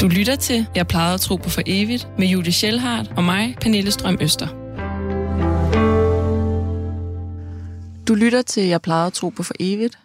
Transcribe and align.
Du 0.00 0.08
lytter 0.08 0.36
til 0.36 0.66
Jeg 0.74 0.86
plejede 0.86 1.14
at 1.14 1.20
tro 1.20 1.36
på 1.36 1.50
for 1.50 1.62
evigt 1.66 2.08
med 2.18 2.26
Julie 2.26 2.52
Schellhardt 2.52 3.12
og 3.16 3.24
mig, 3.24 3.56
Pernille 3.60 3.90
Strøm 3.90 4.18
Øster. 4.20 4.46
Du 8.08 8.14
lytter 8.14 8.42
til 8.42 8.62
Jeg 8.62 8.82
plejede 8.82 9.06
at 9.06 9.12
tro 9.12 9.28
på 9.28 9.42
for 9.42 9.54
evigt. 9.60 9.98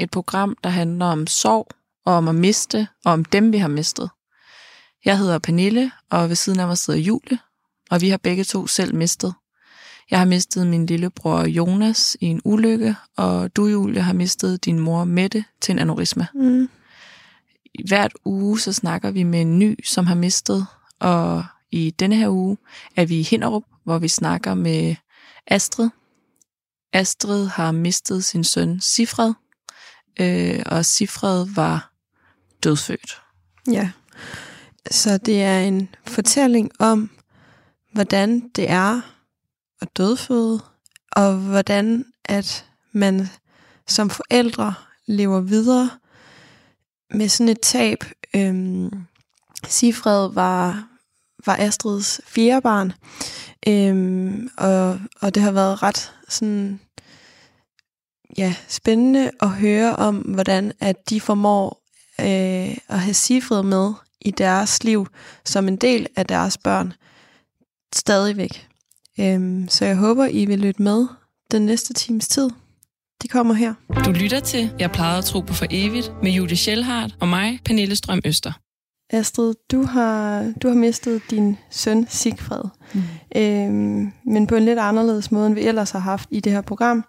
Et 0.00 0.10
program, 0.10 0.56
der 0.64 0.70
handler 0.70 1.06
om 1.06 1.26
sorg 1.26 1.68
og 2.06 2.14
om 2.14 2.28
at 2.28 2.34
miste 2.34 2.88
og 3.04 3.12
om 3.12 3.24
dem, 3.24 3.52
vi 3.52 3.58
har 3.58 3.68
mistet. 3.68 4.10
Jeg 5.04 5.18
hedder 5.18 5.38
Pernille, 5.38 5.90
og 6.10 6.28
ved 6.28 6.36
siden 6.36 6.60
af 6.60 6.66
mig 6.66 6.78
sidder 6.78 7.00
Julie, 7.00 7.38
og 7.90 8.00
vi 8.00 8.08
har 8.08 8.16
begge 8.16 8.44
to 8.44 8.66
selv 8.66 8.94
mistet. 8.94 9.34
Jeg 10.10 10.18
har 10.18 10.26
mistet 10.26 10.66
min 10.66 10.86
lillebror 10.86 11.46
Jonas 11.46 12.16
i 12.20 12.26
en 12.26 12.40
ulykke, 12.44 12.94
og 13.16 13.56
du, 13.56 13.66
Julie, 13.66 14.02
har 14.02 14.12
mistet 14.12 14.64
din 14.64 14.78
mor 14.78 15.04
Mette 15.04 15.44
til 15.60 15.72
en 15.72 15.78
aneurysma. 15.78 16.26
Mm. 16.34 16.68
Hvert 17.86 18.12
uge 18.24 18.60
så 18.60 18.72
snakker 18.72 19.10
vi 19.10 19.22
med 19.22 19.40
en 19.40 19.58
ny, 19.58 19.84
som 19.84 20.06
har 20.06 20.14
mistet, 20.14 20.66
og 21.00 21.44
i 21.70 21.90
denne 21.90 22.16
her 22.16 22.28
uge 22.28 22.56
er 22.96 23.06
vi 23.06 23.18
i 23.18 23.22
Hinderup, 23.22 23.62
hvor 23.84 23.98
vi 23.98 24.08
snakker 24.08 24.54
med 24.54 24.94
Astrid. 25.46 25.88
Astrid 26.92 27.46
har 27.46 27.72
mistet 27.72 28.24
sin 28.24 28.44
søn 28.44 28.80
Sifred, 28.80 29.34
øh, 30.20 30.62
og 30.66 30.84
Sifred 30.84 31.46
var 31.54 31.92
dødfødt. 32.62 33.22
Ja. 33.70 33.90
Så 34.90 35.18
det 35.18 35.42
er 35.42 35.60
en 35.60 35.88
fortælling 36.06 36.70
om, 36.78 37.10
hvordan 37.92 38.48
det 38.48 38.70
er 38.70 39.00
at 39.80 39.96
dødføde, 39.96 40.60
og 41.12 41.36
hvordan 41.36 42.04
at 42.24 42.66
man 42.92 43.28
som 43.86 44.10
forældre 44.10 44.74
lever 45.06 45.40
videre 45.40 45.90
med 47.10 47.28
sådan 47.28 47.48
et 47.48 47.60
tab. 47.60 48.04
Øhm, 48.36 48.90
Sifred 49.66 50.32
var, 50.32 50.88
var 51.46 51.56
Astrids 51.56 52.20
fjerde 52.26 52.60
barn, 52.60 52.92
øhm, 53.68 54.50
og, 54.56 55.00
og 55.20 55.34
det 55.34 55.42
har 55.42 55.52
været 55.52 55.82
ret 55.82 56.12
sådan, 56.28 56.80
ja, 58.38 58.54
spændende 58.68 59.30
at 59.40 59.48
høre 59.50 59.96
om, 59.96 60.16
hvordan 60.16 60.72
at 60.80 61.10
de 61.10 61.20
formår 61.20 61.82
øh, 62.20 62.76
at 62.88 63.00
have 63.00 63.14
Sifred 63.14 63.62
med 63.62 63.92
i 64.20 64.30
deres 64.30 64.84
liv 64.84 65.06
som 65.44 65.68
en 65.68 65.76
del 65.76 66.06
af 66.16 66.26
deres 66.26 66.58
børn 66.58 66.92
stadigvæk. 67.94 68.68
Øhm, 69.20 69.68
så 69.68 69.84
jeg 69.84 69.96
håber, 69.96 70.26
I 70.26 70.44
vil 70.44 70.58
lytte 70.58 70.82
med 70.82 71.06
den 71.50 71.66
næste 71.66 71.94
times 71.94 72.28
tid. 72.28 72.50
De 73.22 73.28
kommer 73.28 73.54
her. 73.54 73.74
Du 74.04 74.10
lytter 74.10 74.40
til 74.40 74.70
Jeg 74.78 74.90
plejede 74.90 75.18
at 75.18 75.24
tro 75.24 75.40
på 75.40 75.54
for 75.54 75.66
evigt 75.70 76.12
med 76.22 76.30
Julie 76.30 76.56
Schellhardt 76.56 77.16
og 77.20 77.28
mig, 77.28 77.60
Pernille 77.64 77.96
Strøm 77.96 78.20
Øster. 78.24 78.52
Astrid, 79.10 79.54
du 79.70 79.82
har, 79.82 80.52
du 80.62 80.68
har 80.68 80.74
mistet 80.74 81.22
din 81.30 81.58
søn 81.70 82.06
Sigfred, 82.08 82.62
mm. 82.94 83.02
øhm, 83.36 84.12
men 84.24 84.46
på 84.46 84.54
en 84.54 84.64
lidt 84.64 84.78
anderledes 84.78 85.32
måde, 85.32 85.46
end 85.46 85.54
vi 85.54 85.60
ellers 85.60 85.90
har 85.90 85.98
haft 85.98 86.28
i 86.32 86.40
det 86.40 86.52
her 86.52 86.60
program, 86.60 87.04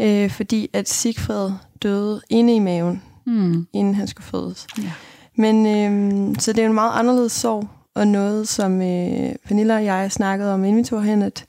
øh, 0.00 0.30
fordi 0.30 0.68
at 0.72 0.88
Sigfred 0.88 1.50
døde 1.82 2.20
inde 2.30 2.54
i 2.54 2.58
maven, 2.58 3.02
mm. 3.26 3.66
inden 3.72 3.94
han 3.94 4.06
skulle 4.06 4.26
fødes. 4.26 4.66
Ja. 4.78 4.92
Men 5.36 5.66
øh, 5.66 6.34
så 6.38 6.52
det 6.52 6.62
er 6.62 6.66
en 6.66 6.74
meget 6.74 6.98
anderledes 6.98 7.32
sorg, 7.32 7.68
og 7.94 8.06
noget, 8.06 8.48
som 8.48 8.82
øh, 8.82 9.34
Pernille 9.46 9.74
og 9.74 9.84
jeg 9.84 10.12
snakkede 10.12 10.54
om, 10.54 10.64
inden 10.64 10.78
vi 10.78 10.84
tog 10.84 11.04
hen, 11.04 11.22
at 11.22 11.44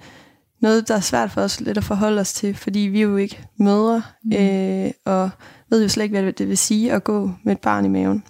noget, 0.61 0.87
der 0.87 0.95
er 0.95 0.99
svært 0.99 1.31
for 1.31 1.41
os 1.41 1.61
lidt 1.61 1.77
at 1.77 1.83
forholde 1.83 2.21
os 2.21 2.33
til, 2.33 2.55
fordi 2.55 2.79
vi 2.79 2.97
er 2.97 3.03
jo 3.03 3.17
ikke 3.17 3.47
mødre, 3.59 4.01
mm. 4.23 4.35
øh, 4.35 4.91
og 5.05 5.29
ved 5.69 5.81
jo 5.81 5.89
slet 5.89 6.03
ikke, 6.03 6.19
hvad 6.19 6.33
det 6.33 6.47
vil 6.47 6.57
sige 6.57 6.93
at 6.93 7.03
gå 7.03 7.31
med 7.43 7.53
et 7.53 7.59
barn 7.59 7.85
i 7.85 7.89
maven. 7.89 8.23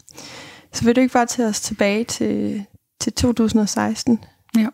Så 0.73 0.86
vil 0.86 0.95
du 0.95 1.02
ikke 1.02 1.14
bare 1.14 1.25
tage 1.25 1.47
os 1.47 1.61
tilbage 1.61 2.03
til, 2.03 2.66
til 3.02 3.14
2016? 3.14 4.19
Jo, 4.58 4.69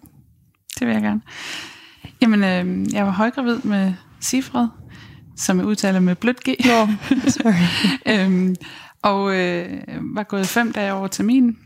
det 0.79 0.87
vil 0.87 0.93
jeg 0.93 1.01
gerne. 1.01 1.21
Jamen, 2.21 2.43
øh, 2.43 2.93
jeg 2.93 3.05
var 3.05 3.11
højgravid 3.11 3.57
med 3.63 3.93
Sifred, 4.19 4.67
som 5.37 5.57
jeg 5.57 5.65
udtaler 5.65 5.99
med 5.99 6.15
blødt 6.15 6.43
G. 6.43 6.47
Nå, 6.47 6.87
sorry. 7.27 7.53
øhm, 8.25 8.55
og 9.01 9.35
øh, 9.35 9.81
var 10.15 10.23
gået 10.23 10.45
fem 10.45 10.71
dage 10.71 10.93
over 10.93 11.07
termin, 11.07 11.57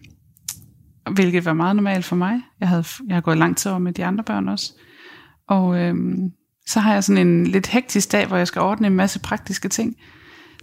hvilket 1.11 1.45
var 1.45 1.53
meget 1.53 1.75
normalt 1.75 2.05
for 2.05 2.15
mig. 2.15 2.41
Jeg 2.59 2.67
havde, 2.67 2.85
jeg 3.07 3.15
havde 3.15 3.21
gået 3.21 3.37
lang 3.37 3.57
tid 3.57 3.71
over 3.71 3.79
med 3.79 3.93
de 3.93 4.05
andre 4.05 4.23
børn 4.23 4.49
også. 4.49 4.73
Og 5.47 5.77
øhm, 5.79 6.31
så 6.67 6.79
har 6.79 6.93
jeg 6.93 7.03
sådan 7.03 7.27
en 7.27 7.47
lidt 7.47 7.67
hektisk 7.67 8.11
dag, 8.11 8.27
hvor 8.27 8.37
jeg 8.37 8.47
skal 8.47 8.61
ordne 8.61 8.87
en 8.87 8.95
masse 8.95 9.19
praktiske 9.19 9.69
ting. 9.69 9.95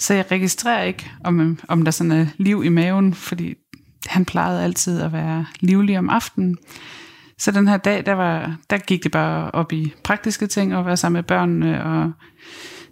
Så 0.01 0.15
jeg 0.15 0.31
registrerer 0.31 0.83
ikke, 0.83 1.11
om, 1.25 1.41
øhm, 1.41 1.59
om 1.69 1.83
der 1.83 1.91
sådan 1.91 2.13
er 2.13 2.27
liv 2.37 2.65
i 2.65 2.69
maven, 2.69 3.15
fordi 3.15 3.55
han 4.07 4.25
plejede 4.25 4.65
altid 4.65 5.01
at 5.01 5.13
være 5.13 5.47
livlig 5.61 5.99
om 5.99 6.11
aftenen. 6.11 6.57
Så 7.39 7.51
den 7.51 7.69
her 7.69 7.77
dag, 7.77 8.07
der, 8.07 8.13
var, 8.13 8.57
der 8.71 8.79
gik 8.79 9.03
det 9.03 9.13
bare 9.13 9.51
op 9.51 9.73
i 9.73 9.95
praktiske 10.05 10.47
ting, 10.47 10.77
og 10.77 10.87
være 10.87 10.97
sammen 10.97 11.19
med 11.19 11.23
børnene. 11.23 11.85
Og, 11.85 12.13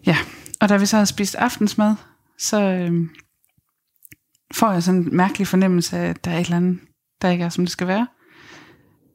ja. 0.07 0.17
og 0.61 0.69
da 0.69 0.77
vi 0.77 0.87
så 0.87 0.97
havde 0.97 1.07
spist 1.07 1.35
aftensmad, 1.35 1.95
så 2.39 2.63
øh, 2.63 2.93
får 4.55 4.73
jeg 4.73 4.83
sådan 4.83 5.01
en 5.01 5.17
mærkelig 5.17 5.47
fornemmelse 5.47 5.99
af, 5.99 6.09
at 6.09 6.25
der 6.25 6.31
er 6.31 6.39
et 6.39 6.45
eller 6.45 6.57
andet, 6.57 6.79
der 7.23 7.31
ikke 7.31 7.45
er, 7.45 7.49
som 7.49 7.65
det 7.65 7.73
skal 7.73 7.87
være. 7.87 8.07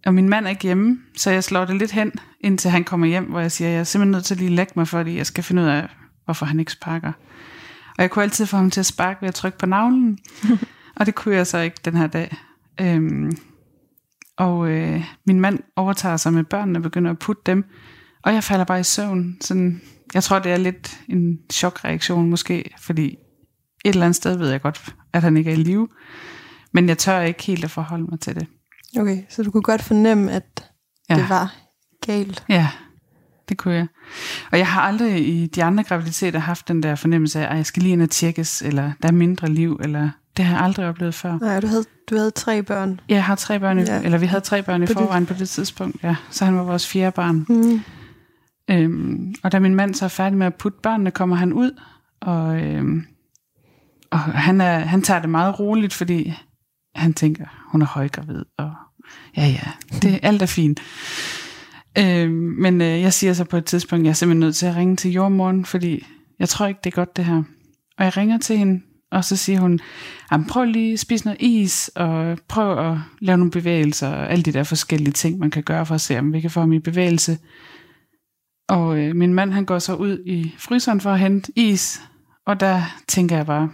Og 0.07 0.13
min 0.13 0.29
mand 0.29 0.45
er 0.45 0.49
ikke 0.49 0.63
hjemme, 0.63 0.99
så 1.17 1.31
jeg 1.31 1.43
slår 1.43 1.65
det 1.65 1.75
lidt 1.75 1.91
hen, 1.91 2.11
indtil 2.41 2.71
han 2.71 2.83
kommer 2.83 3.07
hjem, 3.07 3.23
hvor 3.25 3.39
jeg 3.39 3.51
siger, 3.51 3.69
jeg 3.69 3.79
er 3.79 3.83
simpelthen 3.83 4.11
nødt 4.11 4.25
til 4.25 4.35
at 4.35 4.39
lige 4.39 4.55
lægge 4.55 4.73
mig, 4.75 4.87
fordi 4.87 5.17
jeg 5.17 5.25
skal 5.25 5.43
finde 5.43 5.61
ud 5.61 5.67
af, 5.67 5.87
hvorfor 6.25 6.45
han 6.45 6.59
ikke 6.59 6.71
sparker. 6.71 7.11
Og 7.97 8.01
jeg 8.01 8.11
kunne 8.11 8.23
altid 8.23 8.45
få 8.45 8.57
ham 8.57 8.71
til 8.71 8.79
at 8.79 8.85
sparke 8.85 9.21
ved 9.21 9.27
at 9.27 9.35
trykke 9.35 9.57
på 9.57 9.65
navlen, 9.65 10.19
og 10.97 11.05
det 11.05 11.15
kunne 11.15 11.35
jeg 11.35 11.47
så 11.47 11.57
ikke 11.57 11.77
den 11.85 11.95
her 11.95 12.07
dag. 12.07 12.37
Øhm, 12.81 13.37
og 14.37 14.69
øh, 14.69 15.03
min 15.25 15.39
mand 15.39 15.59
overtager 15.75 16.17
sig 16.17 16.33
med 16.33 16.43
børnene 16.43 16.79
og 16.79 16.83
begynder 16.83 17.11
at 17.11 17.19
putte 17.19 17.41
dem, 17.45 17.65
og 18.23 18.33
jeg 18.33 18.43
falder 18.43 18.65
bare 18.65 18.79
i 18.79 18.83
søvn. 18.83 19.37
Sådan, 19.41 19.81
jeg 20.13 20.23
tror, 20.23 20.39
det 20.39 20.51
er 20.51 20.57
lidt 20.57 20.99
en 21.09 21.39
chokreaktion 21.53 22.29
måske, 22.29 22.73
fordi 22.79 23.05
et 23.85 23.89
eller 23.89 24.05
andet 24.05 24.15
sted 24.15 24.37
ved 24.37 24.49
jeg 24.49 24.61
godt, 24.61 24.95
at 25.13 25.21
han 25.21 25.37
ikke 25.37 25.51
er 25.51 25.55
i 25.55 25.63
live. 25.63 25.87
Men 26.71 26.89
jeg 26.89 26.97
tør 26.97 27.19
ikke 27.19 27.43
helt 27.43 27.63
at 27.63 27.71
forholde 27.71 28.03
mig 28.03 28.19
til 28.19 28.35
det. 28.35 28.47
Okay, 28.99 29.23
så 29.29 29.43
du 29.43 29.51
kunne 29.51 29.63
godt 29.63 29.81
fornemme, 29.81 30.31
at 30.31 30.71
ja. 31.09 31.15
det 31.15 31.29
var 31.29 31.55
galt. 32.05 32.43
Ja, 32.49 32.67
det 33.49 33.57
kunne 33.57 33.73
jeg. 33.73 33.87
Og 34.51 34.57
jeg 34.57 34.67
har 34.67 34.81
aldrig 34.81 35.27
i 35.27 35.47
de 35.47 35.63
andre 35.63 35.83
graviditeter 35.83 36.39
haft 36.39 36.67
den 36.67 36.83
der 36.83 36.95
fornemmelse 36.95 37.39
af, 37.39 37.51
at 37.51 37.57
jeg 37.57 37.65
skal 37.65 37.83
lige 37.83 37.93
ind 37.93 38.01
og 38.01 38.09
tjekkes, 38.09 38.61
eller 38.61 38.91
der 39.01 39.07
er 39.07 39.11
mindre 39.11 39.47
liv, 39.47 39.79
eller 39.83 40.09
det 40.37 40.45
har 40.45 40.55
jeg 40.55 40.65
aldrig 40.65 40.87
oplevet 40.87 41.13
før. 41.13 41.37
Nej, 41.37 41.59
du 41.59 41.67
havde, 41.67 41.83
du 42.09 42.15
havde 42.15 42.31
tre 42.31 42.63
børn. 42.63 42.99
Ja, 43.09 43.15
jeg 43.15 43.23
har 43.23 43.35
tre 43.35 43.59
børn, 43.59 43.79
ja. 43.79 44.01
eller 44.01 44.17
vi 44.17 44.25
havde 44.25 44.41
tre 44.41 44.63
børn 44.63 44.83
i 44.83 44.87
forvejen 44.87 45.25
på 45.25 45.33
det 45.33 45.49
tidspunkt, 45.49 46.03
ja. 46.03 46.15
Så 46.29 46.45
han 46.45 46.55
var 46.55 46.63
vores 46.63 46.87
fjerde 46.87 47.11
barn. 47.11 47.45
Mm. 47.49 47.81
Øhm, 48.69 49.35
og 49.43 49.51
da 49.51 49.59
min 49.59 49.75
mand 49.75 49.93
så 49.93 50.05
er 50.05 50.09
færdig 50.09 50.37
med 50.37 50.47
at 50.47 50.55
putte 50.55 50.79
børnene, 50.83 51.11
kommer 51.11 51.35
han 51.35 51.53
ud, 51.53 51.71
og, 52.21 52.61
øhm, 52.61 53.05
og 54.11 54.19
han, 54.19 54.61
er, 54.61 54.79
han 54.79 55.01
tager 55.01 55.19
det 55.19 55.29
meget 55.29 55.59
roligt, 55.59 55.93
fordi 55.93 56.33
han 56.95 57.13
tænker, 57.13 57.45
hun 57.71 57.81
er 57.81 57.85
højgravid, 57.85 58.45
og 58.57 58.73
ja, 59.37 59.47
ja, 59.47 59.97
det, 60.01 60.19
alt 60.23 60.41
er 60.41 60.45
fint. 60.45 60.79
Øh, 61.97 62.31
men 62.31 62.81
øh, 62.81 63.01
jeg 63.01 63.13
siger 63.13 63.33
så 63.33 63.43
på 63.43 63.57
et 63.57 63.65
tidspunkt, 63.65 64.03
jeg 64.03 64.09
er 64.09 64.13
simpelthen 64.13 64.39
nødt 64.39 64.55
til 64.55 64.65
at 64.65 64.75
ringe 64.75 64.95
til 64.95 65.11
jordmoren, 65.11 65.65
fordi 65.65 66.05
jeg 66.39 66.49
tror 66.49 66.67
ikke, 66.67 66.79
det 66.83 66.91
er 66.91 66.95
godt 66.95 67.17
det 67.17 67.25
her. 67.25 67.43
Og 67.97 68.05
jeg 68.05 68.17
ringer 68.17 68.37
til 68.37 68.57
hende, 68.57 68.81
og 69.11 69.25
så 69.25 69.35
siger 69.35 69.59
hun, 69.59 69.79
prøv 70.49 70.65
lige 70.65 70.93
at 70.93 70.99
spise 70.99 71.25
noget 71.25 71.41
is, 71.41 71.91
og 71.95 72.37
prøv 72.47 72.91
at 72.91 72.97
lave 73.21 73.37
nogle 73.37 73.51
bevægelser, 73.51 74.07
og 74.07 74.31
alle 74.31 74.43
de 74.43 74.51
der 74.51 74.63
forskellige 74.63 75.11
ting, 75.11 75.39
man 75.39 75.51
kan 75.51 75.63
gøre 75.63 75.85
for 75.85 75.95
at 75.95 76.01
se, 76.01 76.19
om 76.19 76.33
vi 76.33 76.41
kan 76.41 76.51
få 76.51 76.59
ham 76.59 76.73
i 76.73 76.79
bevægelse. 76.79 77.37
Og 78.69 78.99
øh, 78.99 79.15
min 79.15 79.33
mand, 79.33 79.53
han 79.53 79.65
går 79.65 79.79
så 79.79 79.95
ud 79.95 80.23
i 80.25 80.55
fryseren 80.57 81.01
for 81.01 81.11
at 81.11 81.19
hente 81.19 81.51
is, 81.55 82.01
og 82.45 82.59
der 82.59 82.81
tænker 83.07 83.35
jeg 83.35 83.45
bare, 83.45 83.69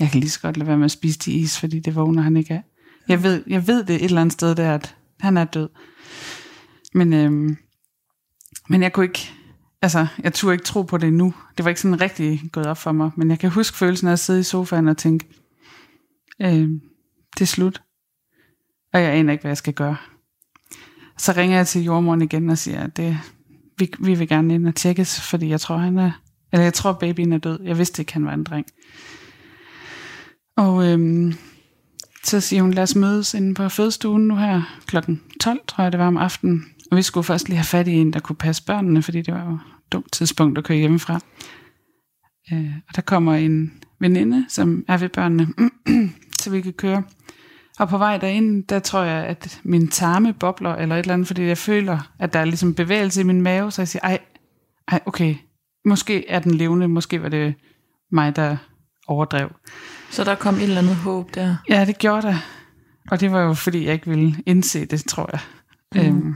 jeg 0.00 0.10
kan 0.10 0.20
lige 0.20 0.30
så 0.30 0.40
godt 0.40 0.56
lade 0.56 0.68
være 0.68 0.76
med 0.76 0.84
at 0.84 0.90
spise 0.90 1.18
de 1.18 1.32
is, 1.32 1.60
fordi 1.60 1.80
det 1.80 1.94
vågner 1.94 2.22
han 2.22 2.36
ikke 2.36 2.54
af. 2.54 2.62
Jeg 3.08 3.22
ved, 3.22 3.44
jeg 3.46 3.66
ved 3.66 3.84
det 3.84 3.96
et 3.96 4.04
eller 4.04 4.20
andet 4.20 4.32
sted 4.32 4.54
der, 4.54 4.74
at 4.74 4.96
han 5.20 5.36
er 5.36 5.44
død. 5.44 5.68
Men, 6.94 7.12
øhm, 7.12 7.56
men 8.68 8.82
jeg 8.82 8.92
kunne 8.92 9.06
ikke, 9.06 9.32
altså, 9.82 10.06
jeg 10.22 10.34
turde 10.34 10.54
ikke 10.54 10.64
tro 10.64 10.82
på 10.82 10.96
det 10.98 11.12
nu. 11.12 11.34
Det 11.56 11.64
var 11.64 11.68
ikke 11.68 11.80
sådan 11.80 12.00
rigtig 12.00 12.42
gået 12.52 12.66
op 12.66 12.78
for 12.78 12.92
mig. 12.92 13.10
Men 13.16 13.30
jeg 13.30 13.38
kan 13.38 13.50
huske 13.50 13.76
følelsen 13.76 14.08
af 14.08 14.12
at 14.12 14.18
sidde 14.18 14.40
i 14.40 14.42
sofaen 14.42 14.88
og 14.88 14.96
tænke, 14.96 15.26
øhm, 16.42 16.80
det 17.34 17.40
er 17.40 17.46
slut. 17.46 17.82
Og 18.92 19.02
jeg 19.02 19.12
aner 19.12 19.32
ikke, 19.32 19.42
hvad 19.42 19.50
jeg 19.50 19.56
skal 19.56 19.74
gøre. 19.74 19.96
Så 21.18 21.32
ringer 21.36 21.56
jeg 21.56 21.66
til 21.66 21.82
jordmoren 21.82 22.22
igen 22.22 22.50
og 22.50 22.58
siger, 22.58 22.82
at 22.82 22.96
det, 22.96 23.18
vi, 23.78 23.90
vi 23.98 24.14
vil 24.14 24.28
gerne 24.28 24.54
ind 24.54 24.68
og 24.68 24.74
tjekkes, 24.74 25.20
fordi 25.20 25.48
jeg 25.48 25.60
tror, 25.60 25.76
han 25.76 25.98
er, 25.98 26.10
eller 26.52 26.64
jeg 26.64 26.74
tror, 26.74 26.92
babyen 26.92 27.32
er 27.32 27.38
død. 27.38 27.62
Jeg 27.62 27.78
vidste 27.78 28.02
ikke, 28.02 28.12
han 28.12 28.24
var 28.24 28.34
en 28.34 28.44
dreng. 28.44 28.66
Og 30.56 30.92
øhm, 30.92 31.32
så 32.24 32.40
siger 32.40 32.62
hun, 32.62 32.74
lad 32.74 32.82
os 32.82 32.96
mødes 32.96 33.34
inde 33.34 33.54
på 33.54 33.68
fødestuen 33.68 34.28
nu 34.28 34.36
her 34.36 34.62
klokken 34.86 35.20
12, 35.40 35.60
tror 35.68 35.82
jeg 35.84 35.92
det 35.92 36.00
var 36.00 36.06
om 36.06 36.16
aftenen. 36.16 36.64
Og 36.90 36.96
vi 36.96 37.02
skulle 37.02 37.24
først 37.24 37.48
lige 37.48 37.56
have 37.56 37.64
fat 37.64 37.88
i 37.88 37.92
en, 37.92 38.12
der 38.12 38.20
kunne 38.20 38.36
passe 38.36 38.64
børnene, 38.64 39.02
fordi 39.02 39.22
det 39.22 39.34
var 39.34 39.44
jo 39.44 39.52
et 39.52 39.60
dumt 39.92 40.12
tidspunkt 40.12 40.58
at 40.58 40.64
køre 40.64 40.78
hjemmefra. 40.78 41.20
Øh, 42.52 42.70
og 42.88 42.96
der 42.96 43.02
kommer 43.02 43.34
en 43.34 43.72
veninde, 44.00 44.46
som 44.48 44.84
er 44.88 44.98
ved 44.98 45.08
børnene, 45.08 45.48
så 46.40 46.50
vi 46.50 46.60
kan 46.60 46.72
køre. 46.72 47.02
Og 47.78 47.88
på 47.88 47.98
vej 47.98 48.18
derind, 48.18 48.64
der 48.64 48.78
tror 48.78 49.02
jeg, 49.02 49.24
at 49.24 49.60
min 49.64 49.88
tarme 49.88 50.32
bobler 50.32 50.74
eller 50.74 50.94
et 50.94 51.00
eller 51.00 51.14
andet, 51.14 51.26
fordi 51.26 51.42
jeg 51.42 51.58
føler, 51.58 52.12
at 52.18 52.32
der 52.32 52.38
er 52.38 52.44
ligesom 52.44 52.74
bevægelse 52.74 53.20
i 53.20 53.24
min 53.24 53.42
mave, 53.42 53.70
så 53.70 53.82
jeg 53.82 53.88
siger, 53.88 54.02
ej, 54.02 54.18
ej, 54.88 55.00
okay, 55.06 55.34
måske 55.84 56.28
er 56.28 56.38
den 56.38 56.54
levende, 56.54 56.88
måske 56.88 57.22
var 57.22 57.28
det 57.28 57.54
mig, 58.12 58.36
der 58.36 58.56
overdrev. 59.08 59.50
Så 60.10 60.24
der 60.24 60.34
kom 60.34 60.54
et 60.54 60.62
eller 60.62 60.78
andet 60.78 60.96
håb 60.96 61.34
der. 61.34 61.56
Ja, 61.68 61.84
det 61.84 61.98
gjorde 61.98 62.22
der. 62.26 62.36
Og 63.10 63.20
det 63.20 63.32
var 63.32 63.40
jo, 63.40 63.54
fordi 63.54 63.84
jeg 63.84 63.92
ikke 63.92 64.06
ville 64.10 64.34
indse 64.46 64.84
det, 64.86 65.04
tror 65.08 65.30
jeg. 65.32 65.40
Mm. 66.10 66.16
Øhm, 66.16 66.34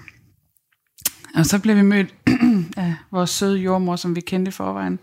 og 1.35 1.47
så 1.47 1.63
blev 1.63 1.77
vi 1.77 1.83
mødt 1.83 2.15
af 2.77 2.95
vores 3.13 3.31
søde 3.31 3.59
jordmor, 3.59 3.97
som 3.97 4.17
vi 4.17 4.21
kendte 4.21 4.53
forvejen. 4.53 4.99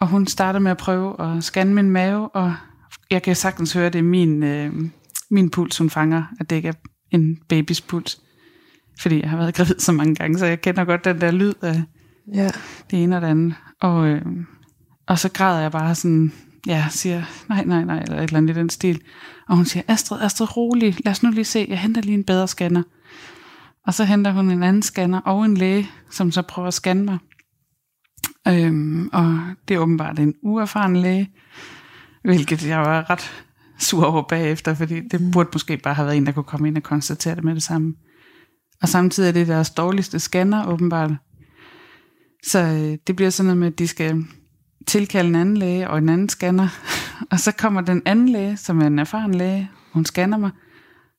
Og 0.00 0.06
hun 0.08 0.26
startede 0.26 0.62
med 0.62 0.70
at 0.70 0.76
prøve 0.76 1.20
at 1.20 1.44
scanne 1.44 1.74
min 1.74 1.90
mave, 1.90 2.28
og 2.28 2.54
jeg 3.10 3.22
kan 3.22 3.36
sagtens 3.36 3.72
høre, 3.72 3.88
det 3.90 3.98
er 3.98 4.02
min, 4.02 4.42
øh, 4.42 4.72
min 5.30 5.50
puls, 5.50 5.78
hun 5.78 5.90
fanger, 5.90 6.22
at 6.40 6.50
det 6.50 6.56
ikke 6.56 6.68
er 6.68 6.72
en 7.10 7.38
babys 7.48 7.80
puls. 7.80 8.20
Fordi 9.00 9.20
jeg 9.20 9.30
har 9.30 9.36
været 9.36 9.54
gravid 9.56 9.78
så 9.78 9.92
mange 9.92 10.14
gange, 10.14 10.38
så 10.38 10.46
jeg 10.46 10.60
kender 10.60 10.84
godt 10.84 11.04
den 11.04 11.20
der 11.20 11.30
lyd 11.30 11.54
af 11.62 11.82
Ja. 12.34 12.50
det 12.90 13.02
ene 13.02 13.16
og 13.16 13.22
det 13.22 13.28
andet. 13.28 13.54
Og, 13.80 14.06
øh, 14.08 14.22
og 15.10 15.18
så 15.18 15.28
græder 15.28 15.60
jeg 15.60 15.72
bare 15.72 15.94
sådan, 15.94 16.32
ja, 16.66 16.86
siger 16.90 17.22
nej, 17.48 17.64
nej, 17.64 17.84
nej, 17.84 17.98
eller 17.98 18.16
et 18.16 18.22
eller 18.22 18.36
andet 18.36 18.56
i 18.56 18.58
den 18.58 18.70
stil. 18.70 19.00
Og 19.48 19.56
hun 19.56 19.64
siger, 19.64 19.82
Astrid, 19.88 20.20
Astrid, 20.20 20.56
rolig, 20.56 20.96
lad 21.04 21.10
os 21.10 21.22
nu 21.22 21.30
lige 21.30 21.44
se, 21.44 21.66
jeg 21.68 21.78
henter 21.80 22.02
lige 22.02 22.14
en 22.14 22.24
bedre 22.24 22.48
scanner. 22.48 22.82
Og 23.86 23.94
så 23.94 24.04
henter 24.04 24.32
hun 24.32 24.50
en 24.50 24.62
anden 24.62 24.82
scanner 24.82 25.20
og 25.20 25.44
en 25.44 25.56
læge, 25.56 25.90
som 26.10 26.32
så 26.32 26.42
prøver 26.42 26.68
at 26.68 26.74
scanne 26.74 27.04
mig. 27.04 27.18
Øhm, 28.48 29.08
og 29.12 29.40
det 29.68 29.74
er 29.74 29.78
åbenbart 29.78 30.18
en 30.18 30.34
uerfaren 30.42 30.96
læge, 30.96 31.30
hvilket 32.24 32.66
jeg 32.66 32.78
var 32.78 33.10
ret 33.10 33.44
sur 33.78 34.04
over 34.04 34.22
bagefter, 34.22 34.74
fordi 34.74 35.00
det 35.08 35.32
burde 35.32 35.50
måske 35.52 35.76
bare 35.76 35.94
have 35.94 36.06
været 36.06 36.16
en, 36.16 36.26
der 36.26 36.32
kunne 36.32 36.44
komme 36.44 36.68
ind 36.68 36.76
og 36.76 36.82
konstatere 36.82 37.34
det 37.34 37.44
med 37.44 37.54
det 37.54 37.62
samme. 37.62 37.94
Og 38.82 38.88
samtidig 38.88 39.28
er 39.28 39.32
det 39.32 39.48
deres 39.48 39.70
dårligste 39.70 40.18
scanner, 40.18 40.66
åbenbart. 40.66 41.10
Så 42.46 42.58
øh, 42.58 42.98
det 43.06 43.16
bliver 43.16 43.30
sådan 43.30 43.46
noget 43.46 43.58
med, 43.58 43.66
at 43.66 43.78
de 43.78 43.88
skal 43.88 44.24
tilkalde 44.86 45.28
en 45.28 45.34
anden 45.34 45.56
læge 45.56 45.90
og 45.90 45.98
en 45.98 46.08
anden 46.08 46.28
scanner. 46.28 46.68
Og 47.30 47.40
så 47.40 47.52
kommer 47.52 47.80
den 47.80 48.02
anden 48.04 48.28
læge, 48.28 48.56
som 48.56 48.80
er 48.80 48.86
en 48.86 48.98
erfaren 48.98 49.34
læge, 49.34 49.70
hun 49.92 50.04
scanner 50.04 50.36
mig, 50.36 50.50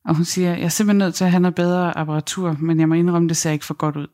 og 0.05 0.15
hun 0.15 0.25
siger, 0.25 0.55
jeg 0.55 0.63
er 0.63 0.69
simpelthen 0.69 0.97
nødt 0.97 1.15
til 1.15 1.23
at 1.23 1.31
have 1.31 1.41
noget 1.41 1.55
bedre 1.55 1.97
apparatur, 1.97 2.57
men 2.59 2.79
jeg 2.79 2.89
må 2.89 2.95
indrømme, 2.95 3.29
det 3.29 3.37
ser 3.37 3.51
ikke 3.51 3.65
for 3.65 3.73
godt 3.73 3.95
ud. 3.95 4.07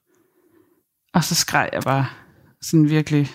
Og 1.14 1.24
så 1.24 1.36
skreg 1.36 1.70
jeg 1.74 1.82
bare 1.82 2.06
sådan 2.62 2.90
virkelig, 2.90 3.32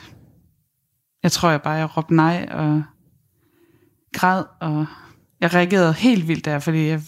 jeg 1.22 1.32
tror 1.32 1.50
jeg 1.50 1.62
bare, 1.62 1.74
jeg 1.74 1.96
råbte 1.96 2.14
nej 2.14 2.48
og 2.50 2.82
græd, 4.14 4.44
og 4.60 4.86
jeg 5.40 5.54
reagerede 5.54 5.92
helt 5.92 6.28
vildt 6.28 6.44
der, 6.44 6.58
fordi 6.58 6.86
jeg 6.86 7.02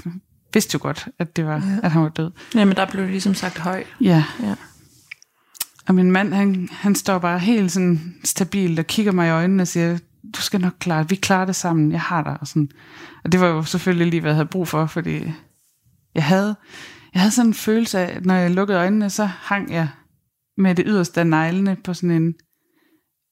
vidste 0.52 0.74
jo 0.74 0.78
godt, 0.82 1.08
at 1.18 1.36
det 1.36 1.46
var, 1.46 1.54
ja. 1.54 1.78
at 1.82 1.90
han 1.90 2.02
var 2.02 2.08
død. 2.08 2.30
Jamen, 2.54 2.76
der 2.76 2.86
blev 2.86 3.02
det 3.02 3.10
ligesom 3.10 3.34
sagt 3.34 3.58
højt. 3.58 3.86
Ja. 4.00 4.24
Ja. 4.42 4.54
Og 5.88 5.94
min 5.94 6.12
mand, 6.12 6.34
han, 6.34 6.68
han 6.72 6.94
står 6.94 7.18
bare 7.18 7.38
helt 7.38 7.72
sådan 7.72 8.14
stabilt 8.24 8.78
og 8.78 8.86
kigger 8.86 9.12
mig 9.12 9.28
i 9.28 9.30
øjnene 9.30 9.62
og 9.62 9.68
siger, 9.68 9.98
du 10.36 10.40
skal 10.40 10.60
nok 10.60 10.72
klare 10.78 11.02
det. 11.02 11.10
Vi 11.10 11.16
klarer 11.16 11.44
det 11.44 11.56
sammen. 11.56 11.92
Jeg 11.92 12.00
har 12.00 12.22
dig. 12.22 12.36
Og, 12.40 12.46
sådan. 12.46 12.70
og 13.24 13.32
det 13.32 13.40
var 13.40 13.46
jo 13.46 13.62
selvfølgelig 13.62 14.06
lige, 14.06 14.20
hvad 14.20 14.30
jeg 14.30 14.36
havde 14.36 14.48
brug 14.48 14.68
for, 14.68 14.86
fordi 14.86 15.32
jeg 16.14 16.24
havde, 16.24 16.56
jeg 17.14 17.22
havde 17.22 17.30
sådan 17.30 17.48
en 17.50 17.54
følelse 17.54 17.98
af, 17.98 18.16
at 18.16 18.26
når 18.26 18.34
jeg 18.34 18.50
lukkede 18.50 18.78
øjnene, 18.78 19.10
så 19.10 19.24
hang 19.24 19.72
jeg 19.72 19.88
med 20.56 20.74
det 20.74 20.84
yderste 20.88 21.20
af 21.20 21.26
neglene 21.26 21.76
på 21.84 21.94
sådan 21.94 22.10
en 22.22 22.34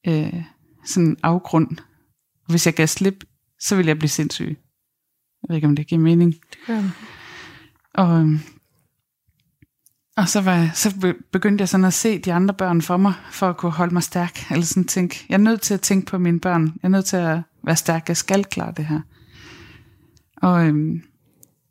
øh, 0.08 0.42
sådan 0.84 1.08
en 1.08 1.16
afgrund. 1.22 1.68
Hvis 2.48 2.66
jeg 2.66 2.74
gav 2.74 2.86
slip, 2.86 3.24
så 3.60 3.76
ville 3.76 3.88
jeg 3.88 3.98
blive 3.98 4.08
sindssyg. 4.08 4.58
Jeg 5.42 5.48
ved 5.48 5.56
ikke, 5.56 5.68
om 5.68 5.76
det 5.76 5.86
giver 5.86 6.00
mening. 6.00 6.32
Det 6.32 6.58
gør 6.66 6.76
det. 6.76 6.92
Og, 7.94 8.20
øhm, 8.20 8.40
og 10.16 10.28
så, 10.28 10.40
var 10.40 10.70
så 10.74 11.14
begyndte 11.32 11.62
jeg 11.62 11.68
sådan 11.68 11.84
at 11.84 11.94
se 11.94 12.18
de 12.18 12.32
andre 12.32 12.54
børn 12.54 12.82
for 12.82 12.96
mig, 12.96 13.12
for 13.30 13.48
at 13.48 13.56
kunne 13.56 13.72
holde 13.72 13.94
mig 13.94 14.02
stærk. 14.02 14.50
Eller 14.50 14.64
sådan 14.64 14.84
tænke, 14.84 15.26
jeg 15.28 15.34
er 15.34 15.38
nødt 15.38 15.60
til 15.60 15.74
at 15.74 15.80
tænke 15.80 16.06
på 16.06 16.18
mine 16.18 16.40
børn. 16.40 16.62
Jeg 16.62 16.82
er 16.82 16.88
nødt 16.88 17.04
til 17.04 17.16
at 17.16 17.40
være 17.64 17.76
stærk. 17.76 18.08
Jeg 18.08 18.16
skal 18.16 18.44
klare 18.44 18.72
det 18.76 18.86
her. 18.86 19.00
Og 20.36 20.66
øhm, 20.66 21.02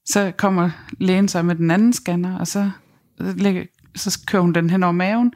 så 0.06 0.32
kommer 0.38 0.70
lægen 1.00 1.28
så 1.28 1.42
med 1.42 1.56
den 1.56 1.72
anden 1.72 1.94
scanner, 1.94 2.40
og 2.40 2.48
så, 2.48 2.72
lægger, 3.20 3.64
så 3.96 4.20
kører 4.28 4.42
hun 4.42 4.54
den 4.54 4.70
hen 4.70 4.84
over 4.84 4.92
maven. 4.92 5.34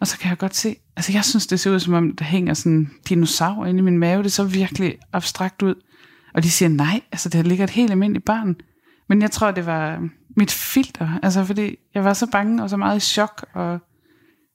Og 0.00 0.06
så 0.06 0.18
kan 0.18 0.30
jeg 0.30 0.38
godt 0.38 0.56
se, 0.56 0.76
altså 0.96 1.12
jeg 1.12 1.24
synes, 1.24 1.46
det 1.46 1.60
ser 1.60 1.70
ud 1.70 1.80
som 1.80 1.94
om, 1.94 2.16
der 2.16 2.24
hænger 2.24 2.54
sådan 2.54 2.72
en 2.72 2.90
dinosaur 3.08 3.66
inde 3.66 3.78
i 3.78 3.82
min 3.82 3.98
mave. 3.98 4.22
Det 4.22 4.32
så 4.32 4.44
virkelig 4.44 4.98
abstrakt 5.12 5.62
ud. 5.62 5.74
Og 6.34 6.42
de 6.42 6.50
siger, 6.50 6.68
nej, 6.68 7.00
altså 7.12 7.28
der 7.28 7.42
ligger 7.42 7.64
et 7.64 7.70
helt 7.70 7.90
almindeligt 7.90 8.24
barn. 8.24 8.56
Men 9.10 9.22
jeg 9.22 9.30
tror, 9.30 9.50
det 9.50 9.66
var 9.66 10.08
mit 10.36 10.50
filter, 10.50 11.18
altså 11.22 11.44
fordi 11.44 11.76
jeg 11.94 12.04
var 12.04 12.12
så 12.12 12.26
bange 12.26 12.62
og 12.62 12.70
så 12.70 12.76
meget 12.76 12.96
i 12.96 13.00
chok, 13.00 13.46
og 13.54 13.78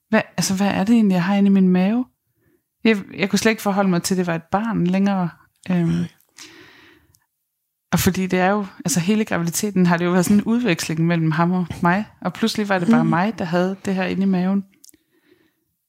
hvad, 0.08 0.20
altså, 0.36 0.54
hvad 0.54 0.66
er 0.66 0.84
det 0.84 0.94
egentlig, 0.94 1.14
jeg 1.14 1.24
har 1.24 1.36
inde 1.36 1.46
i 1.46 1.52
min 1.52 1.68
mave? 1.68 2.04
Jeg, 2.84 2.96
jeg 3.14 3.30
kunne 3.30 3.38
slet 3.38 3.50
ikke 3.50 3.62
forholde 3.62 3.90
mig 3.90 4.02
til, 4.02 4.14
at 4.14 4.18
det 4.18 4.26
var 4.26 4.34
et 4.34 4.42
barn 4.52 4.86
længere. 4.86 5.28
Øhm, 5.70 6.04
og 7.92 7.98
fordi 7.98 8.26
det 8.26 8.38
er 8.38 8.50
jo, 8.50 8.66
altså 8.84 9.00
hele 9.00 9.24
graviditeten 9.24 9.86
har 9.86 9.96
det 9.96 10.04
jo 10.04 10.10
været 10.10 10.24
sådan 10.24 10.36
en 10.36 10.44
udveksling 10.44 11.06
mellem 11.06 11.30
ham 11.30 11.52
og 11.52 11.66
mig, 11.82 12.04
og 12.20 12.32
pludselig 12.32 12.68
var 12.68 12.78
det 12.78 12.88
bare 12.88 13.04
mig, 13.04 13.38
der 13.38 13.44
havde 13.44 13.76
det 13.84 13.94
her 13.94 14.04
inde 14.04 14.22
i 14.22 14.26
maven, 14.26 14.64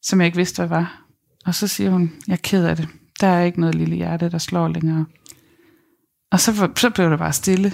som 0.02 0.20
jeg 0.20 0.25
ikke 0.25 0.38
vidste, 0.38 0.60
hvad 0.60 0.68
var. 0.68 1.04
Og 1.46 1.56
så 1.56 1.68
siger 1.68 1.90
hun, 1.90 2.13
jeg 2.28 2.34
er 2.34 2.38
ked 2.44 2.66
af 2.66 2.75
det. 2.75 2.88
Der 3.20 3.28
er 3.28 3.44
ikke 3.44 3.60
noget 3.60 3.75
lille 3.75 3.96
hjerte, 3.96 4.30
der 4.30 4.38
slår 4.38 4.68
længere. 4.68 5.06
Og 6.31 6.40
så, 6.40 6.72
så 6.75 6.90
blev 6.90 7.10
det 7.12 7.20
bare 7.20 7.34
stille. 7.34 7.74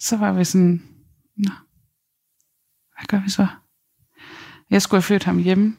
Så 0.00 0.16
var 0.16 0.32
vi 0.32 0.44
sådan, 0.44 0.82
nå, 1.36 1.52
hvad 2.96 3.06
gør 3.06 3.20
vi 3.20 3.30
så? 3.30 3.46
Jeg 4.70 4.82
skulle 4.82 4.98
have 4.98 5.02
født 5.02 5.24
ham 5.24 5.38
hjemme. 5.38 5.76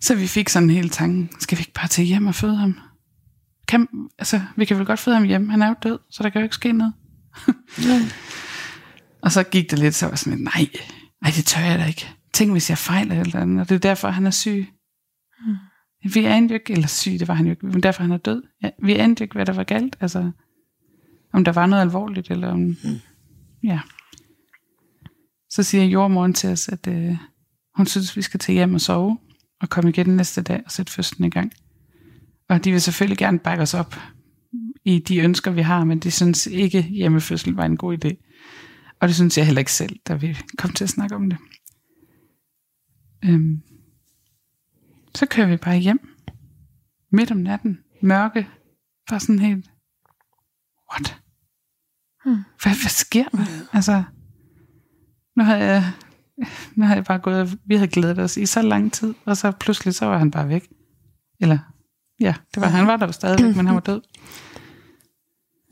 Så 0.00 0.14
vi 0.14 0.26
fik 0.26 0.48
sådan 0.48 0.70
en 0.70 0.74
hel 0.74 0.88
tanke, 0.88 1.34
skal 1.40 1.58
vi 1.58 1.60
ikke 1.60 1.72
bare 1.72 1.88
tage 1.88 2.06
hjem 2.06 2.26
og 2.26 2.34
føde 2.34 2.56
ham? 2.56 2.78
Kan, 3.68 3.88
altså, 4.18 4.40
vi 4.56 4.64
kan 4.64 4.78
vel 4.78 4.86
godt 4.86 5.00
føde 5.00 5.16
ham 5.16 5.24
hjemme, 5.24 5.50
han 5.50 5.62
er 5.62 5.68
jo 5.68 5.74
død, 5.82 5.98
så 6.10 6.22
der 6.22 6.30
kan 6.30 6.40
jo 6.40 6.44
ikke 6.44 6.54
ske 6.54 6.72
noget. 6.72 6.92
og 9.24 9.32
så 9.32 9.42
gik 9.42 9.70
det 9.70 9.78
lidt, 9.78 9.94
så 9.94 10.06
var 10.06 10.16
sådan 10.16 10.38
nej, 10.38 10.68
nej, 11.22 11.32
det 11.36 11.46
tør 11.46 11.60
jeg 11.60 11.78
da 11.78 11.84
ikke. 11.84 12.08
Tænk, 12.32 12.52
hvis 12.52 12.70
jeg 12.70 12.78
fejler 12.78 13.20
eller 13.20 13.40
andet, 13.40 13.60
og 13.60 13.68
det 13.68 13.74
er 13.74 13.78
derfor, 13.78 14.08
han 14.08 14.26
er 14.26 14.30
syg. 14.30 14.66
Mm. 15.46 15.56
Vi 16.14 16.24
anede 16.24 16.52
jo 16.52 16.54
ikke, 16.54 16.72
eller 16.72 16.86
syg, 16.86 17.16
det 17.18 17.28
var 17.28 17.34
han 17.34 17.46
jo 17.46 17.50
ikke, 17.50 17.66
men 17.66 17.82
derfor 17.82 18.02
han 18.02 18.12
er 18.12 18.16
død. 18.16 18.42
Ja, 18.62 18.70
vi 18.82 18.94
anede 18.94 19.20
jo 19.20 19.24
ikke, 19.24 19.34
hvad 19.34 19.46
der 19.46 19.52
var 19.52 19.64
galt, 19.64 19.96
altså, 20.00 20.30
om 21.34 21.44
der 21.44 21.52
var 21.52 21.66
noget 21.66 21.82
alvorligt, 21.82 22.30
eller 22.30 22.48
om, 22.48 22.60
mm. 22.60 23.00
ja. 23.62 23.80
Så 25.50 25.62
siger 25.62 25.84
jordmoren 25.84 26.34
til 26.34 26.50
os, 26.50 26.68
at 26.68 26.86
øh, 26.86 27.16
hun 27.76 27.86
synes, 27.86 28.16
vi 28.16 28.22
skal 28.22 28.40
tage 28.40 28.54
hjem 28.54 28.74
og 28.74 28.80
sove, 28.80 29.18
og 29.60 29.70
komme 29.70 29.90
igen 29.90 30.06
næste 30.06 30.42
dag 30.42 30.62
og 30.64 30.70
sætte 30.70 30.92
fødslen 30.92 31.26
i 31.26 31.30
gang. 31.30 31.52
Og 32.48 32.64
de 32.64 32.70
vil 32.70 32.80
selvfølgelig 32.80 33.18
gerne 33.18 33.38
bakke 33.38 33.62
os 33.62 33.74
op 33.74 33.94
i 34.84 34.98
de 34.98 35.18
ønsker, 35.18 35.50
vi 35.50 35.62
har, 35.62 35.84
men 35.84 35.98
de 35.98 36.10
synes 36.10 36.46
ikke, 36.46 36.82
hjemmefødsel 36.82 37.54
var 37.54 37.64
en 37.64 37.76
god 37.76 38.04
idé. 38.04 38.10
Og 39.00 39.08
det 39.08 39.14
synes 39.16 39.38
jeg 39.38 39.46
heller 39.46 39.60
ikke 39.60 39.72
selv, 39.72 39.98
da 40.08 40.14
vi 40.14 40.38
kom 40.58 40.70
til 40.70 40.84
at 40.84 40.90
snakke 40.90 41.16
om 41.16 41.30
det. 41.30 41.38
Øhm. 43.24 43.62
Så 45.14 45.26
kører 45.26 45.46
vi 45.46 45.56
bare 45.56 45.78
hjem. 45.78 46.08
Midt 47.10 47.30
om 47.30 47.36
natten. 47.36 47.78
Mørke. 48.02 48.48
Bare 49.10 49.20
sådan 49.20 49.38
helt... 49.38 49.70
What? 50.92 51.23
Hmm. 52.24 52.34
Hvad, 52.62 52.72
hvad 52.82 52.90
sker 52.90 53.24
der? 53.32 53.44
Altså, 53.72 54.02
nu 55.36 55.44
havde 55.44 55.60
jeg, 55.64 55.90
nu 56.76 56.84
havde 56.84 56.96
jeg 56.96 57.04
bare 57.04 57.18
gået, 57.18 57.58
vi 57.66 57.74
havde 57.76 57.88
glædet 57.90 58.18
os 58.18 58.36
i 58.36 58.46
så 58.46 58.62
lang 58.62 58.92
tid, 58.92 59.14
og 59.24 59.36
så 59.36 59.50
pludselig, 59.50 59.94
så 59.94 60.06
var 60.06 60.18
han 60.18 60.30
bare 60.30 60.48
væk. 60.48 60.68
Eller, 61.40 61.58
ja, 62.20 62.34
det 62.54 62.60
var, 62.60 62.68
han 62.68 62.86
var 62.86 62.96
der 62.96 63.06
jo 63.06 63.12
stadigvæk, 63.12 63.56
men 63.56 63.66
han 63.66 63.74
var 63.74 63.80
død. 63.80 64.00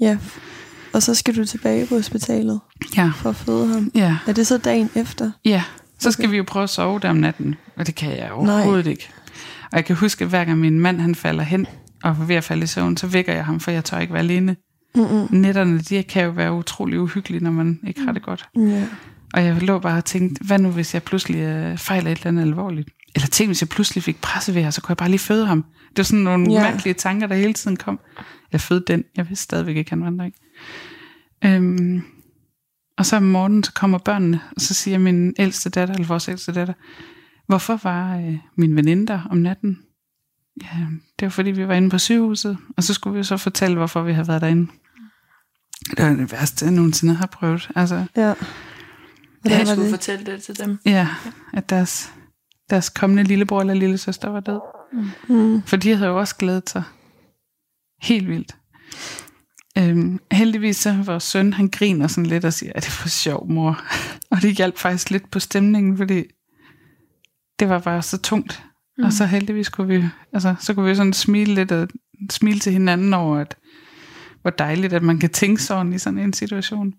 Ja. 0.00 0.18
Og 0.94 1.02
så 1.02 1.14
skal 1.14 1.36
du 1.36 1.44
tilbage 1.44 1.86
på 1.86 1.94
hospitalet 1.94 2.60
Ja, 2.96 3.12
for 3.14 3.30
at 3.30 3.36
føde 3.36 3.74
ham. 3.74 3.90
ja, 3.94 4.18
Er 4.26 4.32
det 4.32 4.46
så 4.46 4.58
dagen 4.58 4.90
efter? 4.94 5.30
ja. 5.44 5.62
Så 5.98 6.12
skal 6.12 6.22
Okay. 6.24 6.30
vi 6.30 6.36
jo 6.36 6.44
prøve 6.46 6.62
at 6.62 6.70
sove 6.70 6.98
der 7.00 7.10
om 7.10 7.16
natten, 7.16 7.54
og 7.76 7.86
det 7.86 7.94
kan 7.94 8.16
jeg 8.18 8.32
overhovedet 8.32 8.86
ikke. 8.86 9.08
Og 9.64 9.76
jeg 9.76 9.84
kan 9.84 9.96
huske, 9.96 10.24
at 10.24 10.28
hver 10.30 10.44
gang 10.44 10.58
min 10.58 10.80
mand 10.80 11.00
han 11.00 11.14
falder 11.14 11.44
hen, 11.44 11.66
og 12.02 12.10
er 12.10 12.14
ved 12.24 12.36
at 12.36 12.44
falde 12.44 12.62
i 12.64 12.66
søvn, 12.66 12.96
så 12.96 13.06
vækker 13.06 13.32
jeg 13.34 13.44
ham, 13.44 13.60
for 13.60 13.70
jeg 13.70 13.84
tør 13.84 13.98
ikke 13.98 14.12
være 14.12 14.22
alene. 14.22 14.56
Mm-mm. 14.94 15.28
Nætterne, 15.30 15.78
de 15.78 16.02
kan 16.02 16.24
jo 16.24 16.30
være 16.30 16.52
utrolig 16.52 17.00
uhyggelige, 17.00 17.44
når 17.44 17.50
man 17.50 17.80
ikke 17.86 18.00
har 18.00 18.12
det 18.12 18.22
godt. 18.22 18.48
Ja. 18.56 18.88
Og 19.34 19.44
jeg 19.44 19.62
lå 19.62 19.78
bare 19.78 19.98
og 19.98 20.04
tænkte, 20.04 20.44
hvad 20.44 20.58
nu 20.58 20.70
hvis 20.70 20.94
jeg 20.94 21.02
pludselig 21.02 21.40
øh, 21.40 21.78
fejler 21.78 22.10
et 22.10 22.18
eller 22.18 22.28
andet 22.28 22.42
alvorligt? 22.42 22.90
Eller 23.14 23.26
tænk, 23.26 23.48
hvis 23.48 23.62
jeg 23.62 23.68
pludselig 23.68 24.02
fik 24.02 24.20
pressevejr, 24.20 24.70
så 24.70 24.80
kunne 24.80 24.90
jeg 24.90 24.96
bare 24.96 25.08
lige 25.08 25.18
føde 25.18 25.46
ham. 25.46 25.64
Det 25.88 25.98
var 25.98 26.04
sådan 26.04 26.24
nogle 26.24 26.52
ja. 26.52 26.62
mærkelige 26.62 26.94
tanker, 26.94 27.26
der 27.26 27.34
hele 27.34 27.52
tiden 27.52 27.76
kom. 27.76 28.00
Jeg 28.52 28.60
fødte 28.60 28.92
den. 28.92 29.04
Jeg 29.16 29.28
vidste 29.28 29.42
stadigvæk 29.44 29.76
ikke, 29.76 29.90
han 29.90 30.04
var 30.04 30.10
der 30.10 30.24
ikke. 30.24 30.38
Øhm, 31.44 32.02
og 32.98 33.06
så 33.06 33.16
om 33.16 33.22
morgenen, 33.22 33.64
så 33.64 33.72
kommer 33.72 33.98
børnene, 33.98 34.40
og 34.56 34.60
så 34.60 34.74
siger 34.74 34.98
min 34.98 35.34
ældste 35.38 35.70
datter, 35.70 35.94
eller 35.94 36.06
vores 36.06 36.28
ældste 36.28 36.52
datter, 36.52 36.74
hvorfor 37.46 37.80
var 37.82 38.16
øh, 38.16 38.38
min 38.56 38.76
veninde 38.76 39.06
der 39.06 39.20
om 39.30 39.36
natten? 39.36 39.78
Ja, 40.62 40.86
det 41.18 41.26
var 41.26 41.30
fordi, 41.30 41.50
vi 41.50 41.68
var 41.68 41.74
inde 41.74 41.90
på 41.90 41.98
sygehuset, 41.98 42.58
og 42.76 42.82
så 42.82 42.94
skulle 42.94 43.14
vi 43.14 43.18
jo 43.18 43.24
så 43.24 43.36
fortælle, 43.36 43.76
hvorfor 43.76 44.02
vi 44.02 44.12
havde 44.12 44.28
været 44.28 44.42
derinde. 44.42 44.66
Det 45.90 46.04
var 46.04 46.10
det 46.12 46.32
værste, 46.32 46.64
jeg 46.64 46.72
nogensinde 46.74 47.14
har 47.14 47.26
prøvet. 47.26 47.70
Altså, 47.76 48.04
Ja. 48.16 48.22
Ja, 48.26 48.34
Hvordan 49.40 49.58
jeg 49.58 49.66
skulle 49.66 49.84
det? 49.84 49.90
fortælle 49.94 50.26
det 50.26 50.42
til 50.42 50.58
dem. 50.58 50.78
ja, 50.86 51.08
at 51.52 51.70
deres, 51.70 52.12
deres 52.70 52.88
kommende 52.88 53.22
lillebror 53.24 53.60
eller 53.60 53.74
lillesøster 53.74 54.28
var 54.28 54.40
død. 54.40 54.60
Mm. 55.28 55.62
For 55.66 55.76
de 55.76 55.94
havde 55.96 56.10
jo 56.10 56.18
også 56.18 56.36
glædet 56.36 56.70
sig. 56.70 56.82
Helt 58.02 58.28
vildt. 58.28 58.56
Øhm, 59.78 60.20
heldigvis 60.32 60.76
så 60.76 60.92
vores 61.06 61.24
søn, 61.24 61.52
han 61.52 61.68
griner 61.68 62.06
sådan 62.06 62.26
lidt 62.26 62.44
og 62.44 62.52
siger, 62.52 62.72
at 62.74 62.82
det 62.82 62.88
er 62.88 62.92
for 62.92 63.08
sjov, 63.08 63.50
mor. 63.50 63.82
og 64.30 64.42
det 64.42 64.56
hjalp 64.56 64.78
faktisk 64.78 65.10
lidt 65.10 65.30
på 65.30 65.40
stemningen, 65.40 65.96
fordi 65.96 66.24
det 67.58 67.68
var 67.68 67.78
bare 67.78 68.02
så 68.02 68.18
tungt. 68.18 68.62
Mm. 68.98 69.04
Og 69.04 69.12
så 69.12 69.26
heldigvis 69.26 69.68
kunne 69.68 69.86
vi, 69.88 70.04
altså, 70.32 70.54
så 70.60 70.74
kunne 70.74 70.88
vi 70.88 70.94
sådan 70.94 71.12
smile 71.12 71.54
lidt 71.54 71.72
og 71.72 71.88
smile 72.30 72.58
til 72.60 72.72
hinanden 72.72 73.14
over, 73.14 73.38
at 73.38 73.56
hvor 74.42 74.50
dejligt, 74.50 74.92
at 74.92 75.02
man 75.02 75.18
kan 75.18 75.30
tænke 75.30 75.62
sådan 75.62 75.92
i 75.92 75.98
sådan 75.98 76.18
en 76.18 76.32
situation. 76.32 76.94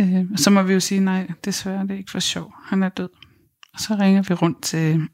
Øh, 0.00 0.24
så 0.36 0.50
må 0.50 0.62
vi 0.62 0.72
jo 0.72 0.80
sige, 0.80 1.00
nej, 1.00 1.30
desværre, 1.44 1.82
det 1.82 1.90
er 1.90 1.98
ikke 1.98 2.10
for 2.10 2.18
sjov. 2.18 2.54
Han 2.64 2.82
er 2.82 2.88
død. 2.88 3.08
Og 3.74 3.80
så 3.80 3.94
ringer 3.94 4.22
vi 4.22 4.34
rundt 4.34 4.62
til, 4.62 5.08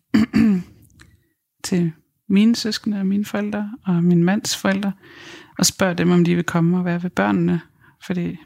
til 1.64 1.92
mine 2.28 2.56
søskende 2.56 2.98
og 2.98 3.06
mine 3.06 3.24
forældre 3.24 3.70
og 3.86 4.04
min 4.04 4.24
mands 4.24 4.56
forældre, 4.56 4.92
og 5.58 5.66
spørger 5.66 5.94
dem, 5.94 6.10
om 6.10 6.24
de 6.24 6.34
vil 6.34 6.44
komme 6.44 6.78
og 6.78 6.84
være 6.84 7.02
ved 7.02 7.10
børnene, 7.10 7.60
fordi 8.06 8.36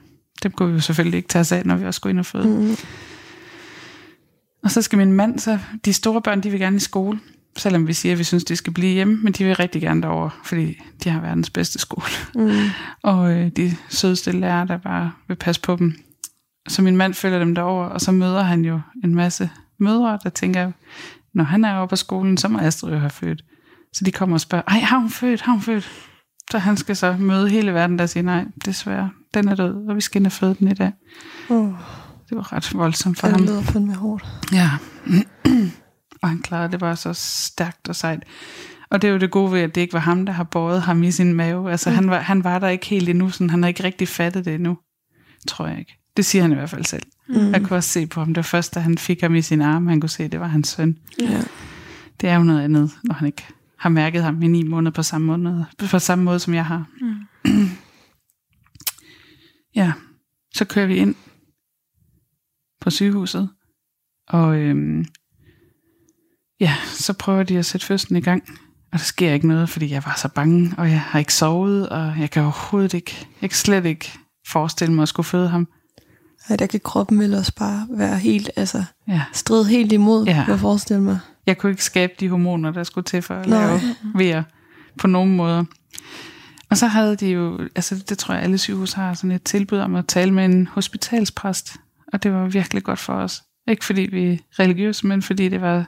dem 0.42 0.52
kunne 0.52 0.68
vi 0.68 0.74
jo 0.74 0.80
selvfølgelig 0.80 1.16
ikke 1.16 1.28
tage 1.28 1.40
os 1.40 1.52
af, 1.52 1.66
når 1.66 1.76
vi 1.76 1.86
også 1.86 1.98
skulle 1.98 2.10
ind 2.10 2.18
og 2.18 2.26
føde. 2.26 2.48
Mm. 2.48 2.76
Og 4.62 4.70
så 4.70 4.82
skal 4.82 4.98
min 4.98 5.12
mand, 5.12 5.38
så 5.38 5.58
de 5.84 5.92
store 5.92 6.22
børn, 6.22 6.42
de 6.42 6.50
vil 6.50 6.60
gerne 6.60 6.76
i 6.76 6.80
skole, 6.80 7.20
selvom 7.56 7.86
vi 7.86 7.92
siger, 7.92 8.12
at 8.12 8.18
vi 8.18 8.24
synes, 8.24 8.44
de 8.44 8.56
skal 8.56 8.72
blive 8.72 8.92
hjemme, 8.92 9.16
men 9.22 9.32
de 9.32 9.44
vil 9.44 9.56
rigtig 9.56 9.82
gerne 9.82 10.02
derover, 10.02 10.30
fordi 10.44 10.80
de 11.04 11.10
har 11.10 11.20
verdens 11.20 11.50
bedste 11.50 11.78
skole. 11.78 12.06
Mm. 12.34 12.50
Og 13.12 13.32
øh, 13.32 13.50
de 13.56 13.76
sødeste 13.88 14.32
lærere, 14.32 14.66
der 14.66 14.76
bare 14.76 15.12
vil 15.28 15.34
passe 15.34 15.60
på 15.60 15.76
dem. 15.76 15.94
Så 16.68 16.82
min 16.82 16.96
mand 16.96 17.14
følger 17.14 17.38
dem 17.38 17.54
derover, 17.54 17.84
og 17.86 18.00
så 18.00 18.12
møder 18.12 18.42
han 18.42 18.64
jo 18.64 18.80
en 19.04 19.14
masse 19.14 19.50
mødre, 19.80 20.18
der 20.24 20.30
tænker, 20.30 20.72
når 21.34 21.44
han 21.44 21.64
er 21.64 21.74
oppe 21.74 21.92
på 21.92 21.96
skolen, 21.96 22.36
så 22.36 22.48
må 22.48 22.58
Astrid 22.58 22.92
jo 22.92 22.98
have 22.98 23.10
født. 23.10 23.42
Så 23.92 24.04
de 24.04 24.12
kommer 24.12 24.36
og 24.36 24.40
spørger, 24.40 24.64
ej, 24.68 24.78
har 24.78 24.98
hun 24.98 25.10
født, 25.10 25.40
har 25.40 25.52
hun 25.52 25.62
født? 25.62 25.90
Så 26.50 26.58
han 26.58 26.76
skal 26.76 26.96
så 26.96 27.16
møde 27.18 27.48
hele 27.50 27.74
verden, 27.74 27.98
der 27.98 28.06
siger, 28.06 28.24
nej, 28.24 28.44
desværre, 28.64 29.10
den 29.34 29.48
er 29.48 29.54
død, 29.54 29.88
og 29.88 29.96
vi 29.96 30.00
skal 30.00 30.20
ind 30.20 30.26
og 30.26 30.32
føde 30.32 30.54
den 30.58 30.68
i 30.68 30.74
dag. 30.74 30.92
Oh, 31.50 31.72
Det 32.28 32.36
var 32.36 32.52
ret 32.52 32.74
voldsomt 32.74 33.18
for 33.18 33.26
det 33.26 33.36
ham. 33.36 33.46
lyder 33.46 33.62
fandme 33.62 33.94
hårdt. 33.94 34.26
Ja. 34.52 34.70
og 36.22 36.28
han 36.28 36.42
klarede 36.42 36.72
det 36.72 36.80
bare 36.80 36.96
så 36.96 37.12
stærkt 37.12 37.88
og 37.88 37.96
sejt. 37.96 38.22
Og 38.90 39.02
det 39.02 39.08
er 39.08 39.12
jo 39.12 39.18
det 39.18 39.30
gode 39.30 39.52
ved, 39.52 39.60
at 39.60 39.74
det 39.74 39.80
ikke 39.80 39.92
var 39.92 40.00
ham, 40.00 40.26
der 40.26 40.32
har 40.32 40.44
båret 40.44 40.82
ham 40.82 41.02
i 41.02 41.10
sin 41.10 41.34
mave. 41.34 41.70
Altså, 41.70 41.90
mm. 41.90 41.96
han, 41.96 42.10
var, 42.10 42.18
han 42.18 42.44
var 42.44 42.58
der 42.58 42.68
ikke 42.68 42.86
helt 42.86 43.08
endnu, 43.08 43.30
sådan, 43.30 43.50
han 43.50 43.62
har 43.62 43.68
ikke 43.68 43.84
rigtig 43.84 44.08
fattet 44.08 44.44
det 44.44 44.54
endnu. 44.54 44.78
Tror 45.48 45.66
jeg 45.66 45.78
ikke. 45.78 45.98
Det 46.16 46.24
siger 46.24 46.42
han 46.42 46.52
i 46.52 46.54
hvert 46.54 46.70
fald 46.70 46.84
selv. 46.84 47.02
Mm. 47.28 47.52
Jeg 47.52 47.62
kunne 47.62 47.76
også 47.76 47.90
se 47.90 48.06
på 48.06 48.20
ham, 48.20 48.34
det 48.34 48.44
først, 48.44 48.74
da 48.74 48.80
han 48.80 48.98
fik 48.98 49.20
ham 49.20 49.34
i 49.34 49.42
sin 49.42 49.60
arme, 49.60 49.90
han 49.90 50.00
kunne 50.00 50.10
se, 50.10 50.24
at 50.24 50.32
det 50.32 50.40
var 50.40 50.46
hans 50.46 50.68
søn. 50.68 50.98
Ja. 51.20 51.42
Det 52.20 52.28
er 52.28 52.34
jo 52.36 52.42
noget 52.42 52.64
andet, 52.64 52.90
når 53.04 53.14
han 53.14 53.26
ikke 53.26 53.46
har 53.78 53.88
mærket 53.88 54.22
ham 54.22 54.42
i 54.42 54.46
ni 54.46 54.62
måneder 54.62 54.90
på 54.90 55.02
samme 55.02 55.26
måde, 55.26 55.66
på 55.90 55.98
samme 55.98 56.24
måde 56.24 56.38
som 56.38 56.54
jeg 56.54 56.66
har. 56.66 56.86
Mm. 57.00 57.68
Ja, 59.74 59.92
så 60.54 60.64
kører 60.64 60.86
vi 60.86 60.96
ind 60.96 61.14
på 62.80 62.90
sygehuset, 62.90 63.50
og 64.28 64.58
øhm, 64.58 65.04
ja, 66.60 66.74
så 66.86 67.12
prøver 67.12 67.42
de 67.42 67.58
at 67.58 67.66
sætte 67.66 67.86
fødslen 67.86 68.16
i 68.16 68.20
gang, 68.20 68.42
og 68.92 68.98
der 68.98 69.04
sker 69.04 69.32
ikke 69.32 69.48
noget, 69.48 69.68
fordi 69.68 69.90
jeg 69.90 70.02
var 70.06 70.14
så 70.16 70.28
bange, 70.28 70.74
og 70.78 70.90
jeg 70.90 71.00
har 71.00 71.18
ikke 71.18 71.34
sovet, 71.34 71.88
og 71.88 72.14
jeg 72.20 72.30
kan 72.30 72.42
overhovedet 72.42 72.94
ikke, 72.94 73.26
jeg 73.42 73.50
kan 73.50 73.56
slet 73.56 73.84
ikke 73.84 74.12
forestille 74.48 74.94
mig 74.94 75.02
at 75.02 75.08
skulle 75.08 75.26
føde 75.26 75.48
ham. 75.48 75.68
Ej, 76.48 76.56
der 76.56 76.66
kan 76.66 76.80
kroppen 76.84 77.18
vel 77.20 77.34
også 77.34 77.52
bare 77.54 77.86
være 77.90 78.16
helt, 78.18 78.50
altså 78.56 78.84
Ja. 79.08 79.22
strid 79.32 79.64
helt 79.64 79.92
imod, 79.92 80.24
Ja. 80.26 80.36
ja. 80.36 80.44
jeg 80.48 80.58
forestiller 80.58 81.02
mig. 81.02 81.18
Jeg 81.46 81.58
kunne 81.58 81.70
ikke 81.70 81.84
skabe 81.84 82.12
de 82.20 82.28
hormoner, 82.28 82.70
der 82.70 82.82
skulle 82.84 83.04
til 83.04 83.22
for 83.22 83.34
at 83.34 83.46
Nej. 83.48 83.66
lave 83.66 83.80
vejer 84.14 84.42
på 84.98 85.06
nogen 85.06 85.36
måder. 85.36 85.64
Og 86.70 86.76
så 86.76 86.86
havde 86.86 87.16
de 87.16 87.26
jo, 87.26 87.58
altså 87.76 88.04
det 88.08 88.18
tror 88.18 88.34
jeg 88.34 88.42
alle 88.42 88.58
sygehus 88.58 88.92
har, 88.92 89.14
sådan 89.14 89.30
et 89.30 89.42
tilbud 89.42 89.78
om 89.78 89.94
at 89.94 90.06
tale 90.06 90.30
med 90.34 90.44
en 90.44 90.66
hospitalspræst. 90.66 91.76
Og 92.12 92.22
det 92.22 92.32
var 92.32 92.46
virkelig 92.46 92.82
godt 92.82 92.98
for 92.98 93.12
os. 93.12 93.42
Ikke 93.68 93.84
fordi 93.84 94.00
vi 94.02 94.32
er 94.32 94.36
religiøse, 94.58 95.06
men 95.06 95.22
fordi 95.22 95.48
det 95.48 95.60
var 95.60 95.86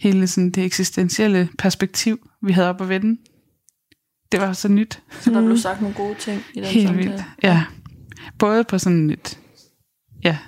hele 0.00 0.26
sådan 0.26 0.50
det 0.50 0.64
eksistentielle 0.64 1.48
perspektiv, 1.58 2.28
vi 2.42 2.52
havde 2.52 2.68
op 2.68 2.80
at 2.80 2.88
vende. 2.88 3.20
Det 4.32 4.40
var 4.40 4.52
så 4.52 4.68
nyt. 4.68 5.02
Så 5.20 5.30
der 5.30 5.40
Mm. 5.40 5.46
blev 5.46 5.58
sagt 5.58 5.80
nogle 5.80 5.96
gode 5.96 6.14
ting 6.18 6.42
i 6.54 6.56
den 6.60 6.64
Helt 6.64 6.88
samtale. 6.88 7.08
vildt. 7.10 7.24
Ja. 7.42 7.64
Både 8.38 8.64
på 8.64 8.78
sådan 8.78 9.10
et, 9.10 9.38
ja, 10.24 10.38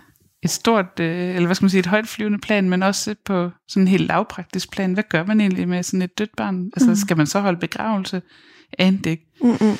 et 0.42 0.50
stort, 0.50 1.00
øh, 1.00 1.28
eller 1.34 1.46
hvad 1.46 1.54
skal 1.54 1.64
man 1.64 1.70
sige, 1.70 1.78
et 1.80 1.86
højt 1.86 2.08
flyvende 2.08 2.38
plan, 2.38 2.70
men 2.70 2.82
også 2.82 3.14
på 3.24 3.50
sådan 3.68 3.82
en 3.82 3.88
helt 3.88 4.06
lavpraktisk 4.06 4.70
plan. 4.72 4.92
Hvad 4.92 5.04
gør 5.10 5.24
man 5.26 5.40
egentlig 5.40 5.68
med 5.68 5.82
sådan 5.82 6.02
et 6.02 6.18
dødt 6.18 6.36
barn? 6.36 6.70
Altså, 6.76 6.88
Mm. 6.88 6.96
skal 6.96 7.16
man 7.16 7.26
så 7.26 7.40
holde 7.40 7.58
begravelse? 7.60 8.22
Jeg 8.78 8.86
anede 8.86 9.02
det 9.02 9.10
ikke. 9.10 9.26
Mm-mm. 9.42 9.76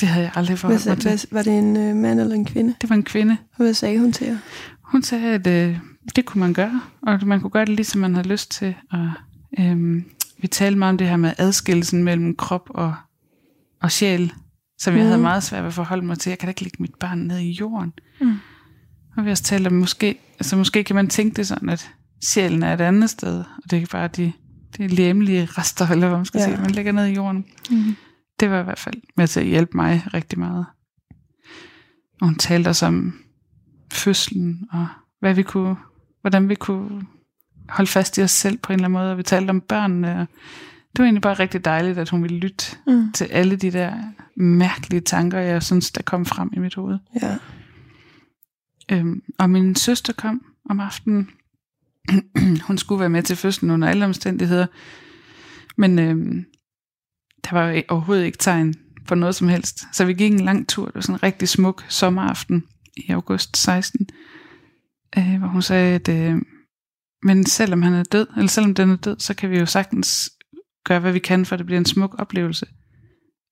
Det 0.00 0.08
havde 0.08 0.24
jeg 0.24 0.32
aldrig 0.36 0.58
forholdt 0.58 0.84
Hvad, 0.84 0.92
mig 0.96 1.00
til. 1.02 1.08
hvad, 1.10 1.18
var 1.30 1.42
det 1.42 1.58
en 1.58 1.76
øh, 1.76 1.96
mand 1.96 2.20
eller 2.20 2.34
en 2.34 2.44
kvinde? 2.44 2.74
Det 2.80 2.90
var 2.90 2.96
en 2.96 3.02
kvinde. 3.04 3.36
Og 3.52 3.56
hvad 3.56 3.74
sagde 3.74 3.98
hun 3.98 4.12
til 4.12 4.26
jer? 4.26 4.38
Hun 4.84 5.02
sagde, 5.02 5.24
at 5.34 5.46
øh, 5.46 5.78
det 6.16 6.24
kunne 6.24 6.40
man 6.40 6.52
gøre, 6.54 6.80
og 7.02 7.26
man 7.26 7.40
kunne 7.40 7.50
gøre 7.50 7.64
det 7.64 7.74
lige, 7.76 7.84
som 7.86 8.00
man 8.00 8.14
havde 8.14 8.28
lyst 8.28 8.50
til. 8.50 8.74
Og, 8.90 9.10
øh, 9.58 10.02
vi 10.38 10.46
talte 10.46 10.78
meget 10.78 10.90
om 10.92 10.98
det 10.98 11.08
her 11.08 11.16
med 11.16 11.32
adskillelsen 11.38 12.04
mellem 12.04 12.36
krop 12.36 12.70
og, 12.70 12.94
og 13.82 13.92
sjæl, 13.92 14.32
som 14.78 14.94
jeg 14.94 15.00
Mhm. 15.02 15.08
havde 15.08 15.22
meget 15.22 15.42
svært 15.42 15.62
ved 15.62 15.68
at 15.68 15.74
forholde 15.74 16.06
mig 16.06 16.18
til. 16.18 16.30
Jeg 16.30 16.38
kan 16.38 16.46
da 16.46 16.50
ikke 16.50 16.62
lægge 16.62 16.76
mit 16.82 16.94
barn 17.00 17.18
ned 17.18 17.38
i 17.38 17.50
jorden. 17.52 17.92
Mm. 18.20 18.34
Og 19.16 19.24
vi 19.24 19.30
også 19.30 19.42
talt 19.42 19.66
om, 19.66 19.72
måske, 19.72 20.18
altså 20.38 20.56
måske 20.56 20.84
kan 20.84 20.96
man 20.96 21.08
tænke 21.08 21.36
det 21.36 21.46
sådan, 21.46 21.68
at 21.68 21.90
sjælen 22.24 22.62
er 22.62 22.74
et 22.74 22.80
andet 22.80 23.10
sted, 23.10 23.38
og 23.64 23.70
det 23.70 23.82
er 23.82 23.86
bare 23.92 24.08
de, 24.08 24.32
de 24.78 24.88
læmelige 24.88 25.44
rester, 25.46 25.88
eller 25.90 26.08
hvad 26.08 26.18
man 26.18 26.24
skal 26.24 26.38
ja. 26.38 26.44
sige, 26.44 26.56
man 26.62 26.70
lægger 26.70 26.92
ned 26.92 27.06
i 27.06 27.14
jorden. 27.14 27.44
Mm. 27.70 27.96
Det 28.40 28.50
var 28.50 28.60
i 28.60 28.64
hvert 28.64 28.78
fald 28.78 29.02
med 29.16 29.26
til 29.28 29.40
at 29.40 29.46
hjælpe 29.46 29.72
mig 29.76 30.02
rigtig 30.14 30.38
meget. 30.38 30.66
Og 32.20 32.26
hun 32.26 32.34
talte 32.34 32.68
også 32.68 32.86
om 32.86 33.14
fødslen, 33.92 34.68
og 34.72 34.86
hvad 35.20 35.34
vi 35.34 35.42
kunne, 35.42 35.76
hvordan 36.26 36.48
vi 36.48 36.54
kunne 36.54 37.06
holde 37.68 37.90
fast 37.90 38.18
i 38.18 38.22
os 38.22 38.30
selv 38.30 38.58
på 38.58 38.72
en 38.72 38.74
eller 38.78 38.88
anden 38.88 38.98
måde, 39.00 39.10
og 39.12 39.18
vi 39.18 39.22
talte 39.22 39.50
om 39.50 39.60
børnene, 39.60 40.20
og 40.20 40.26
det 40.92 40.98
var 40.98 41.04
egentlig 41.04 41.22
bare 41.22 41.34
rigtig 41.34 41.64
dejligt, 41.64 41.98
at 41.98 42.08
hun 42.08 42.22
ville 42.22 42.38
lytte 42.38 42.64
Mm. 42.86 43.12
til 43.12 43.24
alle 43.24 43.56
de 43.56 43.70
der 43.70 43.92
mærkelige 44.36 45.00
tanker, 45.00 45.38
jeg 45.38 45.62
synes, 45.62 45.90
der 45.90 46.02
kom 46.02 46.26
frem 46.26 46.50
i 46.52 46.58
mit 46.58 46.74
hoved. 46.74 46.98
Ja. 47.22 47.36
Øhm, 48.92 49.22
og 49.38 49.50
min 49.50 49.76
søster 49.76 50.12
kom 50.12 50.42
om 50.70 50.80
aftenen. 50.80 51.30
hun 52.66 52.78
skulle 52.78 53.00
være 53.00 53.08
med 53.08 53.22
til 53.22 53.36
fødslen 53.36 53.70
under 53.70 53.88
alle 53.88 54.04
omstændigheder. 54.04 54.66
Men 55.76 55.98
øhm, 55.98 56.44
der 57.44 57.50
var 57.52 57.68
jo 57.70 57.82
overhovedet 57.88 58.24
ikke 58.24 58.38
tegn 58.38 58.74
på 59.06 59.14
noget 59.14 59.34
som 59.34 59.48
helst. 59.48 59.80
Så 59.92 60.04
vi 60.04 60.12
gik 60.14 60.32
en 60.32 60.40
lang 60.40 60.68
tur. 60.68 60.84
Det 60.86 60.94
var 60.94 61.00
sådan 61.00 61.14
en 61.14 61.22
rigtig 61.22 61.48
smuk 61.48 61.84
sommeraften 61.88 62.64
i 62.96 63.10
august 63.12 63.56
16. 63.56 64.08
Øh, 65.18 65.38
hvor 65.38 65.48
hun 65.48 65.62
sagde, 65.62 65.94
at 65.94 66.08
øh, 66.08 66.36
men 67.22 67.46
selvom 67.46 67.82
han 67.82 67.92
er 67.94 68.02
død, 68.02 68.26
eller 68.36 68.48
selvom 68.48 68.74
den 68.74 68.90
er 68.90 68.96
død, 68.96 69.16
så 69.18 69.34
kan 69.34 69.50
vi 69.50 69.58
jo 69.58 69.66
sagtens 69.66 70.30
gøre, 70.84 71.00
hvad 71.00 71.12
vi 71.12 71.18
kan, 71.18 71.46
for 71.46 71.54
at 71.54 71.58
det 71.58 71.66
bliver 71.66 71.78
en 71.78 71.86
smuk 71.86 72.14
oplevelse. 72.18 72.66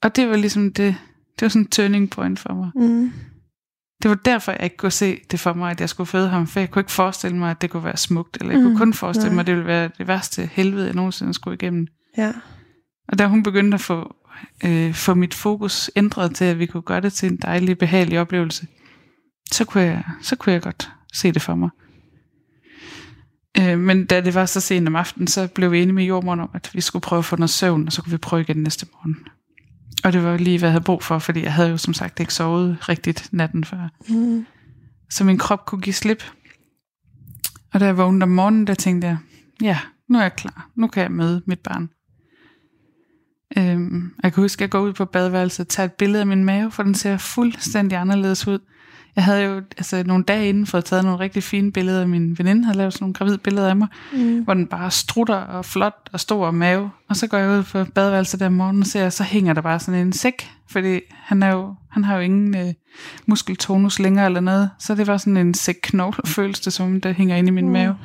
Og 0.03 0.17
det 0.17 0.29
var 0.29 0.37
ligesom 0.37 0.73
det, 0.73 0.97
det 1.35 1.43
var 1.43 1.49
sådan 1.49 1.63
en 1.63 1.69
turning 1.69 2.11
point 2.11 2.39
for 2.39 2.55
mig. 2.55 2.71
Mm. 2.89 3.13
Det 4.03 4.09
var 4.09 4.15
derfor, 4.15 4.53
jeg 4.53 4.63
ikke 4.63 4.77
kunne 4.77 4.91
se 4.93 5.21
det 5.31 5.41
for 5.41 5.53
mig, 5.53 5.71
at 5.71 5.81
jeg 5.81 5.89
skulle 5.89 6.07
føde 6.07 6.29
ham, 6.29 6.47
for 6.47 6.61
jeg 6.61 6.71
kunne 6.71 6.81
ikke 6.81 6.93
forestille 6.93 7.37
mig, 7.37 7.51
at 7.51 7.63
det 7.63 7.71
kunne 7.71 7.85
være 7.85 7.97
smukt, 7.97 8.37
eller 8.41 8.53
jeg 8.53 8.63
kunne 8.63 8.73
Mm, 8.73 8.79
kun 8.79 8.95
forestille 8.95 9.29
nej. 9.29 9.35
mig, 9.35 9.41
at 9.41 9.47
det 9.47 9.55
ville 9.55 9.67
være 9.67 9.91
det 9.99 10.09
værste 10.09 10.47
helvede, 10.53 10.87
jeg 10.87 10.95
nogensinde 10.95 11.35
skulle 11.35 11.55
igennem. 11.55 11.87
Ja. 12.19 12.33
Og 13.09 13.19
da 13.19 13.27
hun 13.27 13.43
begyndte 13.43 13.75
at 13.75 13.81
få, 13.81 14.17
øh, 14.65 14.95
få 14.95 15.15
mit 15.15 15.35
fokus 15.35 15.91
ændret 15.97 16.35
til, 16.35 16.45
at 16.45 16.59
vi 16.59 16.67
kunne 16.67 16.83
gøre 16.83 17.01
det 17.01 17.13
til 17.13 17.33
en 17.33 17.37
dejlig, 17.37 17.79
behagelig 17.79 18.21
oplevelse, 18.21 18.67
så 19.53 19.65
kunne 19.65 19.83
jeg, 19.85 20.05
så 20.23 20.37
kunne 20.37 20.53
jeg 20.53 20.63
godt 20.63 20.91
se 21.15 21.33
det 21.33 21.43
for 21.43 21.55
mig. 21.55 21.71
Øh, 23.61 23.79
men 23.79 24.07
da 24.07 24.21
det 24.21 24.35
var 24.35 24.47
så 24.47 24.61
sent 24.61 24.89
om 24.89 24.97
aftenen, 24.97 25.27
så 25.27 25.49
blev 25.55 25.73
vi 25.73 25.83
enige 25.83 25.93
med 25.93 26.05
jordmoren 26.05 26.41
om, 26.41 26.51
at 26.55 26.71
vi 26.73 26.81
skulle 26.81 27.03
prøve 27.03 27.19
at 27.19 27.25
få 27.25 27.37
noget 27.37 27.51
søvn, 27.51 27.87
og 27.87 27.93
så 27.93 28.03
kunne 28.03 28.11
vi 28.11 28.17
prøve 28.17 28.43
igen 28.43 28.57
næste 28.57 28.87
morgen. 28.93 29.17
Og 30.05 30.13
det 30.13 30.25
var 30.25 30.37
lige, 30.37 30.59
hvad 30.59 30.69
jeg 30.69 30.73
havde 30.73 30.85
brug 30.85 31.03
for, 31.03 31.19
fordi 31.19 31.43
jeg 31.43 31.53
havde 31.53 31.71
jo 31.71 31.77
som 31.77 31.95
sagt 31.95 32.21
ikke 32.21 32.35
sovet 32.35 32.89
rigtigt 32.89 33.29
natten 33.33 33.65
før 33.65 33.89
Mm. 34.09 34.47
så 35.11 35.17
så 35.19 35.25
min 35.25 35.39
krop 35.39 35.67
kunne 35.67 35.81
give 35.81 35.95
slip. 35.95 36.25
Og 37.73 37.81
da 37.81 37.85
jeg 37.85 37.97
vågnede 37.97 38.23
om 38.23 38.29
morgenen, 38.29 38.67
der 38.67 38.75
tænkte 38.75 39.09
jeg, 39.09 39.19
ja, 39.63 39.79
nu 40.09 40.19
er 40.19 40.23
jeg 40.23 40.37
klar. 40.37 40.71
Nu 40.77 40.87
kan 40.87 41.03
jeg 41.03 41.13
møde 41.13 41.43
mit 41.47 41.59
barn. 41.61 41.91
Øhm, 43.59 44.15
jeg 44.23 44.33
kan 44.33 44.43
huske, 44.43 44.59
at 44.59 44.61
jeg 44.61 44.71
går 44.71 44.81
ud 44.81 44.93
på 44.93 45.05
badeværelset 45.05 45.67
og 45.67 45.69
tager 45.69 45.85
et 45.85 45.93
billede 45.93 46.21
af 46.21 46.27
min 46.27 46.45
mave, 46.45 46.71
for 46.71 46.83
den 46.83 46.95
ser 46.95 47.17
fuldstændig 47.17 47.99
anderledes 47.99 48.47
ud, 48.49 48.59
Jeg 49.17 49.25
havde 49.25 49.43
jo 49.43 49.63
altså, 49.77 50.03
nogle 50.07 50.25
dage 50.25 50.49
inden 50.49 50.67
fået 50.67 50.85
taget 50.85 51.05
nogle 51.05 51.21
rigtig 51.21 51.43
fine 51.43 51.73
billeder 51.73 52.01
af 52.01 52.09
min 52.09 52.39
veninde, 52.39 52.65
havde 52.65 52.79
lavet 52.79 52.93
sådan 52.93 53.03
nogle 53.05 53.15
gravid 53.15 53.39
billeder 53.39 53.69
af 53.69 53.77
mig, 53.77 53.89
mm. 54.13 54.43
hvor 54.45 54.55
den 54.55 54.67
bare 54.67 54.91
strutter 54.91 55.35
og 55.35 55.65
flot 55.65 56.11
og 56.13 56.21
stor 56.21 56.51
mave. 56.51 56.91
Og 57.09 57.17
så 57.17 57.27
går 57.27 57.39
jeg 57.39 57.51
ud 57.51 57.63
på 57.63 57.85
badeværelset 57.85 58.41
der 58.41 58.47
om 58.47 58.53
morgenen 58.53 58.83
og 58.83 58.87
ser, 58.87 59.09
så 59.09 59.25
hænger 59.25 59.53
der 59.53 59.61
bare 59.61 59.81
sådan 59.81 60.01
en 60.01 60.13
sæk, 60.13 60.51
fordi 60.71 61.01
han, 61.11 61.43
er 61.43 61.53
jo, 61.53 61.75
han 61.91 62.05
har 62.05 62.15
jo 62.15 62.21
ingen 62.21 62.57
øh, 62.57 62.75
muskeltonus 63.27 63.99
længere 63.99 64.27
eller 64.27 64.41
noget. 64.41 64.71
Så 64.79 64.95
det 64.95 65.07
var 65.07 65.17
sådan 65.17 65.37
en 65.37 65.55
sæk 65.55 65.77
knogle, 65.83 66.27
føles 66.37 66.61
det 66.61 66.73
som, 66.73 67.01
der 67.01 67.13
hænger 67.13 67.37
inde 67.37 67.49
i 67.49 67.53
min 67.53 67.67
mm. 67.67 67.73
mave. 67.73 67.97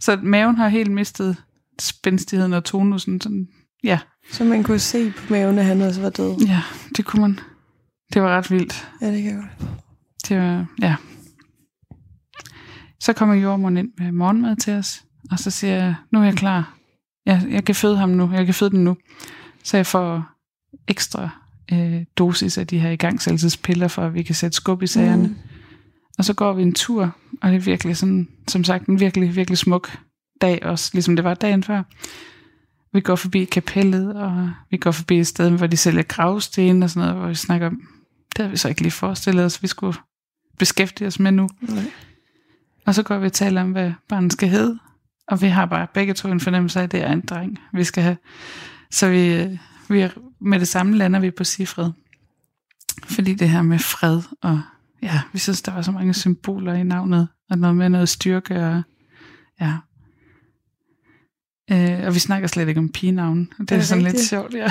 Så 0.00 0.18
maven 0.22 0.56
har 0.56 0.68
helt 0.68 0.90
mistet 0.90 1.36
spændstigheden 1.80 2.52
og 2.52 2.64
tonusen. 2.64 3.20
Sådan, 3.20 3.48
ja. 3.84 3.98
Så 4.32 4.44
man 4.44 4.62
kunne 4.62 4.78
se 4.78 5.10
på 5.10 5.22
maven, 5.32 5.58
at 5.58 5.64
han 5.64 5.80
også 5.80 6.00
var 6.00 6.10
død? 6.10 6.36
Ja, 6.46 6.62
det 6.96 7.04
kunne 7.04 7.20
man. 7.20 7.38
Det 8.14 8.22
var 8.22 8.28
ret 8.28 8.50
vildt. 8.50 8.88
Ja, 9.00 9.12
det 9.12 9.22
kan 9.22 9.32
jeg 9.32 9.40
godt. 9.58 9.70
Det 10.30 10.38
var, 10.38 10.66
ja. 10.80 10.96
Så 13.00 13.12
kommer 13.12 13.34
jordmoren 13.34 13.76
ind 13.76 13.88
med 13.98 14.12
morgenmad 14.12 14.56
til 14.56 14.72
os, 14.72 15.04
og 15.30 15.38
så 15.38 15.50
siger 15.50 15.74
jeg, 15.74 15.94
nu 16.10 16.20
er 16.20 16.24
jeg 16.24 16.34
klar. 16.34 16.74
Jeg, 17.26 17.46
jeg 17.50 17.64
kan 17.64 17.74
føde 17.74 17.96
ham 17.96 18.08
nu, 18.08 18.32
jeg 18.32 18.44
kan 18.44 18.54
føde 18.54 18.70
den 18.70 18.84
nu. 18.84 18.96
Så 19.62 19.76
jeg 19.76 19.86
får 19.86 20.24
ekstra 20.88 21.28
øh, 21.72 22.04
dosis 22.16 22.58
af 22.58 22.66
de 22.66 22.78
her 22.78 22.90
igangsættelsespiller, 22.90 23.88
for 23.88 24.02
at 24.02 24.14
vi 24.14 24.22
kan 24.22 24.34
sætte 24.34 24.56
skub 24.56 24.82
i 24.82 24.86
sagerne. 24.86 25.28
Mm. 25.28 25.36
Og 26.18 26.24
så 26.24 26.34
går 26.34 26.52
vi 26.52 26.62
en 26.62 26.74
tur, 26.74 27.16
og 27.42 27.50
det 27.50 27.56
er 27.56 27.60
virkelig 27.60 27.96
sådan, 27.96 28.28
som 28.48 28.64
sagt, 28.64 28.86
en 28.86 29.00
virkelig, 29.00 29.36
virkelig 29.36 29.58
smuk 29.58 29.98
dag 30.40 30.64
også, 30.66 30.90
ligesom 30.92 31.16
det 31.16 31.24
var 31.24 31.34
dagen 31.34 31.62
før. 31.62 31.82
Vi 32.92 33.00
går 33.00 33.16
forbi 33.16 33.44
kapellet, 33.44 34.16
og 34.16 34.50
vi 34.70 34.76
går 34.76 34.90
forbi 34.90 35.18
et 35.18 35.26
sted, 35.26 35.50
hvor 35.50 35.66
de 35.66 35.76
sælger 35.76 36.02
gravsten 36.02 36.82
og 36.82 36.90
sådan 36.90 37.00
noget, 37.00 37.20
hvor 37.20 37.28
vi 37.28 37.34
snakker 37.34 37.66
om, 37.66 37.80
det 38.36 38.38
havde 38.38 38.50
vi 38.50 38.56
så 38.56 38.68
ikke 38.68 38.82
lige 38.82 38.92
forestillet 38.92 39.44
os, 39.44 39.62
vi 39.62 39.68
skulle 39.68 39.98
beskæftige 40.60 41.08
os 41.08 41.20
med 41.20 41.32
nu. 41.32 41.48
Nej. 41.60 41.84
Og 42.86 42.94
så 42.94 43.02
går 43.02 43.18
vi 43.18 43.26
og 43.26 43.32
taler 43.32 43.60
om, 43.60 43.72
hvad 43.72 43.92
barnet 44.08 44.32
skal 44.32 44.48
hedde, 44.48 44.78
og 45.28 45.42
vi 45.42 45.46
har 45.46 45.66
bare 45.66 45.86
begge 45.94 46.14
to 46.14 46.28
en 46.28 46.40
fornemmelse 46.40 46.78
af, 46.80 46.84
at 46.84 46.92
det 46.92 47.02
er 47.02 47.12
en 47.12 47.20
dreng, 47.20 47.58
vi 47.72 47.84
skal 47.84 48.02
have. 48.02 48.16
Så 48.90 49.08
vi, 49.08 49.48
vi 49.88 50.00
er, 50.00 50.10
med 50.40 50.60
det 50.60 50.68
samme 50.68 50.96
lander 50.96 51.20
vi 51.20 51.30
på 51.30 51.44
Sifred. 51.44 51.90
Fordi 53.04 53.34
det 53.34 53.48
her 53.48 53.62
med 53.62 53.78
fred, 53.78 54.22
og 54.42 54.60
ja, 55.02 55.20
vi 55.32 55.38
synes, 55.38 55.62
der 55.62 55.72
var 55.72 55.82
så 55.82 55.92
mange 55.92 56.14
symboler 56.14 56.74
i 56.74 56.82
navnet, 56.82 57.28
og 57.50 57.58
noget 57.58 57.76
med 57.76 57.88
noget 57.88 58.08
styrke, 58.08 58.66
og 58.66 58.82
ja, 59.60 59.72
Øh, 61.72 62.06
og 62.06 62.14
vi 62.14 62.18
snakker 62.18 62.48
slet 62.48 62.68
ikke 62.68 62.78
om 62.78 62.88
pigenavn. 62.88 63.52
Det 63.60 63.72
er, 63.72 63.76
er 63.76 63.82
sådan 63.82 64.04
rigtigt? 64.04 64.20
lidt 64.20 64.28
sjovt, 64.28 64.54
ja. 64.54 64.70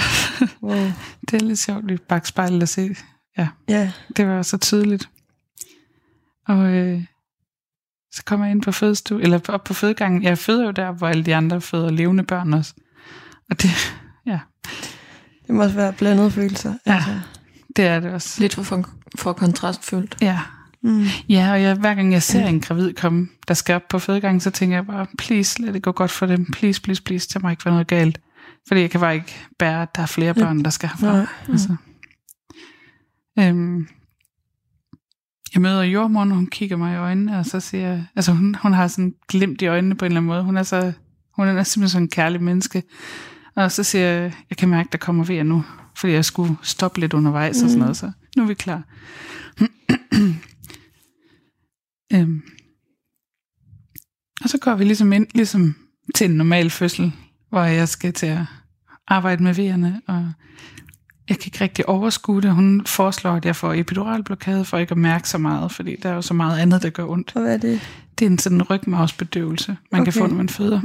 Wow. 0.64 0.92
det 1.32 1.42
er 1.42 1.46
lidt 1.46 1.60
sjovt 1.60 1.92
i 1.92 1.98
bagspejlet 1.98 2.62
at 2.62 2.70
se. 2.70 2.96
Ja, 3.38 3.48
ja. 3.70 3.92
det 4.18 4.28
var 4.28 4.42
så 4.42 4.58
tydeligt. 4.58 5.10
Og 6.50 6.68
øh, 6.74 7.04
så 8.12 8.24
kommer 8.26 8.46
jeg 8.46 8.52
ind 8.52 8.62
på 8.62 8.72
fødestue, 8.72 9.22
eller 9.22 9.40
op 9.48 9.64
på 9.64 9.74
fødegangen. 9.74 10.24
Jeg 10.24 10.38
føder 10.38 10.66
jo 10.66 10.72
der, 10.72 10.92
hvor 10.92 11.08
alle 11.08 11.24
de 11.24 11.36
andre 11.36 11.62
føder 11.62 11.90
levende 11.90 12.24
børn 12.24 12.54
også. 12.54 12.74
Og 13.50 13.62
det, 13.62 13.70
ja. 14.32 14.40
Det 15.48 15.56
må 15.56 15.64
også 15.64 15.76
være 15.76 15.94
blandede 15.94 16.32
følelser. 16.32 16.74
Ja, 16.86 16.96
altså. 16.96 17.20
det 17.76 17.86
er 17.86 18.00
det 18.00 18.14
også. 18.14 18.42
Lidt 18.42 18.56
for, 18.56 18.90
for 19.18 19.34
kontrastfyldt. 19.34 20.18
Ja, 20.22 20.40
Mm. 20.82 21.06
Ja, 21.30 21.52
og 21.52 21.62
jeg, 21.62 21.76
hver 21.76 21.96
gang 21.96 22.14
jeg 22.14 22.24
ser 22.24 22.48
en 22.48 22.62
gravid 22.62 22.94
komme, 22.94 23.28
der 23.48 23.54
skal 23.54 23.76
op 23.76 23.88
på 23.90 24.00
fødegangen, 24.00 24.40
så 24.40 24.52
tænker 24.52 24.78
jeg 24.78 24.86
bare, 24.86 25.08
please, 25.18 25.62
lad 25.62 25.74
det 25.74 25.84
gå 25.84 25.92
godt 25.92 26.12
for 26.12 26.26
dem. 26.26 26.46
Please, 26.52 26.82
please, 26.82 27.04
please, 27.04 27.30
der 27.34 27.40
må 27.40 27.50
ikke 27.50 27.66
være 27.66 27.74
noget 27.74 27.88
galt. 27.88 28.22
Fordi 28.68 28.82
jeg 28.82 28.92
kan 28.92 29.00
bare 29.00 29.16
ikke 29.16 29.36
bære, 29.60 29.82
at 29.82 29.96
der 29.96 30.02
er 30.02 30.06
flere 30.06 30.34
børn, 30.34 30.64
der 30.64 30.70
skal 30.70 30.90
herfra. 30.90 31.22
Mm. 31.22 31.52
Altså. 31.54 31.76
Øhm, 33.40 33.88
jeg 35.54 35.62
møder 35.62 35.84
jordmoren, 35.84 36.32
og 36.32 36.38
hun 36.38 36.48
kigger 36.48 36.78
mig 36.78 36.94
i 36.94 36.98
øjnene, 36.98 37.40
og 37.40 37.46
så 37.46 37.60
siger 37.60 37.88
jeg, 37.88 38.06
altså 38.16 38.32
hun, 38.32 38.56
hun 38.56 38.74
har 38.74 38.88
sådan 38.88 39.14
glimt 39.28 39.62
i 39.62 39.68
øjnene 39.68 39.96
på 39.96 40.06
en 40.06 40.12
eller 40.12 40.20
anden 40.20 40.28
måde. 40.28 40.44
Hun 40.44 40.58
er, 40.58 40.64
så, 40.64 40.94
hun 41.36 41.48
er 41.48 41.64
simpelthen 41.64 41.90
sådan 41.90 42.04
en 42.04 42.10
kærlig 42.10 42.44
menneske. 42.44 42.84
Og 43.56 43.72
så 43.72 43.84
siger 43.84 44.06
jeg, 44.06 44.34
jeg 44.50 44.58
kan 44.58 44.70
mærke, 44.70 44.90
der 44.92 44.98
kommer 44.98 45.24
ved 45.24 45.44
nu, 45.44 45.64
fordi 45.96 46.14
jeg 46.14 46.26
skulle 46.26 46.56
stoppe 46.64 47.00
lidt 47.00 47.14
undervejs 47.14 47.62
mm. 47.62 47.64
og 47.64 47.70
sådan 47.70 47.80
mm. 47.80 47.82
noget, 47.82 47.98
så 47.98 48.12
nu 48.38 48.44
er 48.44 48.48
vi 48.48 48.54
klar. 48.54 48.84
Øhm. 52.14 52.42
Og 54.44 54.50
så 54.50 54.58
går 54.58 54.76
vi 54.76 54.84
ligesom 54.84 55.14
ind 55.14 55.28
ligesom 55.36 55.76
til 56.16 56.30
en 56.30 56.38
normal 56.38 56.70
fødsel, 56.70 57.14
hvor 57.50 57.64
jeg 57.64 57.88
skal 57.88 58.14
til 58.14 58.26
at 58.26 58.42
arbejde 59.08 59.44
med 59.44 59.54
vejerne, 59.54 60.02
og 60.08 60.32
jeg 61.30 61.40
kan 61.40 61.48
ikke 61.48 61.62
rigtig 61.62 61.90
overskue 61.90 62.42
det. 62.42 62.52
Hun 62.52 62.86
foreslår, 62.86 63.32
at 63.32 63.46
jeg 63.46 63.56
får 63.56 63.74
epiduralblokade 63.74 64.66
for 64.66 64.78
ikke 64.78 64.92
at 64.92 64.98
mærke 64.98 65.30
så 65.30 65.38
meget, 65.38 65.72
fordi 65.72 65.96
der 66.04 66.10
er 66.10 66.14
jo 66.14 66.22
så 66.22 66.34
meget 66.34 66.60
andet, 66.60 66.84
der 66.84 66.90
gør 66.90 67.06
ondt. 67.06 67.32
Og 67.36 67.42
hvad 67.42 67.54
er 67.54 67.58
det? 67.58 67.82
Det 68.20 68.26
er 68.26 68.30
en 68.30 68.40
sådan 68.40 68.62
rygmavsbedøvelse, 68.62 69.78
man 69.92 70.02
okay. 70.02 70.12
kan 70.12 70.22
få, 70.22 70.28
når 70.28 70.36
man 70.36 70.50
føder, 70.50 70.82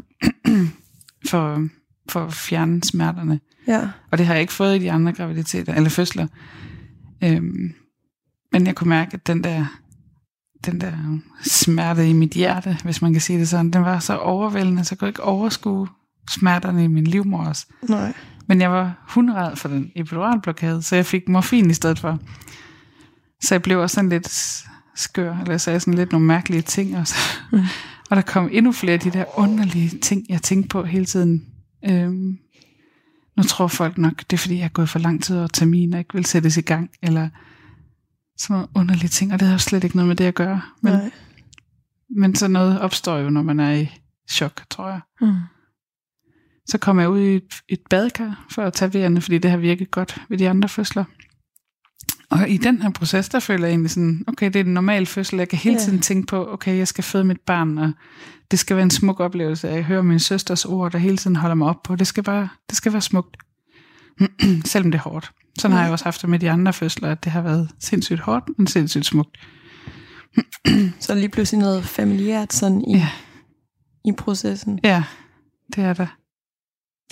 for, 1.30 1.68
for 2.09 2.20
at 2.20 2.33
fjerne 2.33 2.85
smerterne. 2.85 3.40
Ja. 3.66 3.88
Og 4.11 4.18
det 4.18 4.26
har 4.26 4.35
jeg 4.35 4.40
ikke 4.40 4.52
fået 4.52 4.76
i 4.76 4.78
de 4.78 4.92
andre 4.92 5.12
graviditeter, 5.12 5.74
eller 5.74 5.90
fødsler. 5.90 6.26
Øhm, 7.24 7.74
men 8.52 8.66
jeg 8.66 8.74
kunne 8.74 8.88
mærke, 8.88 9.14
at 9.14 9.26
den 9.26 9.44
der 9.44 9.66
den 10.66 10.80
der 10.80 10.92
smerte 11.42 12.09
i 12.09 12.12
mit 12.12 12.30
hjerte, 12.30 12.78
hvis 12.85 13.02
man 13.02 13.12
kan 13.12 13.20
sige 13.20 13.38
det 13.38 13.48
sådan, 13.48 13.70
den 13.70 13.83
var 13.83 13.98
så 13.98 14.16
overvældende, 14.16 14.85
så 14.85 14.88
jeg 14.94 14.98
kunne 14.98 15.09
ikke 15.09 15.22
overskue 15.22 15.88
smerterne 16.30 16.85
i 16.85 16.87
min 16.87 17.04
livmor 17.04 17.44
også. 17.44 17.66
Nej. 17.88 18.12
Men 18.48 18.61
jeg 18.61 18.70
var 18.70 19.04
hundred 19.09 19.57
for 19.57 19.68
den 19.68 19.90
epiduralblokade, 19.96 20.83
så 20.83 20.96
jeg 20.96 21.07
fik 21.07 21.28
morfin 21.28 21.70
i 21.70 21.74
stedet 21.74 21.98
for. 21.98 22.18
Så 23.42 23.54
jeg 23.54 23.62
blev 23.62 23.80
også 23.80 23.94
sådan 23.94 24.11
lidt 24.11 24.64
skør, 24.94 25.37
eller 25.38 25.59
sagde 25.59 25.80
sådan 25.80 25.94
lidt 25.94 26.12
nogle 26.12 26.26
mærkelige 26.26 26.62
ting 26.62 26.96
også. 26.96 27.14
Mm. 27.52 27.59
Og 28.11 28.16
der 28.16 28.22
kom 28.22 28.48
endnu 28.52 28.72
flere 28.72 28.92
af 28.92 29.00
de 29.00 29.11
der 29.11 29.38
underlige 29.38 29.98
ting, 29.98 30.26
jeg 30.28 30.42
tænkte 30.42 30.68
på 30.68 30.85
hele 30.85 31.04
tiden. 31.04 31.46
Øhm, 31.90 32.38
nu 33.37 33.42
tror 33.42 33.66
folk 33.66 33.98
nok, 33.98 34.18
det 34.18 34.33
er 34.33 34.38
fordi, 34.38 34.57
jeg 34.57 34.64
er 34.64 34.68
gået 34.68 34.88
for 34.88 34.98
lang 34.98 35.22
tid 35.22 35.38
og 35.38 35.52
termin 35.52 35.92
og 35.92 35.98
ikke 35.98 36.14
vil 36.14 36.24
sættes 36.24 36.57
i 36.57 36.61
gang, 36.61 36.90
eller 37.02 37.28
sådan 38.38 38.54
nogle 38.54 38.68
underlige 38.74 39.09
ting, 39.09 39.33
og 39.33 39.40
det 39.40 39.48
har 39.48 39.54
jo 39.54 39.59
slet 39.59 39.85
ikke 39.85 39.96
noget 39.96 40.09
med 40.09 40.16
det 40.16 40.24
at 40.24 40.35
gøre. 40.35 40.62
Men, 40.83 40.92
Nej. 40.92 41.11
men 42.16 42.35
sådan 42.35 42.52
noget 42.52 42.80
opstår 42.80 43.18
jo, 43.18 43.30
når 43.30 43.42
man 43.42 43.61
er 43.61 43.72
i 43.72 43.90
chok, 44.30 44.62
tror 44.70 44.88
jeg. 44.88 45.00
Mm. 45.20 45.35
Så 46.68 46.79
kommer 46.79 47.03
jeg 47.03 47.11
ud 47.11 47.20
i 47.20 47.37
et, 47.37 47.55
et 47.68 47.81
badekar 47.90 48.46
for 48.50 48.62
at 48.62 48.72
tage 48.72 48.94
vejerne, 48.94 49.20
fordi 49.20 49.38
det 49.38 49.50
har 49.50 49.59
virket 49.59 49.90
godt 49.90 50.20
ved 50.29 50.38
de 50.38 50.48
andre 50.48 50.68
fødsler. 50.68 51.05
Og 52.31 52.48
i 52.48 52.57
den 52.57 52.83
her 52.83 52.90
proces, 52.90 53.29
der 53.29 53.40
føler 53.40 53.64
jeg 53.64 53.72
egentlig 53.72 53.90
sådan, 53.90 54.24
okay, 54.27 54.46
det 54.46 54.57
er 54.57 54.64
en 54.64 54.74
normal 54.74 55.07
fødsel. 55.07 55.38
Jeg 55.38 55.48
kan 55.48 55.59
hele 55.59 55.79
tiden 55.79 55.94
yeah. 55.94 56.03
tænke 56.03 56.27
på, 56.27 56.53
okay, 56.53 56.79
jeg 56.79 56.88
skal 56.88 57.05
føde 57.05 57.24
mit 57.24 57.40
barn, 57.40 57.79
og 57.79 57.92
det 58.50 58.59
skal 58.59 58.77
være 58.77 58.83
en 58.83 58.90
smuk 58.90 59.20
oplevelse. 59.20 59.68
Jeg 59.68 59.85
hører 59.85 60.03
min 60.03 60.18
søsters 60.18 60.64
ord, 60.64 60.92
der 60.92 60.98
hele 60.98 61.16
tiden 61.16 61.37
holder 61.37 61.55
mig 61.55 61.68
op 61.68 61.83
på. 61.85 61.96
Det 61.96 62.07
skal 62.07 62.22
bare, 62.22 62.48
det 62.68 62.77
skal 62.77 62.92
være 62.92 63.03
smukt. 63.03 63.37
Selvom 64.64 64.90
det 64.90 64.98
er 64.98 65.03
hårdt. 65.03 65.31
Sådan 65.59 65.72
ja. 65.72 65.77
har 65.77 65.85
jeg 65.85 65.92
også 65.92 66.05
haft 66.05 66.22
det 66.22 66.31
med 66.31 66.38
de 66.38 66.50
andre 66.50 66.72
fødsler, 66.72 67.11
at 67.11 67.24
det 67.24 67.33
har 67.33 67.42
været 67.42 67.70
sindssygt 67.81 68.20
hårdt, 68.20 68.44
men 68.59 68.66
sindssygt 68.66 69.07
smukt. 69.07 69.37
så 71.00 71.14
lige 71.14 71.29
pludselig 71.29 71.61
noget 71.61 71.85
familiært 71.85 72.53
sådan 72.53 72.85
i, 72.88 72.96
ja. 72.96 73.09
i 74.05 74.12
processen. 74.18 74.81
Ja, 74.85 75.05
det 75.77 75.85
er 75.85 75.92
der. 75.92 76.07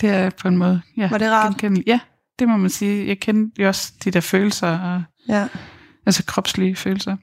Det 0.01 0.09
er 0.09 0.29
på 0.29 0.47
en 0.47 0.57
måde. 0.57 0.81
Ja, 0.97 1.09
Var 1.09 1.17
det 1.17 1.31
rart? 1.31 1.63
Ja, 1.87 1.99
det 2.39 2.47
må 2.47 2.57
man 2.57 2.69
sige. 2.69 3.07
Jeg 3.07 3.19
kendte 3.19 3.61
jo 3.61 3.67
også 3.67 3.93
de 4.03 4.11
der 4.11 4.19
følelser, 4.19 4.79
og, 4.79 5.03
ja. 5.27 5.47
altså 6.05 6.23
kropslige 6.25 6.75
følelser. 6.75 7.15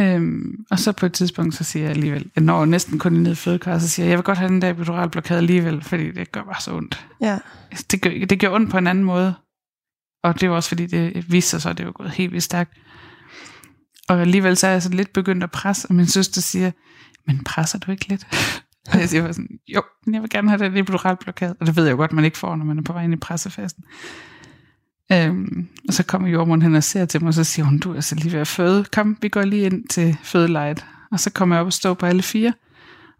Øhm, 0.00 0.64
og 0.70 0.78
så 0.78 0.92
på 0.92 1.06
et 1.06 1.12
tidspunkt, 1.12 1.54
så 1.54 1.64
siger 1.64 1.82
jeg 1.82 1.90
alligevel, 1.90 2.30
jeg 2.36 2.44
når 2.44 2.64
næsten 2.64 2.98
kun 2.98 3.12
ned 3.12 3.32
i 3.32 3.34
fødekar, 3.34 3.78
så 3.78 3.88
siger 3.88 4.06
jeg, 4.06 4.10
jeg 4.10 4.18
vil 4.18 4.24
godt 4.24 4.38
have 4.38 4.48
den 4.48 4.62
der 4.62 4.70
epidural 4.70 5.10
blokade 5.10 5.38
alligevel, 5.38 5.82
fordi 5.82 6.10
det 6.12 6.32
gør 6.32 6.42
bare 6.42 6.60
så 6.60 6.74
ondt. 6.74 7.06
Ja. 7.20 7.38
Det, 7.90 8.02
gør, 8.02 8.10
det 8.10 8.40
gør 8.40 8.50
ondt 8.50 8.70
på 8.70 8.78
en 8.78 8.86
anden 8.86 9.04
måde. 9.04 9.34
Og 10.22 10.40
det 10.40 10.50
var 10.50 10.56
også 10.56 10.68
fordi, 10.68 10.86
det 10.86 11.32
viste 11.32 11.60
sig, 11.60 11.70
at 11.70 11.78
det 11.78 11.86
var 11.86 11.92
gået 11.92 12.10
helt 12.10 12.32
vildt 12.32 12.44
stærkt. 12.44 12.78
Og 14.08 14.20
alligevel 14.20 14.56
så 14.56 14.66
er 14.66 14.70
jeg 14.70 14.82
sådan 14.82 14.96
lidt 14.96 15.12
begyndt 15.12 15.42
at 15.42 15.50
presse, 15.50 15.88
og 15.88 15.94
min 15.94 16.06
søster 16.06 16.40
siger, 16.40 16.70
men 17.26 17.44
presser 17.44 17.78
du 17.78 17.90
ikke 17.90 18.08
lidt? 18.08 18.26
Og 18.88 18.94
altså, 18.94 18.98
jeg 18.98 19.08
siger 19.08 19.32
sådan, 19.32 19.58
jo, 19.68 19.82
men 20.06 20.14
jeg 20.14 20.22
vil 20.22 20.30
gerne 20.30 20.48
have 20.48 20.64
den 20.64 20.76
epidural 20.76 21.16
blokade. 21.16 21.56
Og 21.60 21.66
det 21.66 21.76
ved 21.76 21.84
jeg 21.84 21.92
jo 21.92 21.96
godt, 21.96 22.12
man 22.12 22.24
ikke 22.24 22.38
får, 22.38 22.56
når 22.56 22.64
man 22.64 22.78
er 22.78 22.82
på 22.82 22.92
vej 22.92 23.04
ind 23.04 23.12
i 23.12 23.16
pressefasen. 23.16 23.84
Øhm, 25.12 25.68
og 25.88 25.94
så 25.94 26.02
kommer 26.02 26.28
jordmoren 26.28 26.62
hen 26.62 26.74
og 26.74 26.84
ser 26.84 27.04
til 27.04 27.22
mig, 27.22 27.28
og 27.28 27.34
så 27.34 27.44
siger 27.44 27.66
hun, 27.66 27.78
du 27.78 27.94
er 27.94 28.00
så 28.00 28.14
lige 28.14 28.32
ved 28.32 28.40
at 28.40 28.48
føde. 28.48 28.84
Kom, 28.84 29.18
vi 29.22 29.28
går 29.28 29.42
lige 29.42 29.66
ind 29.66 29.88
til 29.88 30.18
fødelejet. 30.22 30.86
Og 31.12 31.20
så 31.20 31.30
kommer 31.30 31.56
jeg 31.56 31.60
op 31.60 31.66
og 31.66 31.72
står 31.72 31.94
på 31.94 32.06
alle 32.06 32.22
fire. 32.22 32.52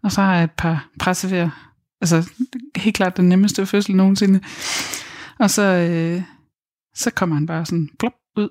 Og 0.03 0.11
så 0.11 0.21
har 0.21 0.35
jeg 0.35 0.43
et 0.43 0.51
par 0.51 0.89
pressevær. 0.99 1.69
Altså 2.01 2.29
helt 2.75 2.95
klart 2.95 3.17
den 3.17 3.29
nemmeste 3.29 3.65
fødsel 3.65 3.95
nogensinde. 3.95 4.39
Og 5.39 5.49
så, 5.49 5.61
øh, 5.63 6.21
så 6.95 7.11
kommer 7.11 7.35
han 7.35 7.45
bare 7.45 7.65
sådan 7.65 7.89
plop 7.99 8.13
ud. 8.37 8.49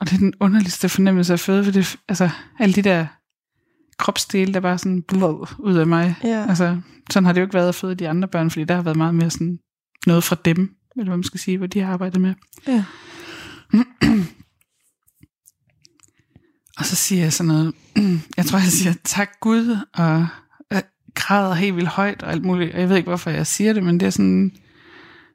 Og 0.00 0.06
det 0.06 0.14
er 0.14 0.18
den 0.18 0.34
underligste 0.40 0.88
fornemmelse 0.88 1.32
af 1.32 1.40
føde, 1.40 1.64
for 1.64 1.72
det, 1.72 1.96
altså 2.08 2.30
alle 2.58 2.74
de 2.74 2.82
der 2.82 3.06
kropsdele, 3.98 4.54
der 4.54 4.60
bare 4.60 4.78
sådan 4.78 5.02
blå 5.02 5.46
ud 5.58 5.74
af 5.74 5.86
mig. 5.86 6.14
Ja. 6.24 6.46
Altså, 6.48 6.80
sådan 7.10 7.24
har 7.24 7.32
det 7.32 7.40
jo 7.40 7.44
ikke 7.44 7.54
været 7.54 7.68
at 7.68 7.74
føde 7.74 7.94
de 7.94 8.08
andre 8.08 8.28
børn, 8.28 8.50
fordi 8.50 8.64
der 8.64 8.74
har 8.74 8.82
været 8.82 8.96
meget 8.96 9.14
mere 9.14 9.30
sådan 9.30 9.58
noget 10.06 10.24
fra 10.24 10.36
dem 10.44 10.76
eller 10.96 11.10
hvad 11.10 11.16
man 11.16 11.24
skal 11.24 11.40
sige, 11.40 11.58
hvad 11.58 11.68
de 11.68 11.80
har 11.80 11.92
arbejdet 11.92 12.20
med. 12.20 12.34
Ja. 12.66 12.84
Og 16.78 16.84
så 16.84 16.96
siger 16.96 17.22
jeg 17.22 17.32
sådan 17.32 17.48
noget, 17.48 17.74
jeg 18.36 18.46
tror, 18.46 18.58
jeg 18.58 18.68
siger 18.68 18.94
tak 19.04 19.40
Gud, 19.40 19.76
og 19.94 20.26
jeg 20.70 20.82
græder 21.14 21.54
helt 21.54 21.76
vildt 21.76 21.88
højt 21.88 22.22
og 22.22 22.32
alt 22.32 22.44
muligt. 22.44 22.74
Og 22.74 22.80
jeg 22.80 22.88
ved 22.88 22.96
ikke, 22.96 23.08
hvorfor 23.08 23.30
jeg 23.30 23.46
siger 23.46 23.72
det, 23.72 23.82
men 23.82 24.00
det 24.00 24.06
er 24.06 24.10
sådan, 24.10 24.56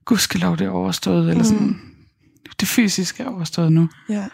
gudskelov, 0.06 0.58
det 0.58 0.66
er 0.66 0.72
overstået, 0.72 1.30
eller 1.30 1.44
sådan, 1.44 1.82
det 2.60 2.68
fysiske 2.68 3.24
er 3.24 3.28
overstået 3.28 3.72
nu. 3.72 3.90
Ja. 4.10 4.28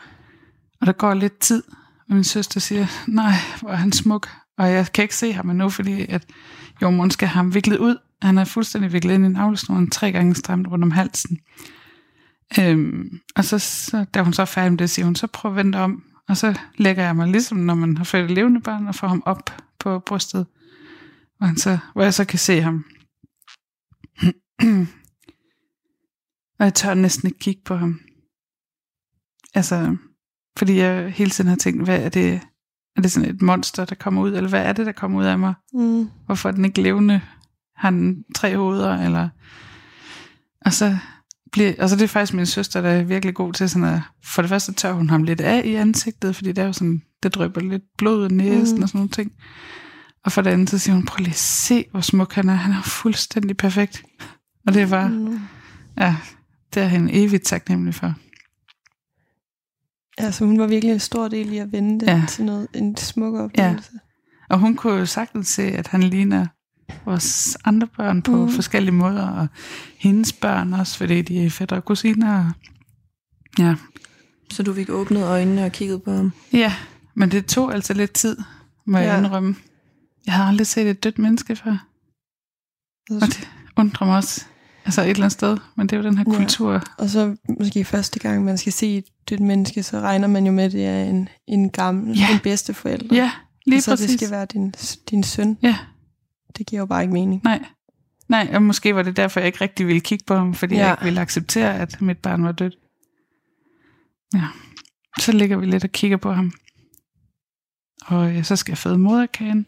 Og 0.82 0.88
der 0.88 0.94
går 0.94 1.13
lidt 1.13 1.40
tid, 1.40 1.63
min 2.10 2.24
søster 2.24 2.60
siger, 2.60 2.88
nej, 3.08 3.34
hvor 3.60 3.70
er 3.70 3.76
han 3.76 3.91
smuk. 3.91 4.30
Og 4.58 4.72
jeg 4.72 4.88
kan 4.93 5.02
ikke 5.02 5.15
se 5.15 5.34
ham 5.34 5.50
endnu, 5.50 5.70
fordi 5.70 6.06
at 6.10 6.26
jordmoren 6.82 7.12
skal 7.12 7.28
have 7.28 7.36
ham 7.36 7.54
viklet 7.54 7.78
ud. 7.78 7.98
Han 8.22 8.38
er 8.38 8.46
fuldstændig 8.46 8.93
viklet 8.93 9.13
ind 9.13 9.26
i 9.26 9.30
navlesnoren, 9.30 9.89
tre 9.89 10.12
gange 10.12 10.36
stramt 10.36 10.67
rundt 10.67 10.84
om 10.84 10.91
halsen. 10.91 11.39
Øhm, 12.60 13.20
og 13.36 13.46
så, 13.46 13.60
så, 13.60 14.06
da 14.13 14.22
hun 14.22 14.34
så 14.34 14.41
er 14.41 14.46
færdig 14.46 14.72
med 14.72 14.78
det, 14.78 14.89
siger 14.89 15.06
hun, 15.06 15.15
så 15.15 15.28
prøv 15.28 15.52
at 15.52 15.56
vente 15.56 15.78
om. 15.78 16.04
Og 16.28 16.38
så 16.38 16.60
lægger 16.78 17.04
jeg 17.04 17.15
mig 17.15 17.28
ligesom, 17.28 17.58
når 17.58 17.76
man 17.76 17.98
har 17.98 18.04
født 18.04 18.26
et 18.26 18.32
levende 18.32 18.62
barn, 18.62 18.88
og 18.88 18.96
får 18.96 19.08
ham 19.08 19.24
op 19.26 19.52
på 19.80 20.00
brystet. 20.00 20.46
Og 21.39 21.48
han 21.48 21.58
så, 21.58 21.78
hvor 21.93 22.04
jeg 22.04 22.13
så 22.13 22.26
kan 22.26 22.39
se 22.39 22.62
ham. 22.62 22.86
og 26.60 26.65
jeg 26.65 26.74
tør 26.74 26.93
næsten 26.93 27.28
ikke 27.28 27.39
kigge 27.39 27.62
på 27.65 27.76
ham. 27.76 28.00
Altså, 29.54 29.98
fordi 30.58 30.78
jeg 30.78 31.12
hele 31.12 31.32
tiden 31.32 31.50
har 31.50 31.56
tænkt, 31.56 31.84
hvad 31.84 32.00
er 32.02 32.10
det, 32.10 32.39
er 32.96 33.02
det 33.02 33.12
sådan 33.12 33.30
et 33.30 33.41
monster, 33.41 33.86
der 33.86 33.96
kommer 33.96 34.22
ud, 34.22 34.34
eller 34.34 34.50
hvad 34.50 34.62
er 34.65 34.74
det, 34.74 34.86
der 34.86 34.91
kommer 34.91 35.20
ud 35.20 35.26
af 35.26 35.39
mig? 35.39 35.54
Mm. 35.74 36.10
Hvorfor 36.26 36.50
er 36.50 36.54
den 36.54 36.65
ikke 36.65 36.82
levende? 36.82 37.22
Har 37.76 37.89
den 37.89 38.24
tre 38.36 38.58
hoveder, 38.58 39.06
eller... 39.06 39.30
Og 40.65 40.74
så 40.74 40.98
bliver, 41.52 41.74
altså 41.80 41.96
det 41.96 42.04
er 42.04 42.08
faktisk 42.08 42.34
min 42.34 42.46
søster, 42.46 42.82
der 42.82 42.89
er 42.89 43.04
virkelig 43.04 43.36
god 43.36 43.54
til 43.54 43.70
sådan 43.70 43.88
at, 43.88 44.02
for 44.24 44.41
det 44.41 44.50
første 44.50 44.74
tør 44.74 44.91
hun 44.93 45.10
ham 45.10 45.24
lidt 45.24 45.41
af 45.41 45.62
i 45.65 45.76
ansigtet, 45.76 46.36
fordi 46.36 46.50
det 46.52 46.62
er 46.62 46.65
jo 46.65 46.74
sådan, 46.74 47.02
det 47.24 47.36
drøber 47.36 47.62
lidt 47.62 47.84
blod 47.98 48.24
ud 48.24 48.30
næsen 48.30 48.78
Mm. 48.78 48.84
og 48.84 48.89
sådan 48.89 49.00
nogle 49.00 49.10
ting. 49.10 49.32
Og 50.26 50.32
for 50.32 50.41
det 50.41 50.50
andet, 50.50 50.70
så 50.70 50.78
siger 50.78 50.96
hun, 50.96 51.06
prøv 51.06 51.17
lige 51.20 51.30
at 51.30 51.36
se, 51.36 51.86
hvor 51.91 52.02
smuk 52.02 52.34
han 52.34 52.50
er. 52.50 52.54
Han 52.54 52.72
er 52.72 52.82
fuldstændig 52.82 53.58
perfekt. 53.58 54.04
Og 54.67 54.74
det 54.74 54.91
var, 54.91 55.08
Mm. 55.08 55.39
ja, 55.98 56.15
det 56.74 56.84
er 56.84 56.88
han 56.88 57.10
evigt 57.13 57.43
taknemmelig 57.43 57.96
for. 57.96 58.13
Altså, 60.17 60.45
hun 60.45 60.60
var 60.60 60.67
virkelig 60.67 60.93
en 60.93 60.99
stor 60.99 61.27
del 61.27 61.53
i 61.53 61.58
at 61.58 61.71
vende 61.71 61.99
det 61.99 62.08
Ja. 62.08 62.15
ja. 62.17 62.25
til 62.30 62.45
noget, 62.45 62.67
en 62.73 62.97
smuk 62.97 63.36
oplevelse. 63.36 63.91
Og 64.49 64.60
hun 64.60 64.75
kunne 64.75 64.93
jo 64.99 65.06
sagtens 65.06 65.47
se, 65.47 65.63
at 65.63 65.88
han 65.88 66.03
ligner 66.03 66.47
vores 67.06 67.58
andre 67.65 67.88
børn 67.88 68.21
på 68.21 68.45
mm. 68.45 68.51
Forskellige 68.51 68.93
måder, 68.93 69.27
og 69.27 69.47
hendes 69.97 70.34
børn 70.34 70.73
også, 70.73 70.97
fordi 70.97 71.21
de 71.21 71.45
er 71.45 71.49
fætter 71.49 71.75
og 71.75 71.86
kusiner. 71.86 72.38
og- 72.45 72.51
Ja. 73.60 73.75
Så 74.51 74.63
du 74.63 74.73
fik 74.73 74.89
åbnet 74.89 75.23
øjnene 75.23 75.65
og 75.65 75.71
kigget 75.71 76.03
på 76.03 76.12
ham? 76.12 76.32
ja, 76.53 76.73
men 77.15 77.32
det 77.32 77.45
tog 77.45 77.73
altså 77.73 77.93
lidt 77.93 78.12
tid, 78.13 78.38
må 78.86 78.97
jeg 78.97 79.08
Ja. 79.08 79.17
indrømme. 79.17 79.56
Jeg 80.25 80.34
havde 80.34 80.47
aldrig 80.49 80.67
set 80.67 80.88
et 80.89 81.03
dødt 81.03 81.19
menneske 81.19 81.56
før, 81.56 81.88
Og 83.10 83.15
og 83.15 83.27
det 83.27 83.49
undrer 83.77 84.08
mig 84.08 84.15
også. 84.15 84.45
Altså 84.88 85.02
et 85.02 85.10
eller 85.10 85.19
andet 85.23 85.32
sted, 85.32 85.58
men 85.76 85.88
det 85.88 85.95
er 85.95 85.97
jo 85.97 86.04
den 86.04 86.17
her 86.17 86.26
Ja. 86.28 86.36
kultur. 86.38 86.84
Og 86.97 87.10
så 87.10 87.36
måske 87.60 87.86
første 87.86 88.19
gang, 88.19 88.45
man 88.45 88.58
skal 88.58 88.73
se 88.73 89.04
et 89.32 89.39
menneske, 89.39 89.84
så 89.84 90.00
regner 90.00 90.28
man 90.28 90.45
jo 90.45 90.52
med, 90.52 90.63
at 90.63 90.71
det 90.71 90.86
er 90.86 91.04
en, 91.04 91.30
en 91.47 91.69
gammel, 91.69 92.17
Ja. 92.17 92.26
ja. 92.30 92.34
en 92.34 92.39
bedsteforælder. 92.43 93.15
Ja, 93.15 93.32
lige 93.65 93.80
og 93.80 93.84
så 93.84 93.91
præcis. 93.91 94.10
det 94.10 94.19
skal 94.19 94.32
være 94.32 94.45
din, 94.45 94.73
din 95.10 95.23
søn. 95.23 95.58
Ja, 95.62 95.78
Det 96.58 96.67
giver 96.67 96.80
jo 96.80 96.86
bare 96.86 97.02
ikke 97.02 97.13
mening. 97.13 97.41
nej. 97.43 97.63
Nej, 98.30 98.50
og 98.54 98.63
måske 98.63 98.95
var 98.95 99.04
det 99.04 99.17
derfor, 99.17 99.39
jeg 99.39 99.47
ikke 99.47 99.62
rigtig 99.62 99.88
ville 99.88 100.00
kigge 100.02 100.23
på 100.28 100.36
ham, 100.36 100.54
fordi 100.54 100.76
ja. 100.76 100.80
jeg 100.80 100.88
Ja. 100.88 100.93
ikke 100.93 101.04
ville 101.04 101.21
acceptere, 101.21 101.80
at 101.80 102.02
mit 102.02 102.17
barn 102.17 102.43
var 102.43 102.52
dødt. 102.52 102.76
Ja, 104.34 104.43
så 105.19 105.32
ligger 105.32 105.58
vi 105.58 105.65
lidt 105.65 105.84
og 105.84 105.89
kigger 105.89 106.17
på 106.17 106.32
ham. 106.34 106.52
Og 108.06 108.34
ja, 108.36 108.43
så 108.43 108.56
skal 108.56 108.71
jeg 108.71 108.78
føde 108.78 108.97
moderkagen. 108.97 109.65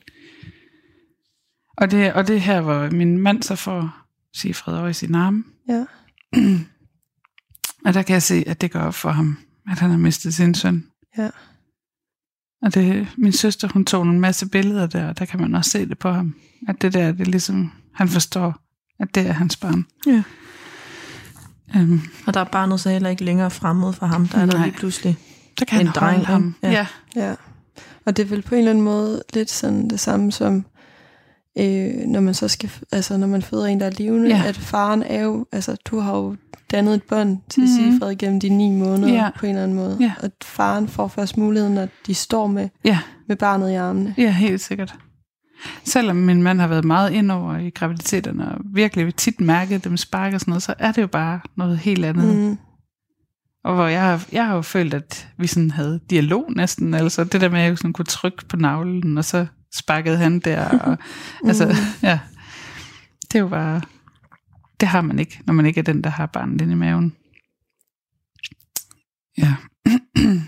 Og 1.78 1.92
det, 1.92 2.14
og 2.14 2.28
det 2.28 2.36
er 2.36 2.40
her, 2.40 2.62
hvor 2.62 2.90
min 2.92 3.18
mand 3.18 3.44
så 3.44 3.56
får 3.56 3.99
Sigfred 4.36 4.76
over 4.78 4.88
i 4.88 4.94
sin 4.94 5.16
arme. 5.16 5.44
Ja. 5.70 5.86
og 7.86 7.94
der 7.94 8.02
kan 8.02 8.14
jeg 8.14 8.24
se, 8.24 8.44
at 8.48 8.62
det 8.62 8.72
går 8.72 8.80
op 8.80 8.94
for 8.94 9.10
ham, 9.12 9.38
at 9.72 9.80
han 9.80 9.90
har 9.90 9.98
mistet 9.98 10.34
sin 10.34 10.56
søn. 10.56 10.86
Ja. 11.18 11.30
Og 12.62 12.74
det, 12.74 13.08
min 13.18 13.32
søster, 13.32 13.68
hun 13.68 13.86
tog 13.86 14.04
en 14.04 14.20
masse 14.20 14.50
billeder 14.50 14.88
der, 14.88 15.08
og 15.08 15.20
der 15.20 15.26
kan 15.26 15.42
man 15.42 15.56
også 15.56 15.72
se 15.72 15.86
det 15.90 16.00
på 16.00 16.12
ham. 16.12 16.36
At 16.68 16.82
det 16.82 16.94
der, 16.94 17.12
det 17.12 17.22
er 17.28 17.32
ligesom, 17.32 17.72
han 17.96 18.10
forstår, 18.10 18.60
at 19.00 19.16
det 19.16 19.28
er 19.28 19.32
hans 19.32 19.56
barn. 19.58 19.86
Ja. 20.08 20.24
Øhm, 21.76 22.02
Og 22.28 22.34
der 22.34 22.40
er 22.40 22.44
barnet 22.44 22.80
så 22.80 22.90
heller 22.90 23.10
ikke 23.10 23.24
længere 23.24 23.52
fremmed 23.52 23.94
for 23.94 24.06
ham. 24.06 24.28
Der 24.28 24.38
er 24.38 24.46
der 24.46 24.58
Nej. 24.58 24.66
lige 24.66 24.78
pludselig. 24.78 25.18
der 25.60 25.66
kan 25.66 25.80
En 25.82 25.88
han 25.88 25.96
dreng, 25.96 26.26
ham. 26.26 26.56
Ja. 26.64 26.72
Ja. 26.72 26.88
Ja. 27.16 27.36
Og 28.06 28.18
det 28.18 28.24
er 28.24 28.28
vel 28.30 28.42
på 28.42 28.56
en 28.56 28.60
eller 28.60 28.72
anden 28.72 28.84
måde 28.84 29.24
lidt 29.34 29.50
sådan 29.50 29.90
det 29.90 30.00
samme 30.00 30.32
som, 30.32 30.66
øh, 31.60 31.94
når 32.08 32.20
man 32.20 32.34
så 32.34 32.48
skal, 32.48 32.72
altså 32.92 33.18
når 33.18 33.28
man 33.28 33.42
føder 33.42 33.66
en, 33.66 33.80
der 33.80 33.86
er 33.86 33.90
levende, 33.98 34.28
Ja. 34.30 34.44
at 34.48 34.58
faren 34.58 35.04
er 35.04 35.22
jo, 35.24 35.46
altså 35.52 35.76
du 35.86 36.00
har 36.00 36.18
jo 36.18 36.36
dannet 36.72 36.94
et 36.96 37.04
bånd 37.04 37.38
til 37.50 37.64
Mhm. 37.64 37.72
mm-hmm. 37.72 37.92
Sigfred 37.92 38.16
gennem 38.16 38.40
de 38.40 38.50
ni 38.50 38.70
måneder 38.72 39.14
Ja. 39.14 39.30
på 39.38 39.46
en 39.46 39.50
eller 39.50 39.64
anden 39.64 39.78
måde. 39.78 39.98
Ja. 40.00 40.12
Og 40.24 40.32
faren 40.44 40.88
får 40.88 41.08
først 41.08 41.38
muligheden, 41.38 41.74
når 41.76 41.88
de 42.08 42.14
står 42.14 42.48
med, 42.48 42.70
ja, 42.86 43.00
med 43.28 43.36
barnet 43.36 43.72
i 43.72 43.74
armene. 43.74 44.16
ja, 44.18 44.32
helt 44.32 44.62
sikkert. 44.62 44.96
Selvom 45.84 46.16
min 46.16 46.44
mand 46.44 46.60
har 46.60 46.68
været 46.68 46.86
meget 46.86 47.12
ind 47.12 47.32
over 47.32 47.58
i 47.58 47.70
graviditeterne, 47.70 48.52
og 48.52 48.58
virkelig 48.74 49.16
tit 49.16 49.42
mærket 49.42 49.84
dem 49.84 49.98
sparke 49.98 50.36
og 50.36 50.40
sådan 50.40 50.52
noget, 50.52 50.64
så 50.64 50.74
er 50.80 50.92
det 50.92 51.02
jo 51.02 51.08
bare 51.08 51.40
noget 51.58 51.78
helt 51.78 52.06
andet. 52.06 52.36
Mm. 52.36 52.42
Mm. 52.44 52.58
Og 53.64 53.76
hvor 53.76 53.88
jeg 53.88 54.02
har, 54.02 54.26
jeg 54.32 54.46
har 54.46 54.56
jo 54.56 54.62
følt, 54.62 54.94
at 54.94 55.28
vi 55.38 55.48
sådan 55.48 55.72
havde 55.72 56.00
dialog 56.10 56.46
næsten, 56.56 56.94
altså 56.94 57.24
det 57.24 57.42
der 57.42 57.50
med, 57.50 57.60
at 57.60 57.70
jeg 57.70 57.78
sådan 57.78 57.94
kunne 57.94 58.06
trykke 58.06 58.46
på 58.50 58.58
navlen, 58.58 59.18
og 59.18 59.26
så 59.26 59.46
sparkede 59.76 60.18
han 60.18 60.40
der, 60.40 60.80
og 60.80 60.98
altså, 61.48 61.76
ja, 62.04 62.20
det 63.22 63.36
er 63.36 63.40
jo 63.40 63.48
bare, 63.48 63.82
det 64.80 64.88
har 64.88 65.02
man 65.02 65.20
ikke, 65.20 65.40
når 65.46 65.54
man 65.54 65.66
ikke 65.66 65.80
er 65.80 65.84
den, 65.84 66.04
der 66.04 66.10
har 66.10 66.26
barnet 66.26 66.62
inde 66.62 66.74
i 66.74 66.76
maven. 66.76 67.16
Ja. 69.38 69.56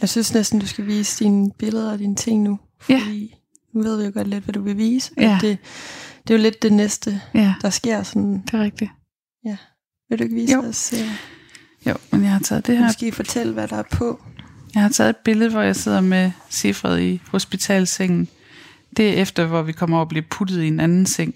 Jeg 0.00 0.08
synes 0.08 0.34
næsten, 0.34 0.60
du 0.60 0.66
skal 0.66 0.86
vise 0.86 1.24
dine 1.24 1.50
billeder 1.58 1.92
og 1.92 1.98
dine 1.98 2.16
ting 2.16 2.42
nu. 2.42 2.58
Ja. 2.88 2.98
Fordi 3.04 3.34
nu 3.74 3.82
ved 3.82 3.98
vi 3.98 4.04
jo 4.04 4.10
godt 4.14 4.26
lidt, 4.28 4.44
hvad 4.44 4.52
du 4.52 4.62
vil 4.62 4.76
vise. 4.76 5.12
Ja. 5.16 5.38
Det, 5.40 5.58
det 6.28 6.34
er 6.34 6.38
jo 6.38 6.42
lidt 6.42 6.62
det 6.62 6.72
næste, 6.72 7.20
ja, 7.34 7.54
der 7.62 7.70
sker. 7.70 8.02
Sådan. 8.02 8.42
det 8.42 8.54
er 8.54 8.62
rigtigt. 8.62 8.90
Vil 10.10 10.18
du 10.18 10.24
ikke 10.24 10.34
vise 10.36 10.52
Jo. 10.52 10.60
os? 10.60 10.92
øh, 10.92 11.08
Jo, 11.86 11.94
men 12.12 12.22
jeg 12.24 12.32
har 12.32 12.38
taget 12.40 12.66
det 12.66 12.78
her 12.78 12.86
Måske 12.86 13.12
fortælle, 13.12 13.52
hvad 13.52 13.68
der 13.68 13.76
er 13.76 13.82
på. 13.92 14.22
Jeg 14.74 14.82
har 14.82 14.88
taget 14.88 15.10
et 15.10 15.16
billede, 15.16 15.50
hvor 15.50 15.60
jeg 15.60 15.76
sidder 15.76 16.00
med 16.00 16.30
Sifred 16.48 17.00
i 17.00 17.20
hospitalsengen. 17.30 18.28
Det 18.96 19.08
er 19.08 19.22
efter, 19.22 19.46
hvor 19.46 19.62
vi 19.62 19.72
kommer 19.72 19.96
over 19.96 20.04
og 20.04 20.08
bliver 20.08 20.24
puttet 20.30 20.62
i 20.62 20.68
en 20.68 20.80
anden 20.80 21.06
seng. 21.06 21.34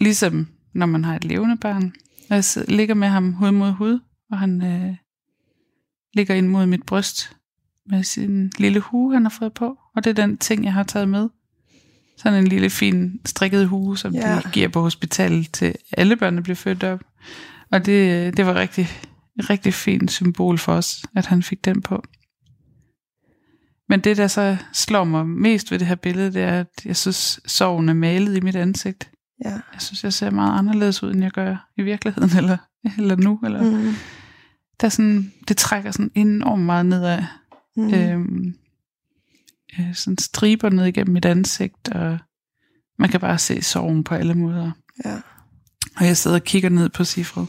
Ligesom 0.00 0.48
når 0.72 0.86
man 0.86 1.04
har 1.04 1.16
et 1.16 1.24
levende 1.24 1.56
barn. 1.56 1.92
Og 2.30 2.34
jeg 2.34 2.44
sidder, 2.44 2.72
ligger 2.72 2.94
med 2.94 3.08
ham 3.08 3.32
hud 3.32 3.50
mod 3.50 3.70
hud, 3.70 3.98
og 4.30 4.38
han 4.38 4.62
øh, 4.62 4.96
ligger 6.14 6.34
ind 6.34 6.48
mod 6.48 6.66
mit 6.66 6.82
bryst 6.82 7.36
med 7.86 8.02
sin 8.02 8.52
lille 8.58 8.80
hue, 8.80 9.12
han 9.14 9.22
har 9.22 9.30
fået 9.30 9.52
på. 9.52 9.78
Og 9.96 10.04
det 10.04 10.10
er 10.10 10.26
den 10.26 10.38
ting, 10.38 10.64
jeg 10.64 10.72
har 10.72 10.82
taget 10.82 11.08
med. 11.08 11.28
Sådan 12.16 12.38
en 12.38 12.48
lille 12.48 12.70
fin 12.70 13.20
strikket 13.24 13.68
hue, 13.68 13.98
som 13.98 14.14
ja. 14.14 14.30
Ja. 14.30 14.40
de 14.40 14.50
giver 14.52 14.68
på 14.68 14.80
hospitalet 14.80 15.52
til 15.52 15.74
alle 15.92 16.16
børn, 16.16 16.36
der 16.36 16.42
bliver 16.42 16.56
født 16.56 16.84
op. 16.84 17.00
Og 17.70 17.86
det, 17.86 18.36
det 18.36 18.46
var 18.46 18.54
rigtig, 18.54 18.88
et 19.38 19.50
rigtig 19.50 19.74
fint 19.74 20.10
symbol 20.10 20.58
for 20.58 20.72
os, 20.72 21.04
at 21.16 21.26
han 21.26 21.42
fik 21.42 21.64
den 21.64 21.82
på. 21.82 22.02
Men 23.90 24.00
det, 24.00 24.16
der 24.16 24.26
så 24.26 24.56
slår 24.72 25.04
mig 25.04 25.26
mest 25.26 25.70
ved 25.70 25.78
det 25.78 25.86
her 25.86 25.94
billede, 25.94 26.32
det 26.32 26.42
er, 26.42 26.60
at 26.60 26.66
jeg 26.84 26.96
synes, 26.96 27.40
sorgen 27.46 27.88
er 27.88 27.94
malet 27.94 28.36
i 28.36 28.40
mit 28.40 28.56
ansigt. 28.56 29.10
Ja. 29.44 29.50
Jeg 29.50 29.80
synes, 29.80 30.04
jeg 30.04 30.12
ser 30.12 30.30
meget 30.30 30.58
anderledes 30.58 31.02
ud, 31.02 31.14
end 31.14 31.22
jeg 31.22 31.30
gør 31.30 31.70
i 31.76 31.82
virkeligheden, 31.82 32.36
eller, 32.40 32.56
eller 32.98 33.16
nu. 33.16 33.40
Eller. 33.44 33.62
Mm. 33.62 33.94
Der 34.80 34.86
er 34.86 34.88
sådan, 34.88 35.32
det 35.48 35.56
trækker 35.56 35.90
sådan 35.90 36.10
enormt 36.14 36.62
meget 36.62 36.86
nedad. 36.86 37.22
Mm. 37.76 37.94
Øhm, 37.94 38.54
øh, 39.78 39.94
sådan 39.94 40.18
striber 40.18 40.70
ned 40.70 40.86
igennem 40.86 41.12
mit 41.12 41.24
ansigt, 41.24 41.88
og 41.88 42.18
man 42.98 43.08
kan 43.08 43.20
bare 43.20 43.38
se 43.38 43.62
sorgen 43.62 44.04
på 44.04 44.14
alle 44.14 44.34
måder. 44.34 44.70
Ja. 45.04 45.16
Og 45.96 46.06
jeg 46.06 46.16
sidder 46.16 46.36
og 46.36 46.44
kigger 46.44 46.68
ned 46.68 46.88
på 46.88 47.04
Sifred 47.04 47.46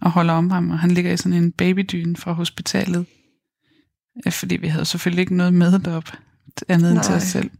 og 0.00 0.10
holder 0.10 0.34
om 0.34 0.50
ham, 0.50 0.70
og 0.70 0.78
han 0.78 0.90
ligger 0.90 1.12
i 1.12 1.16
sådan 1.16 1.38
en 1.42 1.52
babydyne 1.52 2.16
fra 2.16 2.32
hospitalet. 2.32 3.06
Øh, 4.26 4.32
Fordi 4.32 4.56
vi 4.56 4.66
havde 4.66 4.84
selvfølgelig 4.84 5.22
ikke 5.22 5.36
noget 5.36 5.54
med 5.54 5.78
derop, 5.78 6.12
andet 6.68 6.92
end 6.92 7.02
til 7.02 7.10
Nej. 7.10 7.16
os 7.16 7.22
selv. 7.22 7.50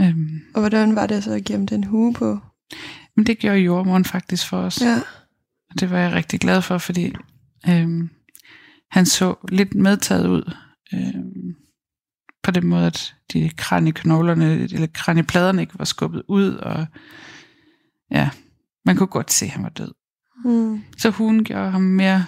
Øhm, 0.00 0.40
Og 0.54 0.60
hvordan 0.60 0.96
var 0.96 1.06
det 1.06 1.24
så 1.24 1.32
at 1.32 1.44
gemme 1.44 1.66
den 1.66 1.84
hue 1.84 2.14
på? 2.14 2.38
men 3.16 3.26
det 3.26 3.38
gjorde 3.38 3.58
jordmoren 3.58 4.04
faktisk 4.04 4.48
for 4.48 4.58
os. 4.58 4.80
Ja. 4.80 4.96
Og 5.70 5.80
det 5.80 5.90
var 5.90 5.98
jeg 5.98 6.12
rigtig 6.12 6.40
glad 6.40 6.62
for, 6.62 6.78
fordi 6.78 7.14
øhm, 7.68 8.10
han 8.90 9.06
så 9.06 9.34
lidt 9.48 9.74
medtaget 9.74 10.26
ud. 10.28 10.54
Øhm, 10.94 11.54
på 12.42 12.50
den 12.50 12.66
måde, 12.66 12.86
at 12.86 13.14
de 13.32 13.50
kranieknoglerne, 13.56 14.54
eller 14.54 14.86
kraniepladerne 14.94 15.62
ikke 15.62 15.78
var 15.78 15.84
skubbet 15.84 16.22
ud, 16.28 16.54
og 16.54 16.86
ja, 18.10 18.30
man 18.84 18.96
kunne 18.96 19.06
godt 19.06 19.32
se, 19.32 19.44
at 19.44 19.50
han 19.50 19.62
var 19.62 19.68
død. 19.68 19.92
Mm. 20.44 20.82
Så 20.98 21.10
hun 21.10 21.44
gjorde 21.44 21.70
ham 21.70 21.82
mere 21.82 22.24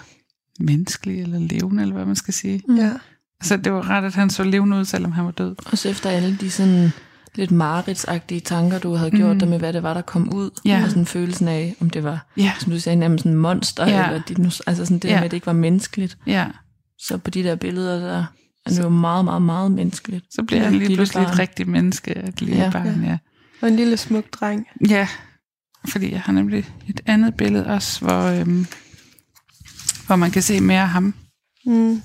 menneskelig 0.59 1.21
eller 1.21 1.39
levende, 1.39 1.81
eller 1.83 1.95
hvad 1.95 2.05
man 2.05 2.15
skal 2.15 2.33
sige. 2.33 2.61
Ja. 2.77 2.91
Altså, 3.39 3.57
det 3.57 3.73
var 3.73 3.89
ret, 3.89 4.03
at 4.05 4.13
han 4.15 4.29
så 4.29 4.43
levende 4.43 4.77
ud, 4.77 4.85
selvom 4.85 5.11
han 5.11 5.25
var 5.25 5.31
død. 5.31 5.55
Også 5.71 5.89
efter 5.89 6.09
alle 6.09 6.37
de 6.41 6.51
sådan 6.51 6.91
lidt 7.35 7.51
mareridsagtige 7.51 8.39
tanker, 8.41 8.79
du 8.79 8.93
havde 8.93 9.11
gjort 9.11 9.35
Mm. 9.35 9.39
dig 9.39 9.47
med, 9.47 9.59
hvad 9.59 9.73
det 9.73 9.83
var, 9.83 9.93
der 9.93 10.01
kom 10.01 10.33
ud. 10.33 10.49
Ja. 10.65 10.81
Og 10.83 10.89
sådan 10.89 11.05
følelsen 11.05 11.47
af, 11.47 11.75
om 11.81 11.89
det 11.89 12.03
var, 12.03 12.25
Ja, 12.37 12.53
som 12.59 12.71
du 12.71 12.79
sagde, 12.79 12.95
nærmest 12.95 13.25
en 13.25 13.35
monster, 13.35 13.87
Ja. 13.87 14.05
eller 14.07 14.21
dinus, 14.27 14.59
altså 14.59 14.85
sådan 14.85 14.99
det 14.99 15.07
Ja. 15.07 15.13
der 15.13 15.19
med, 15.19 15.25
at 15.25 15.31
det 15.31 15.37
ikke 15.37 15.47
var 15.47 15.53
menneskeligt. 15.53 16.17
ja. 16.27 16.45
Så 16.99 17.17
på 17.17 17.29
de 17.29 17.43
der 17.43 17.55
billeder, 17.55 17.99
der 17.99 18.25
er 18.65 18.69
det 18.69 18.79
jo 18.83 18.89
meget, 18.89 19.25
meget, 19.25 19.41
meget 19.41 19.71
menneskeligt. 19.71 20.25
Så 20.31 20.43
bliver 20.43 20.59
Ja, 20.59 20.63
han 20.63 20.73
lige 20.73 20.79
lille 20.87 20.95
pludselig 20.95 21.23
et 21.23 21.39
rigtigt 21.39 21.69
menneske, 21.69 22.11
et 22.27 22.41
lille 22.41 22.55
Ja. 22.57 22.63
ja. 22.63 22.69
barn, 22.69 23.03
ja. 23.03 23.17
Og 23.61 23.67
en 23.67 23.75
lille 23.75 23.97
smuk 23.97 24.25
dreng. 24.31 24.67
Ja, 24.89 25.07
fordi 25.89 26.11
jeg 26.11 26.21
har 26.21 26.33
nemlig 26.33 26.65
et 26.87 27.01
andet 27.05 27.35
billede 27.35 27.65
også, 27.67 28.01
hvor, 28.05 28.23
øhm, 28.23 28.67
hvor 30.07 30.15
man 30.15 30.31
kan 30.31 30.41
se 30.41 30.59
mere 30.59 30.81
af 30.81 30.89
ham. 30.89 31.13
Mm. 31.65 32.01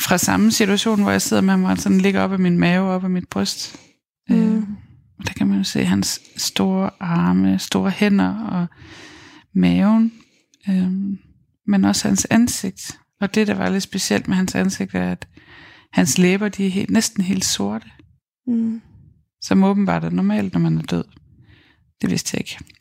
Fra 0.00 0.18
samme 0.18 0.50
situation, 0.50 1.02
hvor 1.02 1.10
jeg 1.10 1.22
sidder 1.22 1.42
med 1.42 1.50
ham, 1.50 1.64
og 1.64 1.78
sådan 1.78 2.00
ligger 2.00 2.20
op 2.20 2.32
af 2.32 2.38
min 2.38 2.58
mave, 2.58 2.90
op 2.90 3.04
af 3.04 3.10
mit 3.10 3.28
bryst. 3.28 3.76
Mm. 4.28 4.56
Øh, 4.56 4.62
der 5.26 5.32
kan 5.32 5.46
man 5.46 5.58
jo 5.58 5.64
se 5.64 5.84
hans 5.84 6.20
store 6.36 6.90
arme, 7.00 7.58
store 7.58 7.90
hænder 7.90 8.38
og 8.38 8.66
maven. 9.54 10.12
Øhm, 10.68 11.18
men 11.66 11.84
også 11.84 12.08
hans 12.08 12.26
ansigt. 12.30 12.98
Og 13.20 13.34
det, 13.34 13.46
der 13.46 13.54
var 13.54 13.68
lidt 13.68 13.82
specielt 13.82 14.28
med 14.28 14.36
hans 14.36 14.54
ansigt, 14.54 14.94
er, 14.94 15.10
at 15.12 15.28
hans 15.92 16.18
læber, 16.18 16.48
de 16.48 16.66
er 16.66 16.70
helt, 16.70 16.90
næsten 16.90 17.24
helt 17.24 17.44
sorte. 17.44 17.86
Mm. 18.46 18.80
Som 19.40 19.64
åbenbart 19.64 20.04
er 20.04 20.10
normalt, 20.10 20.52
når 20.52 20.60
man 20.60 20.78
er 20.78 20.82
død. 20.82 21.04
Det 22.02 22.10
vidste 22.10 22.30
jeg 22.34 22.40
ikke. 22.40 22.73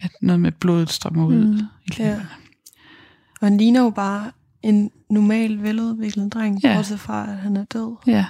At 0.00 0.10
noget 0.22 0.40
med 0.40 0.52
blodet 0.52 0.90
strømmer 0.90 1.26
ud 1.26 1.44
Mm. 1.44 1.52
i 1.54 1.60
Ja. 1.98 2.04
læberne. 2.04 2.28
Og 3.40 3.46
han 3.46 3.56
ligner 3.56 3.82
jo 3.82 3.90
bare 3.90 4.30
en 4.62 4.90
normal, 5.10 5.62
veludviklet 5.62 6.32
dreng, 6.34 6.60
Ja. 6.62 6.68
ja. 6.70 6.74
bortset 6.76 7.00
fra, 7.00 7.30
at 7.30 7.36
han 7.36 7.56
er 7.56 7.64
død. 7.64 7.96
Ja. 8.06 8.26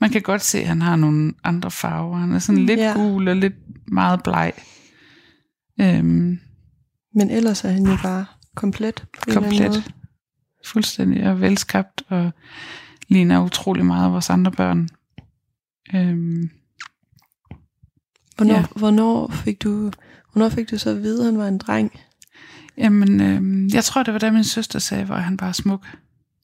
Man 0.00 0.10
kan 0.10 0.22
godt 0.22 0.42
se, 0.42 0.58
at 0.60 0.66
han 0.66 0.82
har 0.82 0.96
nogle 0.96 1.32
andre 1.44 1.70
farver. 1.70 2.16
Han 2.18 2.32
er 2.32 2.38
sådan 2.38 2.60
Mm, 2.60 2.66
lidt 2.66 2.80
ja. 2.80 2.92
gul 2.96 3.28
og 3.28 3.36
lidt 3.36 3.54
meget 3.88 4.22
bleg. 4.22 4.52
Øhm, 5.80 6.38
Men 7.14 7.30
ellers 7.30 7.64
er 7.64 7.68
han 7.70 7.86
jo 7.86 7.96
bare 8.02 8.26
komplet 8.56 9.04
på 9.14 9.30
komplet. 9.32 9.92
Fuldstændig 10.66 11.24
og 11.30 11.40
velskabt 11.40 12.02
og 12.08 12.32
ligner 13.08 13.44
utrolig 13.44 13.86
meget 13.86 14.12
vores 14.12 14.30
andre 14.30 14.52
børn. 14.52 14.88
Øhm, 15.94 16.50
Hvornår, 18.36 18.54
Ja. 18.54 18.60
ja. 18.60 18.66
hvornår, 18.76 19.28
fik 19.30 19.62
du, 19.62 19.90
hvornår 20.32 20.48
fik 20.48 20.70
du 20.70 20.78
så 20.78 20.90
at 20.90 21.02
vide, 21.02 21.18
at 21.20 21.24
han 21.26 21.38
var 21.38 21.48
en 21.48 21.58
dreng? 21.58 22.00
jamen, 22.78 23.20
øhm, 23.20 23.68
jeg 23.68 23.84
tror, 23.84 24.02
det 24.02 24.12
var 24.12 24.18
da 24.18 24.30
min 24.30 24.44
søster 24.44 24.78
sagde, 24.78 25.04
hvor 25.04 25.14
han 25.14 25.36
bare 25.36 25.54
smuk. 25.54 25.86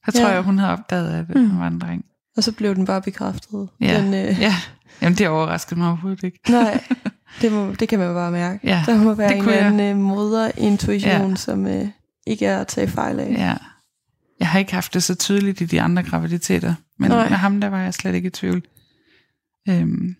Jeg 0.07 0.13
tror, 0.13 0.27
Ja. 0.27 0.33
jeg, 0.33 0.41
hun 0.41 0.57
havde 0.57 0.71
opdaget, 0.73 1.13
at 1.13 1.35
Mm. 1.35 1.49
han 1.49 1.59
var 1.59 1.67
en 1.67 1.79
dreng. 1.79 2.05
Og 2.37 2.43
så 2.43 2.51
blev 2.51 2.75
den 2.75 2.85
bare 2.85 3.01
bekræftet. 3.01 3.69
Ja. 3.81 4.01
Den, 4.01 4.13
øh, 4.13 4.39
Ja, 4.39 4.55
jamen 5.01 5.17
det 5.17 5.27
overraskede 5.27 5.79
mig 5.79 5.87
overhovedet 5.87 6.23
ikke. 6.23 6.39
nej, 6.51 6.83
det, 7.41 7.51
må, 7.51 7.71
det 7.79 7.89
kan 7.89 7.99
man 7.99 8.13
bare 8.13 8.31
mærke. 8.31 8.59
Ja, 8.63 8.83
Der 8.85 8.97
må 9.03 9.13
være 9.13 9.29
det 9.29 9.37
en 9.37 9.41
eller 9.43 9.55
jeg. 9.57 9.65
anden 9.65 9.97
øh, 9.97 10.03
moderintuition, 10.03 11.29
Ja. 11.29 11.35
som 11.35 11.67
øh, 11.67 11.87
ikke 12.27 12.45
er 12.45 12.59
at 12.61 12.67
tage 12.67 12.87
fejl 12.87 13.19
af. 13.19 13.31
Ja. 13.31 13.55
Jeg 14.39 14.47
har 14.47 14.59
ikke 14.59 14.73
haft 14.73 14.93
det 14.93 15.03
så 15.03 15.15
tydeligt 15.15 15.61
i 15.61 15.65
de 15.65 15.81
andre 15.81 16.03
graviditeter, 16.03 16.75
men 16.99 17.11
Nej. 17.11 17.29
med 17.29 17.37
ham, 17.37 17.61
der 17.61 17.67
var 17.67 17.79
jeg 17.81 17.93
slet 17.93 18.15
ikke 18.15 18.27
i 18.27 18.31
tvivl. 18.31 18.61
Øhm. 19.69 20.15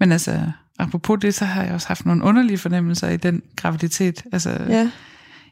Men 0.00 0.12
altså, 0.12 0.52
apropos 0.80 1.18
det, 1.22 1.34
så 1.34 1.44
har 1.44 1.62
jeg 1.62 1.74
også 1.74 1.88
haft 1.88 2.06
nogle 2.06 2.24
underlige 2.24 2.58
fornemmelser 2.58 3.08
i 3.08 3.16
den 3.16 3.42
graviditet. 3.56 4.24
Altså, 4.32 4.50
ja. 4.68 4.90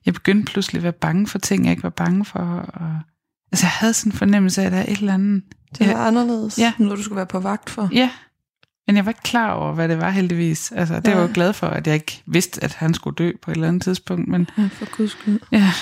jeg 0.07 0.15
begyndte 0.15 0.53
pludselig 0.53 0.79
at 0.79 0.83
være 0.83 0.93
bange 0.93 1.27
for 1.27 1.39
ting, 1.39 1.65
jeg 1.65 1.71
ikke 1.71 1.83
var 1.83 1.91
bange 1.91 2.25
for. 2.25 2.39
Og, 2.39 2.99
altså, 3.53 3.67
jeg 3.67 3.71
havde 3.71 3.93
sådan 3.93 4.13
en 4.13 4.19
fornemmelse 4.19 4.63
af, 4.63 4.67
at 4.67 4.73
der 4.73 4.79
er 4.79 4.85
et 4.89 4.99
eller 4.99 5.15
andet. 5.15 5.43
det 5.79 5.87
var 5.89 5.93
Ja. 5.93 6.07
anderledes. 6.07 6.59
Ja. 6.59 6.73
Noget, 6.79 6.99
du 6.99 7.03
skulle 7.03 7.17
være 7.17 7.27
på 7.27 7.41
vagt 7.41 7.71
for. 7.71 7.89
Ja, 7.93 8.11
men 8.87 8.97
jeg 8.97 9.05
var 9.05 9.11
ikke 9.11 9.23
klar 9.23 9.51
over, 9.51 9.73
hvad 9.73 9.89
det 9.89 9.99
var 9.99 10.11
heldigvis. 10.11 10.73
Altså, 10.73 11.01
det 11.01 11.15
var 11.15 11.21
jeg 11.21 11.31
glad 11.35 11.53
for, 11.53 11.67
at 11.67 11.87
jeg 11.87 11.95
ikke 11.95 12.23
vidste, 12.27 12.65
at 12.65 12.75
han 12.75 12.95
skulle 12.95 13.15
dø 13.17 13.33
på 13.43 13.51
et 13.51 13.55
eller 13.55 13.69
andet 13.69 13.83
tidspunkt. 13.83 14.29
Men 14.29 14.49
Ja, 14.59 14.69
for 14.73 14.97
guds 14.97 15.11
skyld. 15.11 15.41
Ja, 15.53 15.73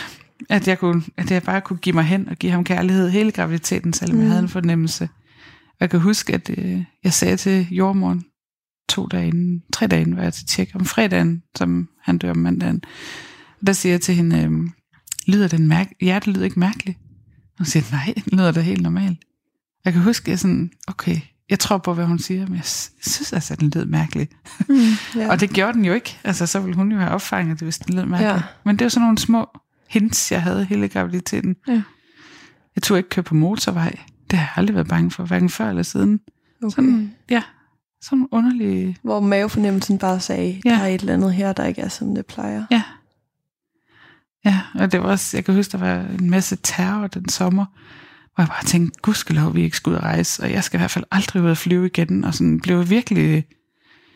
at 0.48 0.68
jeg, 0.68 0.78
kunne, 0.78 1.02
at 1.16 1.30
jeg 1.30 1.42
bare 1.42 1.61
kunne 1.61 1.76
give 1.78 1.94
mig 1.94 2.04
hen 2.04 2.28
og 2.28 2.37
give 2.37 2.52
ham 2.52 2.64
kærlighed 2.64 3.11
hele 3.11 3.32
graviditeten, 3.32 3.92
selvom 3.92 4.16
mm. 4.16 4.22
jeg 4.22 4.30
havde 4.30 4.42
en 4.42 4.48
fornemmelse. 4.48 5.09
Og 5.66 5.76
jeg 5.80 5.90
kan 5.90 6.00
huske, 6.00 6.35
at 6.35 6.50
øh, 6.59 6.85
jeg 7.04 7.12
sagde 7.12 7.37
til 7.37 7.68
jordmoren 7.70 8.24
to 8.88 9.07
dage 9.07 9.27
inden, 9.29 9.62
tre 9.72 9.87
dage 9.87 10.01
inden 10.03 10.16
var 10.16 10.22
jeg 10.22 10.33
til 10.33 10.46
tjek 10.46 10.70
om 10.75 10.85
fredagen, 10.85 11.42
som 11.57 11.88
han 12.03 12.18
dør 12.18 12.31
om 12.31 12.37
mandagen. 12.37 12.81
Og 13.61 13.66
der 13.66 13.72
siger 13.72 13.92
jeg 13.92 14.01
til 14.01 14.14
hende, 14.14 14.42
øh, 14.42 14.51
lyder 15.27 15.49
den 15.49 15.68
mærk 15.68 15.92
hjertet 16.01 16.35
lyder 16.35 16.44
ikke 16.44 16.59
mærkeligt? 16.61 16.99
Og 17.53 17.59
hun 17.59 17.66
siger, 17.66 17.85
nej, 17.92 18.12
det 18.16 18.33
lyder 18.33 18.53
da 18.53 18.61
helt 18.61 18.83
normalt. 18.83 19.18
Jeg 19.85 19.92
kan 19.92 20.03
huske, 20.03 20.25
at 20.25 20.29
jeg 20.31 20.38
sådan, 20.38 20.70
okay, 20.87 21.16
jeg 21.51 21.59
tror 21.59 21.79
på, 21.79 21.94
hvad 21.94 22.05
hun 22.07 22.18
siger, 22.18 22.46
men 22.46 22.55
jeg 22.57 22.64
sy- 22.64 22.90
synes 23.01 23.33
altså, 23.33 23.55
at 23.55 23.61
den 23.61 23.72
lød 23.75 23.85
mærkeligt. 23.85 24.33
Mm. 24.68 24.75
Ja. 25.20 25.31
Og 25.31 25.40
det 25.40 25.51
gjorde 25.51 25.72
den 25.72 25.85
jo 25.85 25.92
ikke. 25.94 26.18
Altså, 26.25 26.46
så 26.46 26.61
ville 26.61 26.77
hun 26.77 26.92
jo 26.92 26.99
have 26.99 27.11
opfanget 27.11 27.61
det, 27.61 27.66
hvis 27.66 27.79
den 27.79 27.94
lød 27.94 28.05
mærkeligt. 28.05 28.35
Ja. 28.35 28.42
Men 28.64 28.77
det 28.79 28.85
var 28.85 28.88
sådan 28.88 29.03
nogle 29.03 29.18
små 29.18 29.46
hints, 29.88 30.33
jeg 30.33 30.42
havde 30.42 30.64
hele 30.64 30.88
graviditeten. 30.88 31.57
Ja. 31.68 31.83
Jeg 32.77 32.83
turde 32.83 32.99
ikke 32.99 33.09
køre 33.11 33.22
på 33.22 33.35
motorvej. 33.35 33.99
Det 34.31 34.38
har 34.38 34.44
jeg 34.46 34.53
aldrig 34.57 34.75
været 34.75 34.88
bange 34.88 35.11
for, 35.11 35.25
hverken 35.25 35.49
før 35.51 35.68
eller 35.70 35.83
siden. 35.83 36.20
okay. 36.62 36.70
Sådan, 36.75 37.14
ja, 37.31 37.42
sådan 38.02 38.18
nogle 38.18 38.28
underlige... 38.32 38.96
Hvor 39.02 39.20
mavefornemmelsen 39.20 39.98
bare 39.98 40.20
sagde, 40.20 40.61
Ja. 40.64 40.70
der 40.70 40.76
er 40.78 40.87
et 40.87 41.00
eller 41.00 41.14
andet 41.14 41.35
her, 41.35 41.52
der 41.52 41.64
ikke 41.64 41.80
er, 41.82 41.88
som 41.88 42.14
det 42.14 42.26
plejer. 42.26 42.64
Ja. 42.70 42.82
Ja, 44.44 44.61
og 44.74 44.92
det 44.92 45.00
var 45.02 45.06
også, 45.06 45.37
jeg 45.37 45.44
kan 45.44 45.54
huske, 45.54 45.72
der 45.72 45.78
var 45.78 46.00
en 46.18 46.30
masse 46.30 46.56
terror 46.62 47.06
den 47.06 47.28
sommer, 47.28 47.64
hvor 48.35 48.42
jeg 48.42 48.48
bare 48.48 48.64
tænkte, 48.64 49.00
gudskelov, 49.02 49.54
vi 49.54 49.62
ikke 49.62 49.76
skal 49.76 49.90
ud 49.90 49.96
og 49.96 50.02
rejse, 50.02 50.42
og 50.42 50.52
jeg 50.52 50.64
skal 50.64 50.78
i 50.78 50.80
hvert 50.80 50.90
fald 50.90 51.04
aldrig 51.11 51.42
ud 51.42 51.50
og 51.50 51.56
flyve 51.56 51.87
igen, 51.87 52.24
og 52.24 52.35
sådan 52.35 52.61
blev 52.61 52.90
virkelig, 52.90 53.44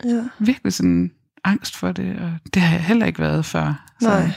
Ja. 0.05 0.23
virkelig 0.39 0.73
sådan 0.73 1.11
angst 1.43 1.75
for 1.75 1.91
det, 1.91 2.19
og 2.19 2.31
det 2.53 2.61
har 2.61 2.75
jeg 2.75 2.83
heller 2.85 3.05
ikke 3.05 3.19
været 3.19 3.45
før. 3.45 3.85
Nej. 4.01 4.31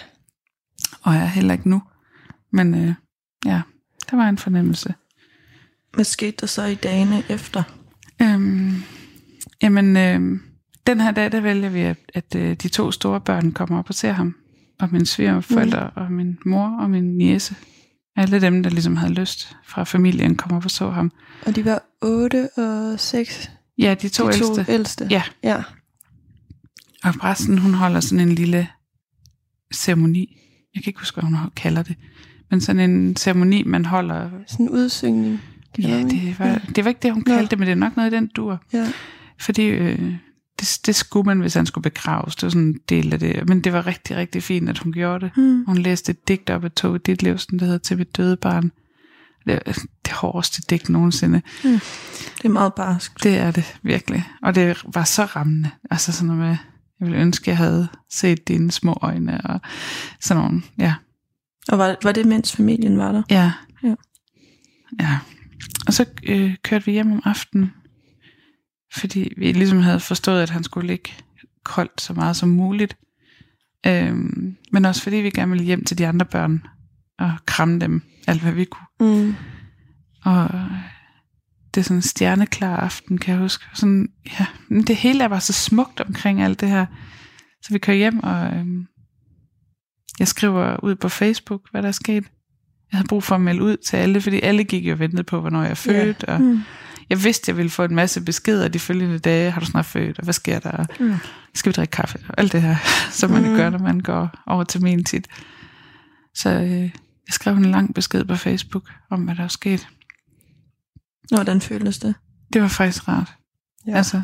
Og 1.02 1.14
jeg 1.14 1.22
er 1.22 1.26
heller 1.26 1.54
ikke 1.54 1.68
nu. 1.68 1.82
Men 2.52 2.74
øh, 2.74 2.94
ja, 3.44 3.62
der 4.10 4.16
var 4.16 4.28
en 4.28 4.38
fornemmelse. 4.38 4.94
Hvad 5.92 6.04
skete 6.04 6.36
der 6.40 6.46
så 6.46 6.64
i 6.64 6.74
dagene 6.74 7.22
efter? 7.28 7.62
Øhm, 8.22 8.82
jamen, 9.64 9.96
øh, 9.96 10.40
den 10.86 11.00
her 11.00 11.10
dag, 11.10 11.32
der 11.32 11.40
vælger 11.40 11.68
vi, 11.68 11.80
at, 11.80 11.96
at 12.14 12.34
øh, 12.36 12.54
de 12.56 12.68
to 12.68 12.90
store 12.90 13.20
børn 13.20 13.52
kommer 13.52 13.78
op 13.78 13.88
og 13.88 13.94
ser 13.94 14.12
ham. 14.12 14.34
Og 14.80 14.88
min 14.92 15.06
svigerforældre, 15.06 15.90
mm. 15.96 16.02
og 16.02 16.12
min 16.12 16.38
mor 16.44 16.76
og 16.80 16.90
min 16.90 17.16
niece. 17.16 17.54
Alle 18.16 18.40
dem, 18.40 18.62
der 18.62 18.70
ligesom 18.70 18.96
havde 18.96 19.12
lyst 19.12 19.56
fra 19.66 19.84
familien, 19.84 20.36
kom 20.36 20.52
op 20.52 20.64
og 20.64 20.70
så 20.70 20.90
ham. 20.90 21.12
Og 21.46 21.56
de 21.56 21.64
var 21.64 21.82
8 22.02 22.48
og 22.56 23.00
6, 23.00 23.50
Ja, 23.78 23.94
de 24.02 24.08
to 24.08 24.28
de 24.28 24.38
to 24.38 24.48
ældste. 24.58 24.72
ældste. 24.72 25.06
Ja. 25.10 25.22
ja. 25.42 25.62
Og 27.04 27.14
præsten, 27.20 27.58
hun 27.58 27.74
holder 27.74 28.00
sådan 28.00 28.28
en 28.28 28.34
lille 28.34 28.68
ceremoni. 29.74 30.36
Jeg 30.74 30.82
kan 30.82 30.90
ikke 30.90 31.00
huske, 31.00 31.20
hvad 31.20 31.30
hun 31.30 31.50
kalder 31.56 31.82
det. 31.82 31.96
Men 32.50 32.60
sådan 32.60 32.90
en 32.90 33.16
ceremoni, 33.16 33.62
man 33.62 33.84
holder... 33.84 34.30
Sådan 34.46 34.66
en 34.66 34.70
udsyngning. 34.70 35.40
Ja, 35.78 36.02
det 36.02 36.38
var, 36.38 36.60
det 36.76 36.84
var 36.84 36.88
ikke 36.88 37.00
det, 37.02 37.12
hun 37.12 37.24
kaldte 37.24 37.50
det, 37.50 37.58
men 37.58 37.66
det 37.66 37.72
er 37.72 37.76
nok 37.76 37.96
noget 37.96 38.12
i 38.12 38.16
den 38.16 38.26
dur. 38.26 38.62
Ja. 38.72 38.92
Fordi 39.40 39.66
øh, 39.66 40.14
det, 40.60 40.80
det 40.86 40.94
skulle 40.94 41.26
man, 41.26 41.40
hvis 41.40 41.54
han 41.54 41.66
skulle 41.66 41.82
begraves. 41.82 42.36
Det 42.36 42.42
var 42.42 42.50
sådan 42.50 42.62
en 42.62 42.80
del 42.88 43.12
af 43.12 43.18
det. 43.18 43.48
Men 43.48 43.60
det 43.60 43.72
var 43.72 43.86
rigtig, 43.86 44.16
rigtig 44.16 44.42
fint, 44.42 44.68
at 44.68 44.78
hun 44.78 44.92
gjorde 44.92 45.24
det. 45.24 45.36
Mm. 45.36 45.64
Hun 45.64 45.78
læste 45.78 46.10
et 46.10 46.28
digt 46.28 46.50
op 46.50 46.64
af 46.64 46.72
Tove 46.72 46.98
Ditlevsen, 46.98 47.58
der 47.58 47.64
hedder 47.64 47.78
Til 47.78 47.98
mit 47.98 48.16
døde 48.16 48.36
barn. 48.36 48.72
Det 49.46 49.54
er 49.66 49.72
det 50.04 50.12
hårdeste 50.12 50.62
digt 50.70 50.88
nogensinde. 50.88 51.42
Det 51.62 52.44
er 52.44 52.48
meget 52.48 52.74
barsk. 52.74 53.22
Det 53.22 53.38
er 53.38 53.50
det 53.50 53.76
virkelig. 53.82 54.28
Og 54.42 54.54
det 54.54 54.84
var 54.94 55.04
så 55.04 55.24
rammende. 55.24 55.70
Altså 55.90 56.12
sådan 56.12 56.26
noget 56.26 56.40
med, 56.40 56.56
jeg 57.00 57.08
ville 57.08 57.18
ønske, 57.18 57.50
jeg 57.50 57.56
havde 57.56 57.88
set 58.10 58.48
dine 58.48 58.70
små 58.70 58.98
øjne 59.02 59.40
og 59.40 59.60
sådan 60.20 60.42
nogle, 60.42 60.62
ja. 60.78 60.94
Og 61.68 61.78
var, 61.78 61.96
var 62.02 62.12
det, 62.12 62.26
mens 62.26 62.56
familien 62.56 62.98
var 62.98 63.12
der? 63.12 63.22
Ja. 63.30 63.52
Ja. 63.82 63.94
Ja. 65.00 65.18
Og 65.86 65.92
så 65.94 66.04
øh, 66.26 66.54
kørte 66.62 66.84
vi 66.84 66.92
hjem 66.92 67.12
om 67.12 67.22
aftenen, 67.24 67.72
fordi 68.96 69.32
vi 69.36 69.52
ligesom 69.52 69.78
havde 69.80 70.00
forstået, 70.00 70.42
at 70.42 70.50
han 70.50 70.64
skulle 70.64 70.86
ligge 70.86 71.10
koldt 71.64 72.00
så 72.00 72.12
meget 72.12 72.36
som 72.36 72.48
muligt. 72.48 72.96
Øhm, 73.86 74.56
men 74.72 74.84
også 74.84 75.02
fordi 75.02 75.16
vi 75.16 75.30
gerne 75.30 75.50
ville 75.50 75.64
hjem 75.64 75.84
til 75.84 75.98
de 75.98 76.06
andre 76.06 76.26
børn 76.26 76.62
og 77.18 77.32
kramme 77.46 77.80
dem 77.80 78.02
alt, 78.26 78.42
hvad 78.42 78.52
vi 78.52 78.64
kunne. 78.64 79.16
Mm. 79.24 79.34
Og 80.24 80.50
det 81.74 81.80
er 81.80 81.84
sådan 81.84 81.96
en 81.96 82.02
stjerneklar 82.02 82.76
aften, 82.76 83.18
kan 83.18 83.32
jeg 83.32 83.40
huske. 83.42 83.64
Sådan, 83.74 84.08
ja, 84.40 84.46
men 84.68 84.82
det 84.82 84.96
hele 84.96 85.24
er 85.24 85.28
bare 85.28 85.40
så 85.40 85.52
smukt 85.52 86.00
omkring 86.00 86.42
alt 86.42 86.60
det 86.60 86.68
her. 86.68 86.86
Så 87.62 87.72
vi 87.72 87.78
kører 87.78 87.96
hjem, 87.96 88.20
og 88.22 88.46
øhm, 88.46 88.86
jeg 90.18 90.28
skriver 90.28 90.84
ud 90.84 90.94
på 90.94 91.08
Facebook, 91.08 91.60
hvad 91.70 91.82
der 91.82 91.88
er 91.88 91.92
sket. 91.92 92.24
Jeg 92.92 92.98
havde 92.98 93.08
brug 93.08 93.22
for 93.22 93.34
at 93.34 93.40
melde 93.40 93.62
ud 93.62 93.76
til 93.76 93.96
alle, 93.96 94.20
fordi 94.20 94.40
alle 94.40 94.64
gik 94.64 94.86
jo 94.86 94.92
og 94.92 94.98
ventede 94.98 95.24
på, 95.24 95.40
hvornår 95.40 95.62
jeg 95.62 95.70
er 95.70 95.74
født. 95.74 96.24
Og 96.24 96.40
Mm. 96.40 96.60
Jeg 97.10 97.24
vidste, 97.24 97.50
jeg 97.50 97.56
ville 97.56 97.70
få 97.70 97.84
en 97.84 97.94
masse 97.94 98.20
beskeder 98.20 98.68
de 98.68 98.78
følgende 98.78 99.18
dage. 99.18 99.50
Har 99.50 99.60
du 99.60 99.66
snart 99.66 99.86
født, 99.86 100.18
og 100.18 100.24
hvad 100.24 100.34
sker 100.34 100.58
der? 100.58 100.84
Mm. 101.00 101.14
Skal 101.54 101.70
vi 101.70 101.74
drikke 101.74 101.90
kaffe? 101.90 102.18
Og 102.28 102.34
alt 102.38 102.52
det 102.52 102.62
her, 102.62 102.76
som 103.20 103.30
man 103.30 103.50
mm. 103.50 103.56
gør, 103.56 103.70
når 103.70 103.78
man 103.78 104.00
går 104.00 104.30
over 104.46 104.64
til 104.64 104.82
min 104.82 105.04
tit. 105.04 105.28
Så 106.34 106.50
øh, 106.50 106.80
jeg 107.26 107.30
skrev 107.30 107.56
en 107.56 107.64
lang 107.64 107.94
besked 107.94 108.24
på 108.24 108.36
Facebook 108.36 108.90
om, 109.10 109.20
hvad 109.20 109.34
der 109.34 109.44
er 109.44 109.48
sket. 109.48 109.88
Hvordan 111.34 111.60
føltes 111.60 111.98
det? 111.98 112.14
Det 112.52 112.62
var 112.62 112.68
faktisk 112.68 113.08
rart. 113.08 113.32
Ja. 113.86 113.96
Altså, 113.96 114.22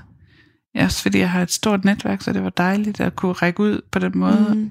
også 0.77 1.03
fordi 1.03 1.19
jeg 1.19 1.31
har 1.31 1.43
et 1.43 1.53
stort 1.53 1.85
netværk, 1.85 2.23
så 2.23 2.33
det 2.33 2.43
var 2.43 2.51
dejligt 2.51 3.01
at 3.01 3.17
kunne 3.17 3.33
række 3.33 3.61
ud 3.61 3.81
på 3.93 3.99
den 3.99 4.13
måde. 4.19 4.55
Mm. 4.55 4.71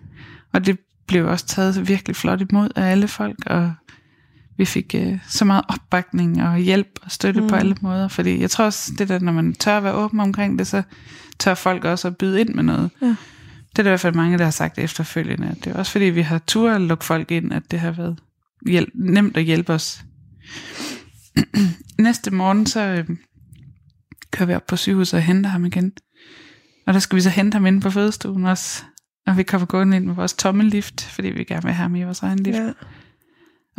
Og 0.54 0.66
det 0.66 0.80
blev 1.08 1.28
også 1.28 1.46
taget 1.46 1.88
virkelig 1.88 2.16
flot 2.16 2.42
imod 2.42 2.70
af 2.76 2.92
alle 2.92 3.08
folk, 3.08 3.38
og 3.46 3.74
vi 4.60 4.66
fik 4.66 4.96
øh, 4.96 5.18
så 5.28 5.46
meget 5.46 5.64
opbakning 5.70 6.44
og 6.44 6.58
hjælp 6.58 7.00
og 7.02 7.12
støtte 7.12 7.42
mm. 7.42 7.48
på 7.48 7.56
alle 7.56 7.76
måder. 7.82 8.08
Fordi 8.08 8.42
jeg 8.42 8.50
tror 8.50 8.66
også, 8.66 8.92
det 8.98 9.10
der, 9.10 9.20
når 9.20 9.32
man 9.32 9.54
tør 9.54 9.78
at 9.78 9.84
være 9.84 9.94
åben 9.94 10.20
omkring 10.20 10.60
det, 10.60 10.68
så 10.68 10.84
tør 11.40 11.54
folk 11.54 11.86
også 11.86 12.08
at 12.08 12.18
byde 12.18 12.42
ind 12.42 12.50
med 12.50 12.64
noget. 12.64 12.90
Ja. 13.02 13.16
Det 13.70 13.80
er 13.80 13.84
der 13.84 13.90
i 13.90 13.92
hvert 13.92 14.00
fald 14.00 14.16
mange, 14.16 14.38
der 14.38 14.44
har 14.44 14.52
sagt 14.52 14.78
efterfølgende. 14.78 15.56
Det 15.64 15.68
er 15.68 15.78
også 15.78 15.92
fordi, 15.92 16.06
vi 16.06 16.22
har 16.22 16.40
tur 16.48 16.72
at 16.72 16.82
lukke 16.82 17.06
folk 17.06 17.32
ind, 17.32 17.54
at 17.54 17.72
det 17.72 17.80
har 17.80 17.92
været 17.92 18.20
hjælp, 18.68 18.90
nemt 18.96 19.38
at 19.38 19.44
hjælpe 19.44 19.74
os. 19.74 20.04
Næste 22.00 22.32
morgen, 22.32 22.66
så 22.66 22.82
øh, 22.82 23.06
kører 24.32 24.48
vi 24.48 24.54
op 24.54 24.68
på 24.68 24.76
sygehuset 24.76 25.14
og 25.14 25.24
henter 25.24 25.50
ham 25.50 25.66
igen. 25.66 25.92
Og 26.88 26.94
der 26.94 27.00
skal 27.00 27.16
vi 27.16 27.22
så 27.22 27.30
hente 27.30 27.56
ham 27.56 27.66
inde 27.66 27.82
på 27.82 27.90
fødestuen 27.90 28.46
også. 28.46 28.84
Og 29.28 29.38
vi 29.38 29.44
kommer 29.44 29.66
gående 29.66 29.98
ind 29.98 30.06
med 30.06 30.16
vores 30.16 30.34
tomme 30.34 30.64
lift, 30.64 31.02
fordi 31.02 31.28
vi 31.28 31.44
gerne 31.44 31.64
vil 31.64 31.74
have 31.74 31.84
ham 31.84 31.96
i 31.96 32.04
vores 32.04 32.22
egen 32.22 32.40
lift. 32.40 32.58
Ja. 32.58 32.72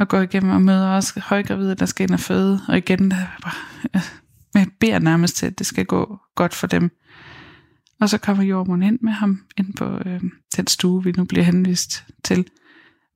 Og 0.00 0.08
går 0.08 0.20
igennem 0.20 0.50
og 0.50 0.62
møder 0.62 0.88
også 0.88 1.20
højgravide, 1.20 1.74
der 1.74 1.86
skal 1.86 2.04
ind 2.04 2.14
og 2.14 2.20
føde. 2.20 2.60
Og 2.68 2.76
igen, 2.78 3.10
der 3.10 3.16
bare, 3.42 3.52
øh, 3.96 4.02
jeg 4.54 4.66
beder 4.80 4.98
nærmest 4.98 5.36
til, 5.36 5.46
at 5.46 5.58
det 5.58 5.66
skal 5.66 5.84
gå 5.84 6.18
godt 6.34 6.54
for 6.54 6.66
dem. 6.66 6.90
Og 8.00 8.08
så 8.08 8.18
kommer 8.18 8.44
jordmoren 8.44 8.82
ind 8.82 8.98
med 9.02 9.12
ham 9.12 9.42
ind 9.58 9.74
på 9.74 9.98
øh, 10.06 10.20
den 10.56 10.66
stue, 10.66 11.04
vi 11.04 11.12
nu 11.12 11.24
bliver 11.24 11.44
henvist 11.44 12.04
til. 12.24 12.46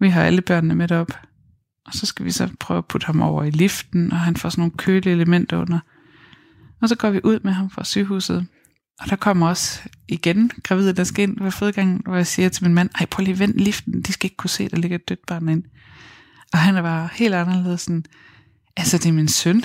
Vi 0.00 0.08
har 0.08 0.22
alle 0.22 0.40
børnene 0.40 0.74
med 0.74 0.92
op. 0.92 1.18
Og 1.86 1.94
så 1.94 2.06
skal 2.06 2.24
vi 2.24 2.30
så 2.30 2.50
prøve 2.60 2.78
at 2.78 2.86
putte 2.86 3.06
ham 3.06 3.20
over 3.20 3.44
i 3.44 3.50
liften, 3.50 4.12
og 4.12 4.20
han 4.20 4.36
får 4.36 4.48
sådan 4.48 4.62
nogle 4.62 4.76
kølige 4.76 5.12
elementer 5.12 5.56
under. 5.60 5.78
Og 6.82 6.88
så 6.88 6.96
går 6.96 7.10
vi 7.10 7.20
ud 7.24 7.40
med 7.44 7.52
ham 7.52 7.70
fra 7.70 7.84
sygehuset. 7.84 8.46
Og 9.00 9.10
der 9.10 9.16
kommer 9.16 9.48
også 9.48 9.80
igen 10.08 10.50
gravide, 10.62 10.92
der 10.92 11.04
skal 11.04 11.22
ind 11.22 11.42
ved 11.42 11.50
fødegangen, 11.50 12.02
hvor 12.04 12.16
jeg 12.16 12.26
siger 12.26 12.48
til 12.48 12.64
min 12.64 12.74
mand, 12.74 12.90
ej 13.00 13.06
prøv 13.06 13.24
lige 13.24 13.38
vent 13.38 13.56
liften, 13.56 14.02
de 14.02 14.12
skal 14.12 14.26
ikke 14.26 14.36
kunne 14.36 14.50
se, 14.50 14.68
der 14.68 14.76
ligger 14.76 14.94
et 14.94 15.08
dødt 15.08 15.26
barn 15.26 15.48
ind. 15.48 15.64
Og 16.54 16.60
han 16.60 16.76
er 16.76 16.82
bare 16.82 17.08
helt 17.12 17.34
anderledes 17.34 17.80
sådan, 17.80 18.04
altså 18.76 18.98
det 18.98 19.06
er 19.06 19.12
min 19.12 19.28
søn, 19.28 19.64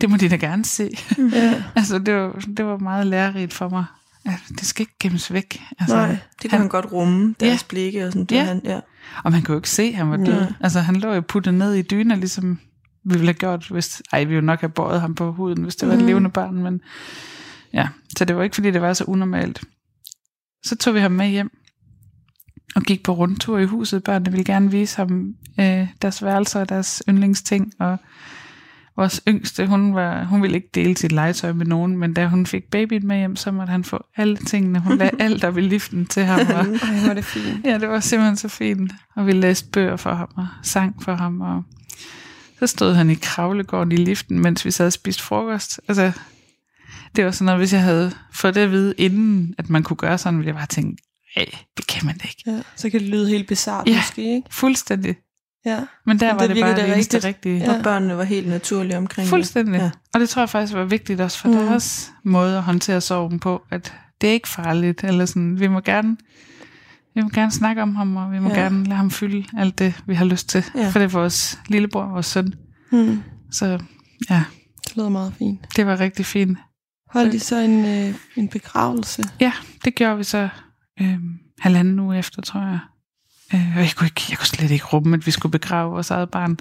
det 0.00 0.10
må 0.10 0.16
de 0.16 0.28
da 0.28 0.36
gerne 0.36 0.64
se. 0.64 0.90
Ja. 1.32 1.62
altså 1.76 1.98
det 1.98 2.14
var, 2.14 2.44
det 2.56 2.64
var 2.64 2.78
meget 2.78 3.06
lærerigt 3.06 3.52
for 3.52 3.68
mig. 3.68 3.84
at 4.24 4.42
det 4.48 4.66
skal 4.66 4.82
ikke 4.82 4.96
gemmes 5.00 5.32
væk. 5.32 5.62
Altså, 5.78 5.96
Nej, 5.96 6.08
det 6.08 6.18
kan 6.40 6.50
han, 6.50 6.60
man 6.60 6.68
godt 6.68 6.92
rumme, 6.92 7.34
deres 7.40 7.62
ja. 7.62 7.66
blikke 7.68 8.06
og 8.06 8.12
sådan. 8.12 8.24
Det, 8.24 8.36
ja. 8.36 8.44
Han, 8.44 8.60
ja. 8.64 8.80
Og 9.24 9.32
man 9.32 9.42
kunne 9.42 9.52
jo 9.52 9.58
ikke 9.58 9.70
se, 9.70 9.82
at 9.82 9.94
han 9.94 10.10
var 10.10 10.16
død. 10.16 10.40
Ja. 10.40 10.46
Altså 10.60 10.80
han 10.80 10.96
lå 10.96 11.12
jo 11.12 11.20
puttet 11.20 11.54
ned 11.54 11.74
i 11.74 11.82
dyner, 11.82 12.16
ligesom 12.16 12.58
vi 13.04 13.14
ville 13.14 13.26
have 13.26 13.34
gjort, 13.34 13.68
hvis... 13.68 14.02
Ej, 14.12 14.24
vi 14.24 14.34
ville 14.34 14.46
nok 14.46 14.60
have 14.60 14.70
båret 14.70 15.00
ham 15.00 15.14
på 15.14 15.32
huden, 15.32 15.62
hvis 15.62 15.76
det 15.76 15.88
var 15.88 15.94
mm. 15.94 16.00
et 16.00 16.06
levende 16.06 16.30
barn, 16.30 16.62
men... 16.62 16.80
Ja, 17.72 17.88
så 18.16 18.24
det 18.24 18.36
var 18.36 18.42
ikke, 18.42 18.54
fordi 18.54 18.70
det 18.70 18.80
var 18.80 18.92
så 18.92 19.04
unormalt. 19.04 19.60
Så 20.64 20.76
tog 20.76 20.94
vi 20.94 21.00
ham 21.00 21.12
med 21.12 21.28
hjem, 21.28 21.50
og 22.76 22.82
gik 22.82 23.02
på 23.02 23.12
rundtur 23.12 23.58
i 23.58 23.64
huset. 23.64 24.04
Børnene 24.04 24.30
ville 24.30 24.44
gerne 24.44 24.70
vise 24.70 24.96
ham 24.96 25.34
øh, 25.60 25.88
deres 26.02 26.24
værelser 26.24 26.60
og 26.60 26.68
deres 26.68 27.02
yndlingsting, 27.08 27.72
og 27.78 27.98
vores 28.96 29.20
yngste, 29.28 29.66
hun, 29.66 29.94
var, 29.94 30.24
hun 30.24 30.42
ville 30.42 30.56
ikke 30.56 30.70
dele 30.74 30.96
sit 30.96 31.12
legetøj 31.12 31.52
med 31.52 31.66
nogen, 31.66 31.98
men 31.98 32.14
da 32.14 32.26
hun 32.26 32.46
fik 32.46 32.64
babyen 32.70 33.06
med 33.06 33.16
hjem, 33.16 33.36
så 33.36 33.50
måtte 33.50 33.70
han 33.70 33.84
få 33.84 34.04
alle 34.16 34.36
tingene. 34.36 34.78
Hun 34.78 34.98
lagde 34.98 35.22
alt 35.24 35.44
op 35.44 35.58
i 35.58 35.60
liften 35.60 36.06
til 36.06 36.24
ham. 36.24 36.40
Og, 36.40 36.66
Ej, 36.66 37.06
var 37.06 37.14
det 37.14 37.24
fint. 37.24 37.64
Ja, 37.64 37.78
det 37.78 37.88
var 37.88 38.00
simpelthen 38.00 38.36
så 38.36 38.48
fint. 38.48 38.92
Og 39.16 39.26
vi 39.26 39.32
læste 39.32 39.70
bøger 39.70 39.96
for 39.96 40.14
ham 40.14 40.28
og 40.36 40.46
sang 40.62 41.02
for 41.02 41.14
ham. 41.14 41.40
Og 41.40 41.62
så 42.58 42.66
stod 42.66 42.94
han 42.94 43.10
i 43.10 43.14
kravlegården 43.14 43.92
i 43.92 43.96
liften, 43.96 44.38
mens 44.38 44.64
vi 44.64 44.70
sad 44.70 44.86
og 44.86 44.92
spiste 44.92 45.22
frokost. 45.22 45.80
Altså, 45.88 46.12
det 47.16 47.24
var 47.24 47.30
sådan 47.30 47.44
noget, 47.44 47.60
hvis 47.60 47.72
jeg 47.72 47.82
havde 47.82 48.12
fået 48.32 48.54
det 48.54 48.60
at 48.60 48.70
vide, 48.70 48.94
inden 48.98 49.54
at 49.58 49.70
man 49.70 49.82
kunne 49.82 49.96
gøre 49.96 50.18
sådan, 50.18 50.38
ville 50.38 50.48
jeg 50.48 50.54
bare 50.54 50.66
tænke, 50.66 51.02
nej, 51.36 51.46
det 51.76 51.86
kan 51.86 52.06
man 52.06 52.14
ikke. 52.24 52.42
Ja, 52.46 52.60
så 52.76 52.90
kan 52.90 53.00
det 53.00 53.08
lyde 53.08 53.28
helt 53.28 53.48
bizart 53.48 53.88
ja, 53.88 53.96
måske, 53.96 54.34
ikke? 54.34 54.48
fuldstændig. 54.50 55.16
Ja. 55.66 55.80
Men 56.06 56.20
der 56.20 56.32
Men 56.32 56.40
var 56.40 56.46
det, 56.46 56.56
det 56.56 56.62
bare 56.64 56.76
det, 56.76 56.96
rigtigt. 56.96 57.24
rigtige. 57.24 57.58
Ja. 57.58 57.76
Og 57.76 57.82
børnene 57.82 58.16
var 58.16 58.24
helt 58.24 58.48
naturlige 58.48 58.98
omkring 58.98 59.28
Fuldstændig. 59.28 59.74
det. 59.74 59.80
Ja. 59.80 59.90
Og 60.14 60.20
det 60.20 60.28
tror 60.28 60.42
jeg 60.42 60.50
faktisk 60.50 60.74
var 60.74 60.84
vigtigt 60.84 61.20
også 61.20 61.38
for 61.38 61.48
mm. 61.48 61.54
deres 61.54 62.12
måde 62.24 62.56
at 62.56 62.62
håndtere 62.62 63.00
sorgen 63.00 63.38
på, 63.40 63.62
at 63.70 63.94
det 64.20 64.28
er 64.28 64.32
ikke 64.32 64.48
farligt, 64.48 65.04
eller 65.04 65.26
sådan, 65.26 65.60
vi 65.60 65.68
må 65.68 65.80
gerne, 65.80 66.16
vi 67.14 67.22
må 67.22 67.28
gerne 67.28 67.52
snakke 67.52 67.82
om 67.82 67.94
ham, 67.96 68.16
og 68.16 68.32
vi 68.32 68.38
må 68.38 68.48
ja. 68.48 68.54
gerne 68.54 68.84
lade 68.84 68.96
ham 68.96 69.10
fylde 69.10 69.44
alt 69.58 69.78
det, 69.78 69.94
vi 70.06 70.14
har 70.14 70.24
lyst 70.24 70.48
til. 70.48 70.64
Ja. 70.74 70.88
For 70.88 70.98
det 70.98 71.04
er 71.06 71.18
vores 71.18 71.58
lillebror, 71.68 72.06
vores 72.06 72.26
søn. 72.26 72.54
Mm. 72.92 73.22
Så 73.50 73.66
ja. 74.30 74.44
Det 74.84 74.96
lyder 74.96 75.08
meget 75.08 75.34
fint. 75.38 75.60
Det 75.76 75.86
var 75.86 76.00
rigtig 76.00 76.26
fint. 76.26 76.58
Holdt 77.10 77.34
I 77.34 77.38
så 77.38 77.56
en, 77.56 77.84
øh, 77.84 78.14
en 78.36 78.48
begravelse? 78.48 79.22
Ja, 79.40 79.52
det 79.84 79.94
gjorde 79.94 80.16
vi 80.16 80.24
så 80.24 80.48
øh, 81.00 81.18
halvanden 81.58 81.98
uge 81.98 82.18
efter, 82.18 82.42
tror 82.42 82.60
jeg. 82.60 82.78
Øh, 83.54 83.76
og 83.76 83.82
jeg 83.82 83.90
kunne, 83.96 84.06
ikke, 84.06 84.22
jeg 84.30 84.38
kunne 84.38 84.46
slet 84.46 84.70
ikke 84.70 84.84
rumme, 84.84 85.16
at 85.16 85.26
vi 85.26 85.30
skulle 85.30 85.52
begrave 85.52 85.90
vores 85.90 86.10
eget 86.10 86.30
barn. 86.30 86.58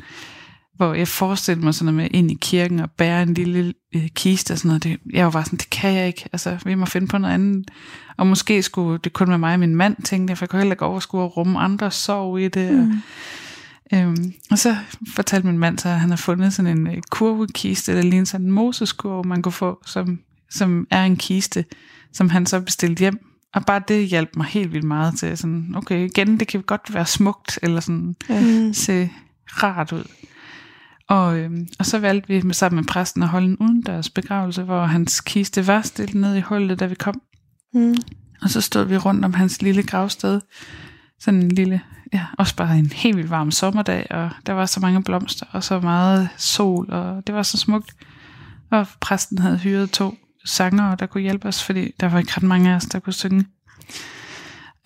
Hvor 0.75 0.93
jeg 0.93 1.07
forestillede 1.07 1.65
mig 1.65 1.73
sådan 1.73 1.93
noget 1.93 2.11
med 2.11 2.19
ind 2.19 2.31
i 2.31 2.37
kirken 2.41 2.79
og 2.79 2.91
bære 2.91 3.23
en 3.23 3.33
lille 3.33 3.73
øh, 3.95 4.07
kiste 4.09 4.51
og 4.51 4.57
sådan 4.57 4.69
noget. 4.69 4.83
Det, 4.83 4.99
jeg 5.13 5.25
var 5.25 5.31
bare 5.31 5.45
sådan, 5.45 5.59
det 5.59 5.69
kan 5.69 5.93
jeg 5.93 6.07
ikke. 6.07 6.29
Altså, 6.33 6.57
vi 6.65 6.75
må 6.75 6.85
finde 6.85 7.07
på 7.07 7.17
noget 7.17 7.33
andet. 7.33 7.71
Og 8.17 8.27
måske 8.27 8.61
skulle 8.61 8.99
det 9.03 9.13
kun 9.13 9.29
være 9.29 9.39
mig 9.39 9.53
og 9.53 9.59
min 9.59 9.75
mand, 9.75 10.03
tænkte 10.03 10.31
jeg, 10.31 10.37
for 10.37 10.45
jeg 10.45 10.49
kunne 10.49 10.59
heller 10.59 10.73
ikke 10.73 10.85
overskue 10.85 11.23
at 11.23 11.37
rumme 11.37 11.59
andre 11.59 11.91
sorg 11.91 12.39
i 12.39 12.47
det. 12.47 12.73
Mm. 12.73 12.91
Og, 12.91 12.97
Øhm, 13.93 14.33
og 14.51 14.59
så 14.59 14.75
fortalte 15.15 15.47
min 15.47 15.59
mand 15.59 15.79
så, 15.79 15.89
at 15.89 15.99
han 15.99 16.09
har 16.09 16.17
fundet 16.17 16.53
sådan 16.53 16.77
en 16.77 16.87
øh, 16.87 17.01
kurvekiste, 17.09 17.95
der 17.95 18.01
ligner 18.01 18.25
sådan 18.25 18.45
en 18.45 18.51
moseskurve, 18.51 19.23
man 19.23 19.41
kunne 19.41 19.51
få, 19.51 19.81
som, 19.85 20.19
som 20.49 20.87
er 20.91 21.03
en 21.03 21.15
kiste, 21.17 21.65
som 22.13 22.29
han 22.29 22.45
så 22.45 22.59
bestilte 22.59 22.99
hjem 22.99 23.19
og 23.53 23.65
bare 23.65 23.81
det 23.87 24.07
hjalp 24.07 24.29
mig 24.37 24.45
helt 24.45 24.73
vildt 24.73 24.85
meget 24.85 25.17
til 25.17 25.37
sådan, 25.37 25.73
okay, 25.75 26.05
igen, 26.05 26.39
det 26.39 26.47
kan 26.47 26.61
godt 26.61 26.93
være 26.93 27.05
smukt, 27.05 27.59
eller 27.63 27.79
sådan 27.79 28.15
mm. 28.29 28.73
se 28.73 29.09
rart 29.47 29.91
ud. 29.91 30.03
Og, 31.09 31.37
øhm, 31.37 31.67
og 31.79 31.85
så 31.85 31.99
valgte 31.99 32.27
vi 32.27 32.41
med 32.41 32.53
sammen 32.53 32.75
med 32.75 32.83
præsten 32.83 33.23
at 33.23 33.29
holde 33.29 33.47
en 33.47 33.57
udendørs 33.57 34.09
begravelse, 34.09 34.63
hvor 34.63 34.85
hans 34.85 35.21
kiste 35.21 35.67
var 35.67 35.81
stillet 35.81 36.15
ned 36.15 36.35
i 36.35 36.41
hullet, 36.41 36.79
da 36.79 36.85
vi 36.85 36.95
kom. 36.95 37.21
Mm. 37.73 37.95
Og 38.41 38.49
så 38.49 38.61
stod 38.61 38.85
vi 38.85 38.97
rundt 38.97 39.25
om 39.25 39.33
hans 39.33 39.61
lille 39.61 39.83
gravsted. 39.83 40.41
Sådan 41.19 41.41
en 41.41 41.51
lille, 41.51 41.81
ja, 42.13 42.25
også 42.37 42.55
bare 42.55 42.77
en 42.77 42.91
helt 42.91 43.17
vildt 43.17 43.29
varm 43.29 43.51
sommerdag, 43.51 44.07
og 44.11 44.29
der 44.45 44.53
var 44.53 44.65
så 44.65 44.79
mange 44.79 45.03
blomster, 45.03 45.45
og 45.51 45.63
så 45.63 45.79
meget 45.79 46.29
sol, 46.37 46.91
og 46.91 47.27
det 47.27 47.35
var 47.35 47.43
så 47.43 47.57
smukt. 47.57 47.95
Og 48.71 48.87
præsten 49.01 49.37
havde 49.37 49.57
hyret 49.57 49.91
to 49.91 50.15
sanger, 50.45 50.95
der 50.95 51.05
kunne 51.05 51.21
hjælpe 51.21 51.47
os, 51.47 51.63
fordi 51.63 51.91
der 51.99 52.09
var 52.09 52.19
ikke 52.19 52.31
ret 52.35 52.43
mange 52.43 52.71
af 52.71 52.75
os, 52.75 52.85
der 52.85 52.99
kunne 52.99 53.13
synge. 53.13 53.45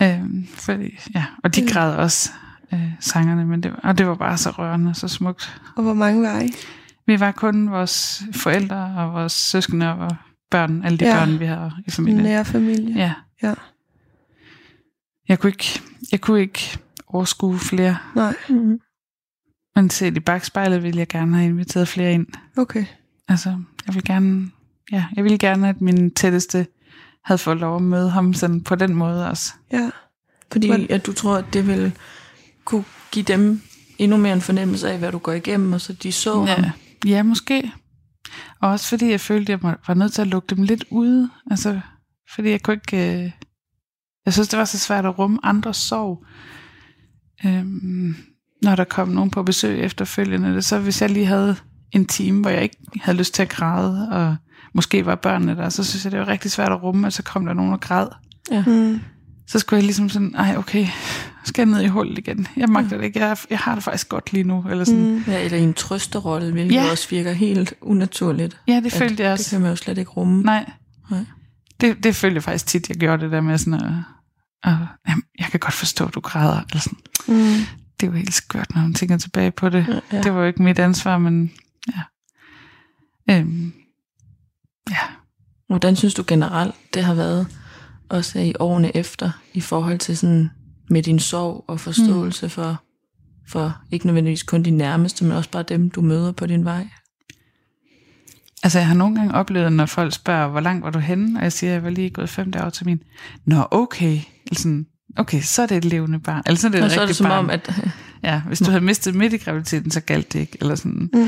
Øhm, 0.01 0.47
fordi, 0.47 0.99
ja, 1.15 1.25
og 1.43 1.55
de 1.55 1.67
græd 1.67 1.95
også, 1.95 2.29
øh, 2.73 2.91
sangerne, 2.99 3.45
men 3.45 3.63
det, 3.63 3.75
og 3.83 3.97
det 3.97 4.07
var 4.07 4.15
bare 4.15 4.37
så 4.37 4.49
rørende, 4.49 4.95
så 4.95 5.07
smukt. 5.07 5.61
Og 5.75 5.83
hvor 5.83 5.93
mange 5.93 6.21
var 6.21 6.39
I? 6.39 6.51
Vi 7.07 7.19
var 7.19 7.31
kun 7.31 7.71
vores 7.71 8.23
forældre 8.33 8.93
og 8.97 9.13
vores 9.13 9.33
søskende 9.33 9.95
og 9.95 10.15
børn, 10.51 10.83
alle 10.85 10.97
de 10.97 11.05
ja. 11.05 11.19
børn, 11.19 11.39
vi 11.39 11.45
har 11.45 11.79
i 11.87 11.91
familien. 11.91 12.23
Nære 12.23 12.45
familie. 12.45 12.95
Ja. 12.95 13.13
ja. 13.43 13.53
Jeg 15.27 15.39
kunne 15.39 15.49
ikke, 15.49 15.81
jeg 16.11 16.21
kunne 16.21 16.41
ikke 16.41 16.79
overskue 17.07 17.59
flere. 17.59 17.97
Nej. 18.15 18.35
Mm-hmm. 18.49 18.79
Men 19.75 19.89
set 19.89 20.17
i 20.17 20.19
bagspejlet 20.19 20.83
ville 20.83 20.99
jeg 20.99 21.07
gerne 21.07 21.35
have 21.35 21.49
inviteret 21.49 21.87
flere 21.87 22.13
ind. 22.13 22.27
Okay. 22.57 22.85
Altså, 23.27 23.49
jeg 23.87 23.95
vil 23.95 24.03
gerne 24.03 24.51
ja, 24.91 25.05
jeg 25.15 25.23
ville 25.23 25.37
gerne, 25.37 25.69
at 25.69 25.81
min 25.81 26.11
tætteste 26.11 26.67
havde 27.23 27.37
fået 27.37 27.57
lov 27.57 27.75
at 27.75 27.81
møde 27.81 28.09
ham 28.09 28.33
sådan 28.33 28.63
på 28.63 28.75
den 28.75 28.95
måde 28.95 29.29
også. 29.29 29.53
Ja, 29.71 29.89
fordi 30.51 30.69
Men, 30.69 30.87
at 30.89 31.05
du 31.05 31.13
tror, 31.13 31.37
at 31.37 31.45
det 31.53 31.67
vil 31.67 31.91
kunne 32.65 32.83
give 33.11 33.25
dem 33.25 33.61
endnu 33.97 34.17
mere 34.17 34.33
en 34.33 34.41
fornemmelse 34.41 34.91
af, 34.91 34.99
hvad 34.99 35.11
du 35.11 35.17
går 35.17 35.31
igennem, 35.31 35.73
og 35.73 35.81
så 35.81 35.93
de 35.93 36.11
så 36.11 36.45
ja, 36.45 36.55
ham. 36.55 36.71
Ja, 37.05 37.23
måske. 37.23 37.71
Og 38.61 38.69
også 38.69 38.89
fordi 38.89 39.09
jeg 39.09 39.21
følte, 39.21 39.53
at 39.53 39.63
jeg 39.63 39.75
var 39.87 39.93
nødt 39.93 40.13
til 40.13 40.21
at 40.21 40.27
lukke 40.27 40.55
dem 40.55 40.63
lidt 40.63 40.85
ude. 40.89 41.29
Altså, 41.51 41.79
fordi 42.35 42.49
jeg 42.49 42.61
kunne 42.61 42.73
ikke... 42.73 43.23
Øh, 43.23 43.31
jeg 44.25 44.33
synes, 44.33 44.47
det 44.47 44.59
var 44.59 44.65
så 44.65 44.79
svært 44.79 45.05
at 45.05 45.19
rumme 45.19 45.39
andres 45.43 45.77
sorg. 45.77 46.25
Øhm, 47.45 48.15
når 48.61 48.75
der 48.75 48.83
kom 48.83 49.07
nogen 49.07 49.31
på 49.31 49.43
besøg 49.43 49.79
efterfølgende. 49.79 50.61
Så 50.61 50.79
hvis 50.79 51.01
jeg 51.01 51.09
lige 51.09 51.25
havde 51.25 51.55
en 51.91 52.05
time, 52.05 52.41
hvor 52.41 52.49
jeg 52.49 52.63
ikke 52.63 52.77
havde 53.01 53.17
lyst 53.17 53.33
til 53.33 53.41
at 53.41 53.49
græde, 53.49 54.09
og 54.11 54.35
måske 54.73 55.05
var 55.05 55.15
børnene 55.15 55.55
der, 55.55 55.69
så 55.69 55.83
synes 55.83 56.03
jeg, 56.03 56.11
det 56.11 56.19
var 56.19 56.27
rigtig 56.27 56.51
svært 56.51 56.71
at 56.71 56.83
rumme, 56.83 57.07
og 57.07 57.13
så 57.13 57.23
kom 57.23 57.45
der 57.45 57.53
nogen 57.53 57.73
og 57.73 57.79
græd. 57.81 58.07
Ja. 58.51 58.63
Mm. 58.67 58.99
Så 59.47 59.59
skulle 59.59 59.77
jeg 59.77 59.83
ligesom 59.85 60.09
sådan, 60.09 60.35
ej 60.35 60.55
okay, 60.57 60.87
skal 61.45 61.67
jeg 61.67 61.75
ned 61.75 61.81
i 61.85 61.87
hullet 61.87 62.17
igen. 62.17 62.47
Jeg 62.57 62.69
magter 62.69 62.97
det 62.97 63.03
ikke. 63.05 63.19
Jeg, 63.19 63.37
jeg 63.49 63.59
har 63.59 63.75
det 63.75 63.83
faktisk 63.83 64.09
godt 64.09 64.33
lige 64.33 64.43
nu. 64.43 64.65
Eller, 64.69 64.83
sådan. 64.83 65.11
Mm. 65.11 65.23
Ja, 65.27 65.43
eller 65.43 65.57
i 65.57 65.61
en 65.61 65.73
trøsterolle, 65.73 66.51
hvilket 66.51 66.75
Ja. 66.75 66.91
også 66.91 67.09
virker 67.09 67.31
helt 67.31 67.73
unaturligt. 67.81 68.57
Ja, 68.67 68.81
det 68.83 68.91
følte 68.91 69.23
jeg 69.23 69.31
Det 69.31 69.39
også. 69.39 69.49
kan 69.49 69.61
man 69.61 69.69
jo 69.69 69.75
slet 69.75 69.97
ikke 69.97 70.11
rumme. 70.11 70.43
Nej, 70.43 70.69
Nej. 71.11 71.25
det, 71.81 72.03
det 72.03 72.15
følte 72.15 72.35
jeg 72.35 72.43
faktisk 72.43 72.65
tit, 72.67 72.89
jeg 72.89 72.97
gjorde 72.97 73.23
det 73.23 73.31
der 73.31 73.41
med 73.41 73.57
sådan 73.57 73.73
at, 73.73 73.91
at 74.63 74.75
jamen, 75.07 75.23
jeg 75.39 75.47
kan 75.47 75.59
godt 75.59 75.73
forstå, 75.73 76.05
at 76.05 76.15
du 76.15 76.19
græder. 76.19 76.61
Eller 76.69 76.79
sådan. 76.81 76.99
Mm. 77.27 77.65
Det 77.99 78.07
jo 78.07 78.11
helt 78.11 78.33
skørt, 78.33 78.75
når 78.75 78.81
man 78.81 78.93
tænker 78.93 79.17
tilbage 79.17 79.51
på 79.51 79.69
det. 79.69 79.85
Ja, 79.87 80.17
ja. 80.17 80.23
Det 80.23 80.33
var 80.33 80.39
jo 80.39 80.45
ikke 80.47 80.63
mit 80.63 80.79
ansvar, 80.79 81.17
men 81.17 81.51
ja. 81.87 82.01
Øhm, 83.29 83.73
ja. 84.89 85.01
Hvordan 85.67 85.95
synes 85.95 86.13
du 86.13 86.23
generelt, 86.27 86.75
det 86.93 87.03
har 87.03 87.13
været 87.13 87.47
også 88.09 88.39
i 88.39 88.53
årene 88.59 88.97
efter, 88.97 89.31
i 89.53 89.61
forhold 89.61 89.99
til 89.99 90.17
sådan 90.17 90.49
med 90.89 91.03
din 91.03 91.19
sorg 91.19 91.65
og 91.67 91.79
forståelse 91.79 92.45
mm. 92.45 92.49
for, 92.49 92.83
for 93.47 93.81
ikke 93.91 94.05
nødvendigvis 94.05 94.43
kun 94.43 94.63
de 94.63 94.71
nærmeste, 94.71 95.23
men 95.23 95.33
også 95.37 95.49
bare 95.49 95.63
dem, 95.63 95.89
du 95.89 96.01
møder 96.01 96.31
på 96.31 96.45
din 96.45 96.65
vej? 96.65 96.87
Altså, 98.63 98.79
jeg 98.79 98.87
har 98.87 98.95
nogle 98.95 99.15
gange 99.15 99.33
oplevet, 99.33 99.73
når 99.73 99.85
folk 99.85 100.13
spørger, 100.13 100.47
hvor 100.47 100.59
langt 100.59 100.83
var 100.83 100.89
du 100.89 100.99
henne? 100.99 101.39
Og 101.39 101.43
jeg 101.43 101.53
siger, 101.53 101.73
jeg 101.73 101.83
var 101.83 101.89
lige 101.89 102.09
gået 102.09 102.29
fem 102.29 102.51
dage 102.51 102.71
til 102.71 102.85
min. 102.85 103.03
Nå, 103.45 103.67
okay. 103.71 104.19
Eller 104.45 104.59
sådan, 104.59 104.87
okay, 105.17 105.41
så 105.41 105.61
er 105.61 105.65
det 105.65 105.77
et 105.77 105.85
levende 105.85 106.19
barn. 106.19 106.43
Eller 106.45 106.57
så 106.57 106.67
er 106.67 106.71
det 106.71 106.77
et 106.77 106.83
Og 106.83 106.91
så 106.91 107.01
er 107.01 107.05
det 107.05 107.15
som 107.15 107.27
barn. 107.27 107.39
om, 107.39 107.49
at 107.49 107.81
Ja, 108.23 108.41
hvis 108.47 108.59
du 108.59 108.69
havde 108.71 108.83
mistet 108.83 109.15
midt 109.15 109.33
i 109.33 109.37
graviditeten, 109.37 109.91
så 109.91 109.99
galt 110.01 110.33
det 110.33 110.39
ikke. 110.39 110.57
Eller 110.61 110.75
sådan. 110.75 111.09
Mm. 111.13 111.27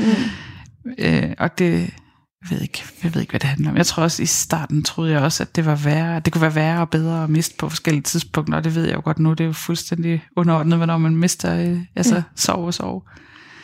Øh, 0.98 1.30
og 1.38 1.58
det, 1.58 1.72
jeg 1.80 2.50
ved, 2.50 2.60
ikke, 2.60 2.82
jeg 3.02 3.14
ved 3.14 3.20
ikke, 3.20 3.30
hvad 3.32 3.40
det 3.40 3.48
handler 3.48 3.70
om. 3.70 3.76
Jeg 3.76 3.86
tror 3.86 4.02
også, 4.02 4.22
i 4.22 4.26
starten 4.26 4.82
troede 4.82 5.12
jeg 5.12 5.20
også, 5.20 5.42
at 5.42 5.56
det 5.56 5.66
var 5.66 5.74
værre. 5.76 6.20
Det 6.20 6.32
kunne 6.32 6.42
være 6.42 6.54
værre 6.54 6.80
og 6.80 6.90
bedre 6.90 7.24
at 7.24 7.30
miste 7.30 7.54
på 7.58 7.68
forskellige 7.68 8.02
tidspunkter, 8.02 8.56
og 8.56 8.64
det 8.64 8.74
ved 8.74 8.84
jeg 8.84 8.94
jo 8.94 9.00
godt 9.04 9.18
nu. 9.18 9.30
Det 9.30 9.40
er 9.40 9.46
jo 9.46 9.52
fuldstændig 9.52 10.22
underordnet, 10.36 10.76
hvornår 10.78 10.98
man 10.98 11.16
mister 11.16 11.70
øh, 11.70 11.78
altså, 11.96 12.14
Ja. 12.14 12.22
sov 12.36 12.66
og 12.66 12.74
sov. 12.74 13.08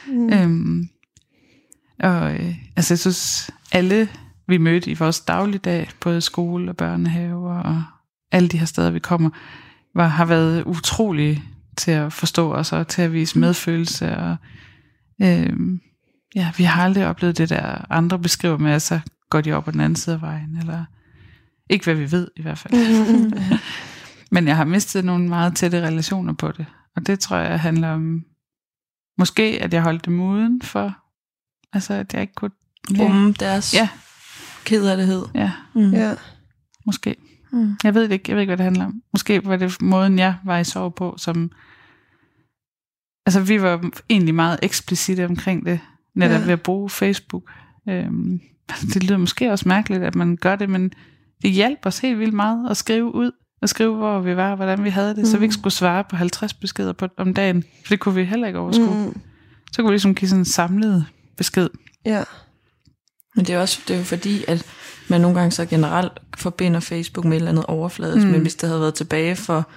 Mm. 0.08 0.32
Øhm, 0.32 0.88
og 2.00 2.32
øh, 2.34 2.54
altså, 2.76 2.94
jeg 2.94 2.98
synes, 2.98 3.50
alle 3.72 4.08
vi 4.48 4.58
mødte 4.58 4.90
i 4.90 4.94
vores 4.94 5.20
dagligdag, 5.20 5.88
både 6.00 6.20
skole 6.20 6.70
og 6.70 6.76
børnehave 6.76 7.50
og 7.50 7.82
alle 8.32 8.48
de 8.48 8.58
her 8.58 8.66
steder, 8.66 8.90
vi 8.90 8.98
kommer, 8.98 9.30
var, 9.94 10.06
har 10.06 10.24
været 10.24 10.62
utrolige 10.64 11.44
til 11.78 11.90
at 11.90 12.12
forstå 12.12 12.52
os 12.54 12.72
og 12.72 12.88
til 12.88 13.02
at 13.02 13.12
vise 13.12 13.38
medfølelse. 13.38 14.16
Og, 14.16 14.36
øhm, 15.22 15.80
ja, 16.34 16.52
vi 16.56 16.64
har 16.64 16.82
aldrig 16.84 17.06
oplevet 17.06 17.38
det 17.38 17.48
der, 17.48 17.84
andre 17.92 18.18
beskriver 18.18 18.56
med, 18.58 18.72
at 18.72 18.82
så 18.82 19.00
går 19.30 19.40
de 19.40 19.52
op 19.52 19.64
på 19.64 19.70
den 19.70 19.80
anden 19.80 19.96
side 19.96 20.16
af 20.16 20.22
vejen. 20.22 20.56
Eller, 20.58 20.84
ikke 21.70 21.84
hvad 21.84 21.94
vi 21.94 22.12
ved 22.12 22.28
i 22.36 22.42
hvert 22.42 22.58
fald. 22.58 22.74
Mm. 23.30 23.32
Men 24.32 24.48
jeg 24.48 24.56
har 24.56 24.64
mistet 24.64 25.04
nogle 25.04 25.28
meget 25.28 25.56
tætte 25.56 25.86
relationer 25.86 26.32
på 26.32 26.52
det. 26.52 26.66
Og 26.96 27.06
det 27.06 27.20
tror 27.20 27.36
jeg 27.36 27.60
handler 27.60 27.88
om, 27.90 28.24
måske 29.18 29.58
at 29.62 29.74
jeg 29.74 29.82
holdt 29.82 30.04
dem 30.06 30.20
uden 30.20 30.62
for, 30.62 30.94
altså 31.72 31.94
at 31.94 32.12
jeg 32.14 32.20
ikke 32.20 32.34
kunne... 32.34 32.50
rumme 32.98 33.32
deres 33.32 33.74
Ja. 33.74 33.88
kederlighed. 34.64 35.24
Ja, 35.34 35.52
Mm. 35.74 35.90
Ja. 35.92 36.14
måske. 36.86 37.16
Mm. 37.52 37.76
Jeg 37.84 37.94
ved 37.94 38.02
det 38.02 38.12
ikke, 38.12 38.24
jeg 38.28 38.36
ved 38.36 38.40
ikke, 38.42 38.50
hvad 38.50 38.56
det 38.56 38.64
handler 38.64 38.84
om. 38.84 39.02
Måske 39.12 39.44
var 39.44 39.56
det 39.56 39.82
måden, 39.82 40.18
jeg 40.18 40.34
var 40.44 40.58
i 40.58 40.64
sorg 40.64 40.94
på, 40.94 41.14
som... 41.18 41.50
Altså, 43.28 43.40
vi 43.40 43.62
var 43.62 43.90
egentlig 44.10 44.34
meget 44.34 44.58
eksplicite 44.62 45.24
omkring 45.24 45.66
det, 45.66 45.80
netop 46.14 46.40
Ja. 46.40 46.44
ved 46.44 46.52
at 46.52 46.62
bruge 46.62 46.90
Facebook. 46.90 47.42
Øhm, 47.88 48.40
det 48.94 49.04
lyder 49.04 49.16
måske 49.16 49.50
også 49.50 49.68
mærkeligt, 49.68 50.02
at 50.02 50.14
man 50.14 50.36
gør 50.36 50.56
det, 50.56 50.70
men 50.70 50.92
det 51.42 51.50
hjalp 51.50 51.78
os 51.84 51.98
helt 51.98 52.18
vildt 52.18 52.34
meget 52.34 52.70
at 52.70 52.76
skrive 52.76 53.14
ud, 53.14 53.30
og 53.62 53.68
skrive, 53.68 53.96
hvor 53.96 54.20
vi 54.20 54.36
var, 54.36 54.50
og 54.50 54.56
hvordan 54.56 54.84
vi 54.84 54.90
havde 54.90 55.08
det, 55.08 55.18
mm. 55.18 55.24
så 55.24 55.38
vi 55.38 55.44
ikke 55.44 55.54
skulle 55.54 55.74
svare 55.74 56.04
på 56.10 56.16
50 56.16 56.54
beskeder 56.54 56.92
på, 56.92 57.08
om 57.16 57.34
dagen, 57.34 57.64
for 57.84 57.88
det 57.88 58.00
kunne 58.00 58.14
vi 58.14 58.24
heller 58.24 58.46
ikke 58.46 58.58
overskue. 58.58 58.94
Mm. 58.94 59.00
Mm. 59.00 59.20
Så 59.72 59.82
kunne 59.82 59.88
vi 59.88 59.92
ligesom 59.92 60.14
give 60.14 60.28
sådan 60.28 60.40
en 60.40 60.44
samlet 60.44 61.06
besked. 61.36 61.68
Ja. 62.04 62.22
Men 63.36 63.44
det 63.44 63.54
er, 63.54 63.60
også, 63.60 63.80
det 63.88 63.94
er 63.94 63.98
jo 63.98 64.04
fordi, 64.04 64.44
at 64.48 64.66
man 65.08 65.20
nogle 65.20 65.38
gange 65.38 65.50
så 65.50 65.66
generelt 65.66 66.12
forbinder 66.36 66.80
Facebook 66.80 67.24
med 67.24 67.32
et 67.32 67.36
eller 67.36 67.50
andet 67.50 67.66
overfladisk, 67.66 68.26
mm. 68.26 68.32
men 68.32 68.40
hvis 68.40 68.54
det 68.54 68.68
havde 68.68 68.80
været 68.80 68.94
tilbage 68.94 69.36
for, 69.36 69.68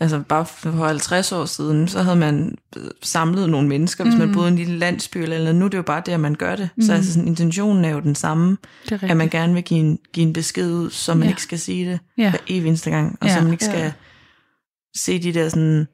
altså 0.00 0.18
bare 0.28 0.46
for 0.46 0.70
50 0.86 1.32
år 1.32 1.44
siden, 1.44 1.88
så 1.88 2.02
havde 2.02 2.16
man 2.16 2.54
øh, 2.76 2.82
samlet 3.02 3.50
nogle 3.50 3.68
mennesker, 3.68 4.04
hvis 4.04 4.14
mm. 4.14 4.20
man 4.20 4.32
boede 4.32 4.48
i 4.48 4.50
en 4.52 4.56
lille 4.58 4.78
landsby 4.78 5.16
eller 5.18 5.38
noget. 5.38 5.54
Nu 5.54 5.64
er 5.64 5.68
det 5.68 5.78
jo 5.78 5.82
bare 5.82 6.02
det, 6.06 6.12
at 6.12 6.20
man 6.20 6.34
gør 6.34 6.56
det. 6.56 6.68
Mm. 6.76 6.82
Så 6.82 6.92
altså, 6.92 7.12
sådan, 7.12 7.28
intentionen 7.28 7.84
er 7.84 7.90
jo 7.90 8.00
den 8.00 8.14
samme, 8.14 8.56
at 9.02 9.16
man 9.16 9.28
gerne 9.28 9.54
vil 9.54 9.62
give 9.62 9.80
en, 9.80 9.98
give 10.12 10.26
en 10.26 10.32
besked 10.32 10.72
ud, 10.72 10.90
så 10.90 11.14
man 11.14 11.22
Ja. 11.22 11.28
ikke 11.28 11.42
skal 11.42 11.58
sige 11.58 11.90
det 11.90 12.00
Ja. 12.18 12.30
hver 12.30 12.38
evig 12.48 12.68
eneste 12.68 12.90
gang, 12.90 13.18
og 13.20 13.26
Ja. 13.26 13.34
så 13.34 13.40
man 13.42 13.52
ikke 13.52 13.64
skal 13.64 13.78
Ja. 13.80 13.92
se 14.96 15.22
de 15.22 15.32
der 15.34 15.48
sådan, 15.48 15.86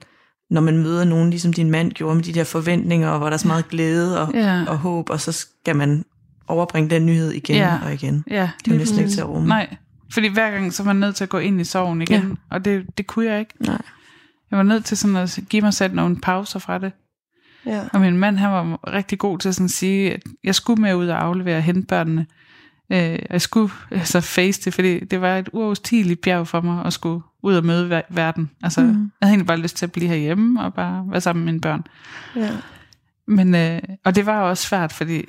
når 0.50 0.60
man 0.60 0.78
møder 0.78 1.04
nogen, 1.04 1.30
ligesom 1.30 1.52
din 1.52 1.70
mand 1.70 1.92
gjorde, 1.92 2.14
med 2.14 2.24
de 2.24 2.32
der 2.32 2.44
forventninger, 2.44 3.08
og 3.08 3.18
hvor 3.18 3.26
der 3.26 3.32
er 3.34 3.38
så 3.38 3.46
meget 3.48 3.68
glæde 3.68 4.20
og, 4.20 4.34
Ja. 4.34 4.64
og 4.68 4.78
håb, 4.78 5.10
og 5.10 5.20
så 5.20 5.32
skal 5.32 5.76
man 5.76 6.04
overbringe 6.48 6.90
den 6.90 7.06
nyhed 7.06 7.30
igen 7.30 7.56
Ja. 7.56 7.78
og 7.84 7.92
igen. 7.94 8.24
Ja, 8.30 8.50
Det 8.64 8.72
er 8.72 8.78
næsten 8.78 8.98
ikke 8.98 9.10
til 9.10 9.20
at 9.20 9.28
rumme. 9.28 9.48
Nej, 9.48 9.76
fordi 10.12 10.28
hver 10.28 10.50
gang 10.50 10.72
så 10.72 10.82
var 10.82 10.92
man 10.92 11.00
nødt 11.00 11.16
til 11.16 11.24
at 11.24 11.30
gå 11.30 11.38
ind 11.38 11.60
i 11.60 11.64
sorgen 11.64 12.02
igen, 12.02 12.22
Ja. 12.22 12.34
og 12.50 12.64
det, 12.64 12.98
det 12.98 13.06
kunne 13.06 13.24
jeg 13.26 13.40
ikke. 13.40 13.54
Nej. 13.60 13.82
Jeg 14.50 14.56
var 14.56 14.62
nødt 14.62 14.84
til 14.84 14.96
sådan 14.96 15.16
at 15.16 15.38
give 15.48 15.62
mig 15.62 15.74
selv 15.74 15.94
nogle 15.94 16.16
pauser 16.20 16.58
fra 16.58 16.78
det. 16.78 16.92
Ja. 17.66 17.82
Og 17.92 18.00
min 18.00 18.16
mand, 18.18 18.36
han 18.38 18.50
var 18.50 18.92
rigtig 18.92 19.18
god 19.18 19.38
til 19.38 19.54
sådan 19.54 19.64
at 19.64 19.70
sige, 19.70 20.14
at 20.14 20.22
jeg 20.44 20.54
skulle 20.54 20.82
med 20.82 20.94
ud 20.94 21.08
og 21.08 21.22
aflevere 21.22 21.56
og 21.56 21.62
hente 21.62 21.86
børnene. 21.86 22.26
Øh, 22.92 23.18
jeg 23.30 23.40
skulle 23.40 23.72
altså 23.90 24.20
face 24.20 24.62
det, 24.64 24.74
fordi 24.74 25.04
det 25.04 25.20
var 25.20 25.36
et 25.38 25.48
uoverstigeligt 25.52 26.20
bjerg 26.20 26.46
for 26.48 26.60
mig 26.60 26.84
at 26.84 26.92
skulle 26.92 27.22
ud 27.42 27.54
og 27.54 27.64
møde 27.64 27.88
ver- 27.98 28.14
verden. 28.14 28.50
Altså, 28.62 28.80
mm. 28.80 28.86
Jeg 28.88 28.96
havde 29.26 29.30
egentlig 29.32 29.46
bare 29.46 29.58
lyst 29.58 29.76
til 29.76 29.86
at 29.86 29.92
blive 29.92 30.08
herhjemme 30.08 30.62
og 30.62 30.74
bare 30.74 31.04
være 31.10 31.20
sammen 31.20 31.44
med 31.44 31.52
mine 31.52 31.60
børn. 31.60 31.84
Ja. 32.36 32.50
Men, 33.26 33.54
øh, 33.54 33.80
og 34.04 34.14
det 34.14 34.26
var 34.26 34.40
også 34.40 34.66
svært, 34.68 34.92
fordi 34.92 35.24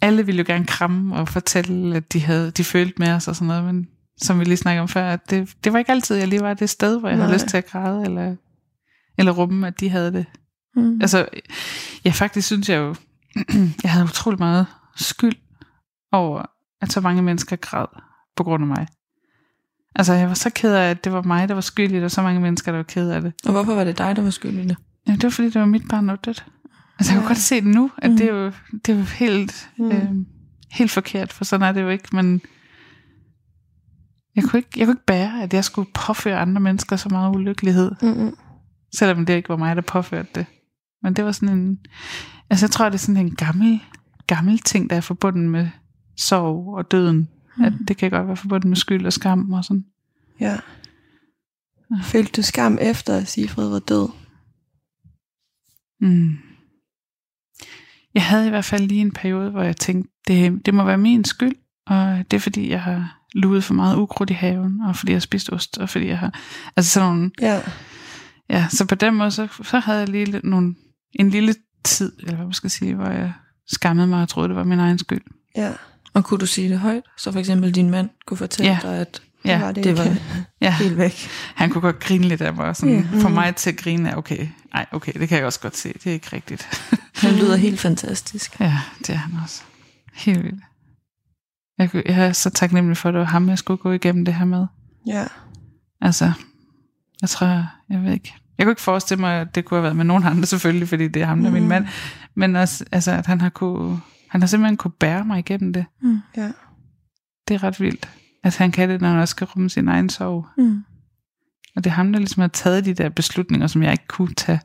alle 0.00 0.26
ville 0.26 0.38
jo 0.38 0.44
gerne 0.46 0.66
kramme 0.66 1.16
og 1.16 1.28
fortælle, 1.28 1.96
at 1.96 2.12
de, 2.12 2.20
havde, 2.20 2.50
de 2.50 2.64
følte 2.64 2.94
med 2.98 3.12
os 3.12 3.28
og 3.28 3.36
sådan 3.36 3.48
noget, 3.48 3.64
men 3.64 3.88
som 4.16 4.40
vi 4.40 4.44
lige 4.44 4.56
snakkede 4.56 4.82
om 4.82 4.88
før, 4.88 5.10
at 5.10 5.30
det, 5.30 5.54
det 5.64 5.72
var 5.72 5.78
ikke 5.78 5.92
altid, 5.92 6.16
jeg 6.16 6.28
lige 6.28 6.40
var 6.40 6.54
det 6.54 6.70
sted, 6.70 7.00
hvor 7.00 7.08
jeg 7.08 7.16
Nej. 7.16 7.26
Havde 7.26 7.36
lyst 7.36 7.48
til 7.48 7.56
at 7.56 7.66
græde, 7.66 8.04
eller, 8.04 8.36
eller 9.18 9.32
rumme, 9.32 9.66
at 9.66 9.80
de 9.80 9.88
havde 9.88 10.12
det. 10.12 10.26
Mm. 10.76 10.98
Altså, 11.00 11.28
ja, 12.04 12.10
faktisk 12.10 12.46
synes 12.46 12.68
jeg 12.68 12.76
jo, 12.78 12.94
jeg 13.82 13.90
havde 13.90 14.04
utrolig 14.04 14.38
meget 14.38 14.66
skyld 14.96 15.36
over, 16.12 16.42
at 16.80 16.92
så 16.92 17.00
mange 17.00 17.22
mennesker 17.22 17.56
græd 17.56 17.86
på 18.36 18.44
grund 18.44 18.62
af 18.62 18.68
mig. 18.68 18.86
Altså, 19.96 20.12
jeg 20.12 20.28
var 20.28 20.34
så 20.34 20.50
ked 20.50 20.74
af, 20.74 20.90
at 20.90 21.04
det 21.04 21.12
var 21.12 21.22
mig, 21.22 21.48
der 21.48 21.54
var 21.54 21.60
skyldig, 21.60 22.04
og 22.04 22.10
så 22.10 22.22
mange 22.22 22.40
mennesker, 22.40 22.72
der 22.72 22.78
var 22.78 22.82
ked 22.82 23.10
af 23.10 23.22
det. 23.22 23.32
Og 23.44 23.52
hvorfor 23.52 23.74
var 23.74 23.84
det 23.84 23.98
dig, 23.98 24.16
der 24.16 24.22
var 24.22 24.30
skyld 24.30 24.58
i 24.58 24.68
det? 24.68 24.76
Var 25.22 25.30
fordi, 25.30 25.50
det 25.50 25.60
var 25.60 25.66
mit 25.66 25.88
barn, 25.88 26.08
der 26.08 26.12
var 26.12 26.20
dødt. 26.24 26.46
Altså, 26.98 27.12
jeg 27.12 27.18
kunne 27.20 27.24
Ja. 27.24 27.28
godt 27.28 27.38
se 27.38 27.54
det 27.54 27.64
nu, 27.74 27.90
at 27.98 28.10
Mm. 28.10 28.16
det, 28.16 28.26
er 28.28 28.34
jo, 28.34 28.52
det 28.72 28.88
er 28.88 28.96
jo 28.98 29.02
helt, 29.02 29.70
Mm. 29.78 29.90
øh, 29.92 30.10
helt 30.70 30.90
forkert, 30.90 31.32
for 31.32 31.44
sådan 31.44 31.68
er 31.68 31.72
det 31.72 31.82
jo 31.82 31.88
ikke, 31.88 32.08
men 32.12 32.40
jeg 34.36 34.44
kunne, 34.44 34.58
ikke, 34.58 34.70
jeg 34.76 34.86
kunne 34.86 34.94
ikke 34.94 35.06
bære, 35.06 35.42
at 35.42 35.54
jeg 35.54 35.64
skulle 35.64 35.90
påføre 35.94 36.38
andre 36.38 36.60
mennesker 36.60 36.96
så 36.96 37.08
meget 37.08 37.34
ulykkelighed, 37.36 37.90
Mm-mm. 38.02 38.36
selvom 38.96 39.26
det 39.26 39.34
ikke 39.36 39.48
var 39.48 39.56
mig, 39.56 39.76
der 39.76 39.82
påførte 39.82 40.28
det. 40.34 40.46
Men 41.02 41.14
det 41.14 41.24
var 41.24 41.32
sådan 41.32 41.58
en, 41.58 41.78
altså 42.50 42.66
jeg 42.66 42.70
tror, 42.70 42.84
det 42.84 42.94
er 42.94 42.98
sådan 42.98 43.26
en 43.26 43.34
gammel, 43.34 43.80
gammel 44.26 44.58
ting, 44.58 44.90
der 44.90 44.96
er 44.96 45.00
forbundet 45.00 45.50
med 45.50 45.68
sorg 46.18 46.74
og 46.76 46.90
døden. 46.90 47.28
Mm. 47.56 47.64
At 47.64 47.72
det 47.88 47.96
kan 47.96 48.10
godt 48.10 48.26
være 48.26 48.36
forbundet 48.36 48.68
med 48.68 48.76
skyld 48.76 49.06
og 49.06 49.12
skam 49.12 49.52
og 49.52 49.64
sådan. 49.64 49.84
Ja. 50.40 50.58
Følte 52.02 52.32
du 52.32 52.42
skam 52.42 52.78
efter, 52.80 53.16
at 53.16 53.28
Sigfrid 53.28 53.68
var 53.68 53.78
død? 53.78 54.08
Mm. 56.00 56.36
Jeg 58.14 58.24
havde 58.24 58.46
i 58.46 58.50
hvert 58.50 58.64
fald 58.64 58.88
lige 58.88 59.00
en 59.00 59.10
periode, 59.12 59.50
hvor 59.50 59.62
jeg 59.62 59.76
tænkte, 59.76 60.10
det, 60.28 60.66
det 60.66 60.74
må 60.74 60.84
være 60.84 60.98
min 60.98 61.24
skyld, 61.24 61.54
og 61.86 62.24
det 62.30 62.36
er 62.36 62.40
fordi, 62.40 62.70
jeg 62.70 62.82
har 62.82 63.18
luet 63.34 63.64
for 63.64 63.74
meget 63.74 63.96
ukrudt 63.96 64.30
i 64.30 64.32
haven, 64.32 64.80
og 64.86 64.96
fordi 64.96 65.12
jeg 65.12 65.16
har 65.16 65.20
spist 65.20 65.52
ost, 65.52 65.78
og 65.78 65.88
fordi 65.88 66.06
jeg 66.08 66.18
har... 66.18 66.40
Altså 66.76 66.90
sådan 66.90 67.08
nogle... 67.08 67.30
Ja. 67.40 67.60
Ja, 68.50 68.66
så 68.70 68.84
på 68.86 68.94
den 68.94 69.14
måde, 69.14 69.30
så, 69.30 69.48
så 69.62 69.78
havde 69.78 69.98
jeg 69.98 70.08
lige 70.08 70.40
nogle, 70.44 70.74
en 71.12 71.30
lille 71.30 71.54
tid, 71.84 72.12
eller 72.20 72.34
hvad 72.34 72.44
man 72.44 72.52
skal 72.52 72.70
sige, 72.70 72.94
hvor 72.94 73.06
jeg 73.08 73.32
skammede 73.68 74.06
mig 74.06 74.22
og 74.22 74.28
troede, 74.28 74.48
det 74.48 74.56
var 74.56 74.64
min 74.64 74.78
egen 74.78 74.98
skyld. 74.98 75.20
Ja. 75.56 75.72
Og 76.14 76.24
kunne 76.24 76.40
du 76.40 76.46
sige 76.46 76.68
det 76.68 76.78
højt? 76.78 77.02
Så 77.16 77.32
for 77.32 77.38
eksempel 77.38 77.74
din 77.74 77.90
mand 77.90 78.08
kunne 78.26 78.38
fortælle 78.38 78.72
Ja. 78.72 78.78
dig, 78.82 78.98
at 78.98 79.22
Ja, 79.44 79.60
var 79.60 79.72
det, 79.72 79.84
det 79.84 79.98
var 79.98 80.16
ja. 80.60 80.74
helt 80.82 80.96
væk. 80.98 81.28
Han 81.54 81.70
kunne 81.70 81.80
godt 81.82 82.00
grine 82.00 82.24
lidt 82.28 82.40
af 82.40 82.54
mig, 82.54 82.76
sådan, 82.76 82.94
Ja. 82.94 83.04
ja. 83.12 83.20
for 83.20 83.28
Mhm. 83.28 83.34
mig 83.34 83.56
til 83.56 83.70
at 83.70 83.76
grine 83.76 84.08
er, 84.08 84.16
okay, 84.16 84.46
nej, 84.74 84.86
okay, 84.92 85.12
det 85.12 85.28
kan 85.28 85.38
jeg 85.38 85.46
også 85.46 85.60
godt 85.60 85.76
se, 85.76 85.92
det 85.92 86.06
er 86.06 86.12
ikke 86.12 86.28
rigtigt. 86.32 86.68
Han 87.22 87.34
lyder 87.34 87.56
helt 87.56 87.80
fantastisk. 87.80 88.60
ja, 88.60 88.78
det 88.98 89.10
er 89.10 89.14
han 89.14 89.32
også. 89.42 89.62
Helt 90.14 90.44
vildt. 90.44 90.64
Jeg, 91.78 91.90
jeg 91.94 92.26
er 92.28 92.32
så 92.32 92.50
taknemmelig 92.50 92.96
for, 92.96 93.08
at 93.08 93.12
det 93.12 93.18
var 93.20 93.26
ham, 93.26 93.48
jeg 93.48 93.58
skulle 93.58 93.78
gå 93.78 93.92
igennem 93.92 94.24
det 94.24 94.34
her 94.34 94.44
med. 94.44 94.66
Ja. 95.06 95.24
Altså, 96.00 96.32
jeg 97.22 97.28
tror, 97.28 97.46
jeg 97.90 98.02
ved 98.02 98.12
ikke. 98.12 98.34
Jeg 98.58 98.64
kunne 98.66 98.72
ikke 98.72 98.82
forestille 98.82 99.20
mig, 99.20 99.40
at 99.40 99.54
det 99.54 99.64
kunne 99.64 99.76
have 99.78 99.82
været 99.82 99.96
med 99.96 100.04
nogen 100.04 100.24
andre 100.24 100.46
selvfølgelig, 100.46 100.88
fordi 100.88 101.08
det 101.08 101.22
er 101.22 101.26
ham, 101.26 101.40
der 101.40 101.48
er 101.48 101.52
min 101.52 101.62
Mm. 101.62 101.68
mand. 101.68 101.86
Men 102.34 102.56
også, 102.56 102.84
altså, 102.92 103.10
at 103.12 103.26
han 103.26 103.40
har, 103.40 103.48
kunne, 103.48 104.00
han 104.28 104.42
har 104.42 104.46
simpelthen 104.46 104.76
kunne 104.76 104.90
bære 104.90 105.24
mig 105.24 105.38
igennem 105.38 105.72
det. 105.72 105.84
Ja. 106.36 106.50
Det 107.48 107.54
er 107.54 107.62
ret 107.62 107.80
vildt, 107.80 108.08
at 108.44 108.56
han 108.56 108.72
kan 108.72 108.88
det, 108.88 109.00
når 109.00 109.08
han 109.08 109.18
også 109.18 109.32
skal 109.32 109.46
rumme 109.46 109.70
sin 109.70 109.88
egen 109.88 110.08
sorg. 110.10 110.46
Mm. 110.58 110.84
Og 111.76 111.84
det 111.84 111.90
er 111.90 111.94
ham, 111.94 112.12
der 112.12 112.18
ligesom 112.18 112.40
har 112.40 112.48
taget 112.48 112.84
de 112.84 112.94
der 112.94 113.08
beslutninger, 113.08 113.66
som 113.66 113.82
jeg 113.82 113.92
ikke 113.92 114.06
kunne 114.08 114.34
tage. 114.34 114.60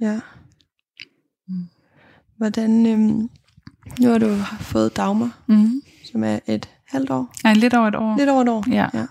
Ja. 0.00 0.20
Hvordan, 2.36 2.86
øhm, 2.86 3.30
nu 4.00 4.10
har 4.10 4.18
du 4.18 4.36
fået 4.60 4.96
Dagmar, 4.96 5.38
Mm. 5.46 5.82
som 6.12 6.24
er 6.24 6.38
et 6.46 6.68
halvt 6.88 7.10
år. 7.10 7.32
Ja, 7.44 7.52
lidt 7.52 7.74
over 7.74 7.88
et 7.88 7.94
år. 7.94 8.16
Lidt 8.18 8.28
over 8.30 8.42
et 8.42 8.48
år. 8.48 8.64
Ja. 8.70 8.86
ja. 8.94 9.06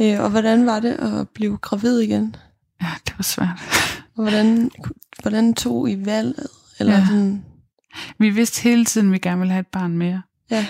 Øh, 0.00 0.20
og 0.24 0.30
hvordan 0.30 0.66
var 0.66 0.80
det 0.80 0.92
at 0.92 1.28
blive 1.28 1.56
gravid 1.56 1.98
igen? 2.00 2.36
Ja, 2.82 2.90
det 3.06 3.14
var 3.18 3.22
svært. 3.22 3.60
Og 4.16 4.22
hvordan, 4.22 4.70
hvordan 5.22 5.54
tog 5.54 5.90
I 5.90 6.04
valget? 6.04 6.46
Eller 6.80 6.92
Ja. 6.98 7.06
sådan, 7.06 7.44
Vi 8.18 8.30
vidste 8.30 8.62
hele 8.62 8.84
tiden, 8.84 9.06
at 9.08 9.12
vi 9.12 9.18
gerne 9.18 9.38
ville 9.38 9.52
have 9.52 9.60
et 9.60 9.66
barn 9.66 9.98
mere. 9.98 10.22
ja, 10.50 10.66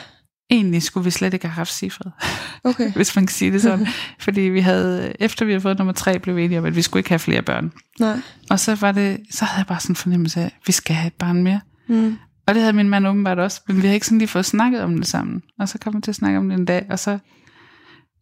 Egentlig 0.51 0.83
skulle 0.83 1.05
vi 1.05 1.11
slet 1.11 1.35
ikke 1.35 1.47
have 1.47 1.55
haft 1.55 1.73
Sifred, 1.73 2.13
okay. 2.65 2.93
hvis 2.93 3.17
man 3.17 3.27
kan 3.27 3.35
sige 3.35 3.53
det 3.53 3.63
sådan. 3.63 3.87
Fordi 4.21 4.41
vi 4.41 4.61
havde, 4.61 5.13
efter 5.21 5.45
vi 5.45 5.53
havde 5.53 5.61
fået 5.61 5.79
nummer 5.79 5.93
tre, 5.93 6.19
blev 6.19 6.37
vi 6.37 6.45
enige 6.45 6.59
om, 6.59 6.65
at 6.65 6.77
vi 6.77 6.83
skulle 6.83 7.01
ikke 7.01 7.09
have 7.11 7.19
flere 7.19 7.43
børn. 7.43 7.73
Nej. 8.01 8.17
Og 8.51 8.61
så 8.61 8.75
var 8.75 8.93
det, 8.93 9.21
så 9.31 9.45
havde 9.45 9.59
jeg 9.59 9.67
bare 9.67 9.81
sådan 9.81 9.93
en 9.93 9.97
fornemmelse 9.97 10.41
af, 10.41 10.45
at 10.45 10.53
vi 10.67 10.73
skal 10.73 10.97
have 10.97 11.07
et 11.07 11.13
barn 11.15 11.43
mere. 11.43 11.61
Mm. 11.89 12.17
Og 12.47 12.55
det 12.55 12.63
havde 12.63 12.73
min 12.73 12.89
mand 12.89 13.07
åbenbart 13.07 13.39
også, 13.39 13.61
men 13.69 13.77
vi 13.77 13.81
havde 13.83 13.95
ikke 13.95 14.07
sådan 14.07 14.19
lige 14.19 14.29
fået 14.29 14.45
snakket 14.47 14.81
om 14.81 14.97
det 14.97 15.07
sammen. 15.07 15.43
Og 15.59 15.69
så 15.69 15.79
kom 15.79 15.97
vi 15.97 16.01
til 16.01 16.11
at 16.11 16.15
snakke 16.15 16.39
om 16.39 16.49
det 16.49 16.59
en 16.59 16.65
dag, 16.65 16.87
og 16.91 16.99
så, 16.99 17.19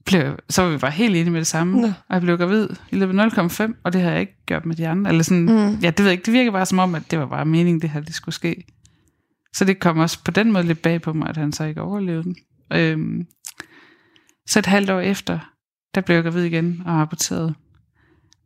blev, 0.06 0.36
så 0.50 0.62
var 0.62 0.70
vi 0.70 0.76
bare 0.78 0.90
helt 0.90 1.16
enige 1.16 1.30
med 1.30 1.40
det 1.40 1.46
samme. 1.46 1.80
Nå. 1.80 1.86
Og 1.86 1.92
jeg 2.14 2.20
blev 2.20 2.38
gravid 2.38 2.68
i 2.90 2.96
løbet 2.96 3.20
af 3.20 3.26
0,5, 3.60 3.72
og 3.84 3.92
det 3.92 4.00
har 4.00 4.10
jeg 4.10 4.20
ikke 4.20 4.36
gjort 4.46 4.66
med 4.66 4.76
de 4.76 4.88
andre. 4.88 5.10
Eller 5.10 5.22
sådan, 5.22 5.42
Mm. 5.42 5.74
ja, 5.82 5.90
det 5.90 5.98
ved 5.98 6.04
jeg 6.06 6.12
ikke, 6.12 6.24
det 6.26 6.32
virker 6.32 6.50
bare 6.50 6.66
som 6.66 6.78
om, 6.78 6.94
at 6.94 7.02
det 7.10 7.18
var 7.18 7.26
bare 7.26 7.44
meningen, 7.44 7.82
det 7.82 7.90
her 7.90 8.00
det 8.00 8.14
skulle 8.14 8.34
ske. 8.34 8.64
Så 9.54 9.64
det 9.64 9.80
kom 9.80 9.98
også 9.98 10.24
på 10.24 10.30
den 10.30 10.52
måde 10.52 10.64
lidt 10.64 10.82
bag 10.82 11.02
på 11.02 11.12
mig, 11.12 11.28
at 11.28 11.36
han 11.36 11.52
så 11.52 11.64
ikke 11.64 11.80
overlevede 11.82 12.22
den. 12.24 12.36
Øhm, 12.72 13.26
så 14.46 14.58
et 14.58 14.66
halvt 14.66 14.90
år 14.90 15.00
efter, 15.00 15.38
der 15.94 16.00
blev 16.00 16.16
jeg 16.16 16.24
gravid 16.24 16.44
igen 16.44 16.82
og 16.86 17.00
aborteret 17.00 17.54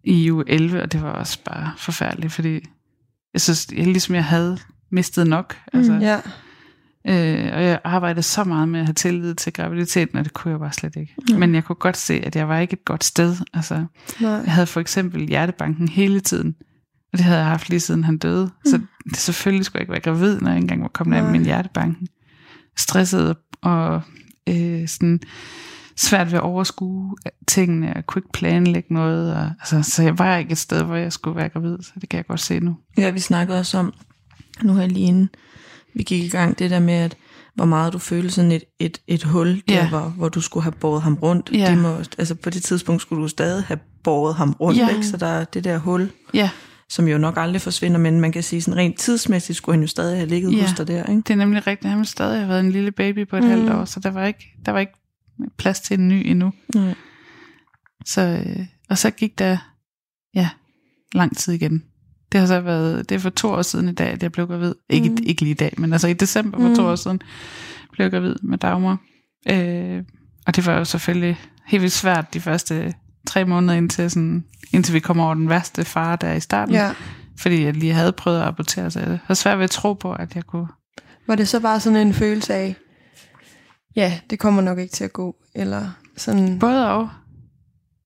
i 0.05 0.31
uge 0.33 0.45
11, 0.47 0.83
og 0.83 0.93
det 0.93 1.03
var 1.03 1.11
også 1.13 1.39
bare 1.45 1.73
forfærdeligt, 1.79 2.33
fordi 2.33 2.61
jeg 3.33 3.41
synes, 3.41 3.69
jeg, 3.73 3.87
ligesom 3.87 4.15
jeg 4.15 4.25
havde 4.25 4.59
mistet 4.91 5.27
nok. 5.27 5.57
Altså, 5.73 5.93
Mm, 5.93 5.99
ja. 6.01 6.17
Øh, 7.09 7.55
og 7.57 7.63
jeg 7.65 7.81
arbejdede 7.85 8.23
så 8.23 8.45
meget 8.45 8.69
med 8.69 8.81
at 8.81 8.87
have 8.87 8.95
tillid 8.95 9.35
til 9.35 9.53
graviditeten, 9.53 10.19
og 10.19 10.25
det 10.25 10.33
kunne 10.33 10.51
jeg 10.53 10.61
bare 10.61 10.73
slet 10.73 10.97
ikke. 10.97 11.15
Ja. 11.31 11.39
Men 11.39 11.55
jeg 11.55 11.65
kunne 11.65 11.77
godt 11.77 11.97
se, 11.97 12.15
at 12.15 12.37
jeg 12.37 12.49
var 12.49 12.59
ikke 12.59 12.73
et 12.73 12.85
godt 12.85 13.05
sted. 13.05 13.37
Altså, 13.55 13.85
Nej. 14.21 14.31
jeg 14.31 14.53
havde 14.53 14.67
for 14.67 14.81
eksempel 14.81 15.27
hjertebanken 15.29 15.89
hele 15.89 16.21
tiden, 16.21 16.57
og 17.13 17.19
det 17.19 17.25
havde 17.25 17.39
jeg 17.39 17.47
haft 17.47 17.69
lige 17.69 17.81
siden 17.81 18.05
han 18.05 18.19
døde. 18.19 18.45
Mm. 18.65 18.71
Så 18.71 18.81
det, 19.09 19.17
selvfølgelig 19.17 19.65
skulle 19.65 19.79
jeg 19.81 19.83
ikke 19.83 19.93
være 19.93 20.01
gravid, 20.15 20.41
når 20.41 20.49
jeg 20.49 20.57
ikke 20.57 20.65
engang 20.65 20.83
var 20.83 20.89
kommet 20.89 21.17
af 21.17 21.25
min 21.25 21.45
hjertebanken. 21.45 22.09
Stresset 22.77 23.37
og 23.63 24.01
øh, 24.49 24.89
sådan 24.89 25.21
svært 25.97 26.27
ved 26.27 26.39
at 26.39 26.43
overskue 26.43 27.17
tingene, 27.49 27.93
jeg 27.95 28.07
kunne 28.07 28.21
ikke 28.21 28.33
planlægge 28.33 28.95
noget. 28.95 29.35
Og, 29.35 29.51
altså, 29.61 29.83
så 29.95 30.03
jeg 30.03 30.19
var 30.19 30.37
ikke 30.37 30.53
et 30.53 30.59
sted, 30.59 30.83
hvor 30.83 30.97
jeg 30.97 31.13
skulle 31.13 31.37
være 31.37 31.49
gravid, 31.49 31.79
så 31.83 31.91
det 32.01 32.09
kan 32.09 32.17
jeg 32.17 32.27
godt 32.27 32.41
se 32.41 32.61
nu. 32.61 32.77
Ja, 32.99 33.11
vi 33.11 33.21
snakkede 33.21 33.59
også 33.59 33.79
om, 33.79 33.93
nu 34.63 34.75
her 34.75 34.87
lige 34.87 35.07
inden 35.07 35.29
vi 35.95 36.03
gik 36.03 36.25
i 36.25 36.29
gang, 36.29 36.59
det 36.59 36.71
der 36.71 36.81
med, 36.81 36.95
at 36.95 37.17
hvor 37.55 37.65
meget 37.65 37.93
du 37.93 37.99
følte 37.99 38.31
sådan 38.31 38.53
et, 38.53 38.65
et, 38.79 38.99
et 39.07 39.25
hul, 39.25 39.63
der 39.69 39.75
Ja. 39.75 39.89
hvor, 39.89 40.01
hvor 40.17 40.29
du 40.29 40.41
skulle 40.41 40.65
have 40.65 40.73
båret 40.73 41.03
ham 41.03 41.15
rundt. 41.15 41.51
Ja. 41.53 41.71
Det 41.71 41.79
må, 41.79 41.97
altså 42.19 42.35
på 42.35 42.51
det 42.51 42.63
tidspunkt 42.63 43.03
skulle 43.03 43.23
du 43.23 43.29
stadig 43.29 43.65
have 43.65 43.79
båret 44.05 44.35
ham 44.35 44.53
rundt, 44.61 44.79
Ja. 44.79 44.89
ikke? 44.89 45.07
så 45.07 45.17
der 45.17 45.27
er 45.27 45.45
det 45.45 45.65
der 45.65 45.79
hul, 45.79 46.11
Ja, 46.35 46.51
som 46.91 47.09
jo 47.09 47.18
nok 47.18 47.34
aldrig 47.37 47.61
forsvinder, 47.62 47.99
men 47.99 48.20
man 48.20 48.32
kan 48.32 48.43
sige 48.43 48.62
sådan 48.62 48.78
rent 48.78 48.99
tidsmæssigt 48.99 49.57
skulle 49.57 49.74
han 49.74 49.80
jo 49.82 49.87
stadig 49.87 50.16
have 50.16 50.28
ligget 50.28 50.57
Ja. 50.57 50.61
hos 50.61 50.72
dig 50.72 50.87
der, 50.89 51.05
ikke? 51.05 51.20
Det 51.22 51.30
er 51.30 51.34
nemlig 51.37 51.66
rigtigt. 51.66 51.89
Han 51.89 51.99
ville 51.99 52.09
stadig 52.09 52.39
have 52.39 52.49
været 52.49 52.61
en 52.61 52.72
lille 52.72 52.91
baby 52.93 53.26
på 53.28 53.37
et 53.37 53.43
mm. 53.43 53.49
halvt 53.49 53.70
år, 53.70 53.84
så 53.84 54.01
der 54.01 54.11
var 54.11 54.24
ikke, 54.26 54.45
der 54.66 54.72
var 54.72 54.78
ikke 54.80 54.93
plads 55.59 55.80
til 55.80 55.99
en 56.01 56.09
ny 56.09 56.22
endnu. 56.26 56.53
Nej. 56.74 56.95
Så, 58.05 58.20
øh, 58.47 58.66
og 58.91 58.99
så 58.99 59.11
gik 59.11 59.39
der, 59.39 59.57
ja, 60.34 60.49
lang 61.14 61.37
tid 61.37 61.53
igen. 61.53 61.82
Det 62.32 62.41
har 62.41 62.47
så 62.47 62.61
været, 62.61 63.09
det 63.09 63.14
er 63.14 63.18
for 63.18 63.30
to 63.30 63.49
år 63.49 63.62
siden 63.62 63.89
i 63.89 63.93
dag, 63.93 64.09
at 64.09 64.22
jeg 64.22 64.32
blev 64.32 64.47
gravid. 64.47 64.74
Ikke, 64.91 65.09
Mm. 65.09 65.16
ikke 65.26 65.43
lige 65.43 65.51
i 65.51 65.55
dag, 65.55 65.74
men 65.78 65.93
altså 65.93 66.09
i 66.09 66.12
december 66.12 66.59
for 66.59 66.74
to 66.74 66.82
Mm. 66.82 66.89
år 66.89 66.97
siden, 66.97 67.20
blev 67.93 68.05
jeg 68.05 68.11
gravid 68.11 68.37
med 68.43 68.59
Dagmar. 68.59 68.99
Øh, 69.51 70.03
og 70.47 70.57
det 70.57 70.66
var 70.66 70.78
jo 70.78 70.84
selvfølgelig 70.84 71.41
helt 71.66 71.80
vildt 71.80 71.95
svært 71.95 72.34
de 72.34 72.41
første 72.41 72.95
tre 73.27 73.45
måneder, 73.45 73.74
indtil, 73.74 74.11
sådan, 74.11 74.45
indtil 74.72 74.95
vi 74.95 75.01
kom 75.01 75.20
over 75.20 75.35
den 75.35 75.49
værste 75.49 75.85
fare 75.85 76.16
der 76.20 76.33
i 76.33 76.41
starten. 76.41 76.74
Ja. 76.74 76.93
Fordi 77.39 77.64
jeg 77.64 77.74
lige 77.74 77.93
havde 77.93 78.12
prøvet 78.12 78.41
at 78.41 78.47
abortere, 78.47 78.91
så 78.91 78.99
jeg 79.01 79.09
havde 79.24 79.39
svært 79.39 79.59
ved 79.59 79.64
at 79.64 79.70
tro 79.70 79.93
på, 79.95 80.12
at 80.12 80.35
jeg 80.35 80.45
kunne 80.45 80.66
Var 81.27 81.35
det 81.35 81.49
så 81.49 81.61
bare 81.61 81.81
sådan 81.81 82.07
en 82.07 82.14
følelse 82.14 82.55
af, 82.55 82.77
ja, 83.97 84.20
det 84.31 84.39
kommer 84.39 84.62
nok 84.62 84.79
ikke 84.79 84.93
til 84.93 85.05
at 85.05 85.12
gå, 85.12 85.37
eller 85.55 85.91
sådan, 86.16 86.59
Både 86.59 86.91
og. 86.91 87.09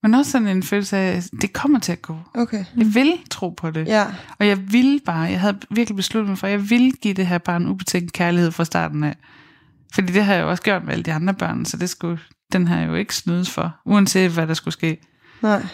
Men 0.02 0.14
også 0.14 0.30
sådan 0.30 0.48
en 0.48 0.62
følelse 0.62 0.96
af, 0.96 1.22
det 1.40 1.52
kommer 1.52 1.78
til 1.78 1.92
at 1.92 2.02
gå. 2.02 2.16
okay, 2.34 2.64
Jeg 2.76 2.94
vil 2.94 3.12
tro 3.30 3.48
på 3.50 3.70
det. 3.70 3.86
ja, 3.86 4.06
Og 4.38 4.46
jeg 4.46 4.72
ville 4.72 5.00
bare, 5.06 5.20
jeg 5.20 5.40
havde 5.40 5.58
virkelig 5.70 5.96
besluttet 5.96 6.28
mig 6.28 6.38
for, 6.38 6.46
at 6.46 6.50
jeg 6.52 6.70
ville 6.70 6.92
give 6.92 7.14
det 7.14 7.26
her 7.26 7.38
barn 7.38 7.66
ubetinget 7.66 8.12
kærlighed 8.12 8.50
fra 8.52 8.64
starten 8.64 9.04
af. 9.04 9.16
Fordi 9.94 10.12
det 10.12 10.24
har 10.24 10.34
jeg 10.34 10.42
jo 10.42 10.50
også 10.50 10.62
gjort 10.62 10.84
med 10.84 10.92
alle 10.92 11.02
de 11.02 11.12
andre 11.12 11.34
børn, 11.34 11.64
så 11.64 11.76
det 11.76 11.90
skulle, 11.90 12.18
den 12.52 12.68
jeg 12.68 12.88
jo 12.88 12.94
ikke 12.94 13.14
snydes 13.16 13.50
for, 13.50 13.76
uanset 13.86 14.30
hvad 14.30 14.46
der 14.46 14.54
skulle 14.54 14.72
ske. 14.72 15.00
Nej, 15.42 15.66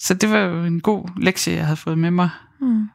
Så 0.00 0.14
det 0.14 0.30
var 0.30 0.38
jo 0.38 0.64
en 0.64 0.80
god 0.80 1.08
lektie, 1.22 1.54
jeg 1.54 1.64
havde 1.64 1.76
fået 1.76 1.98
med 1.98 2.10
mig 2.10 2.30
Mm. 2.60 2.86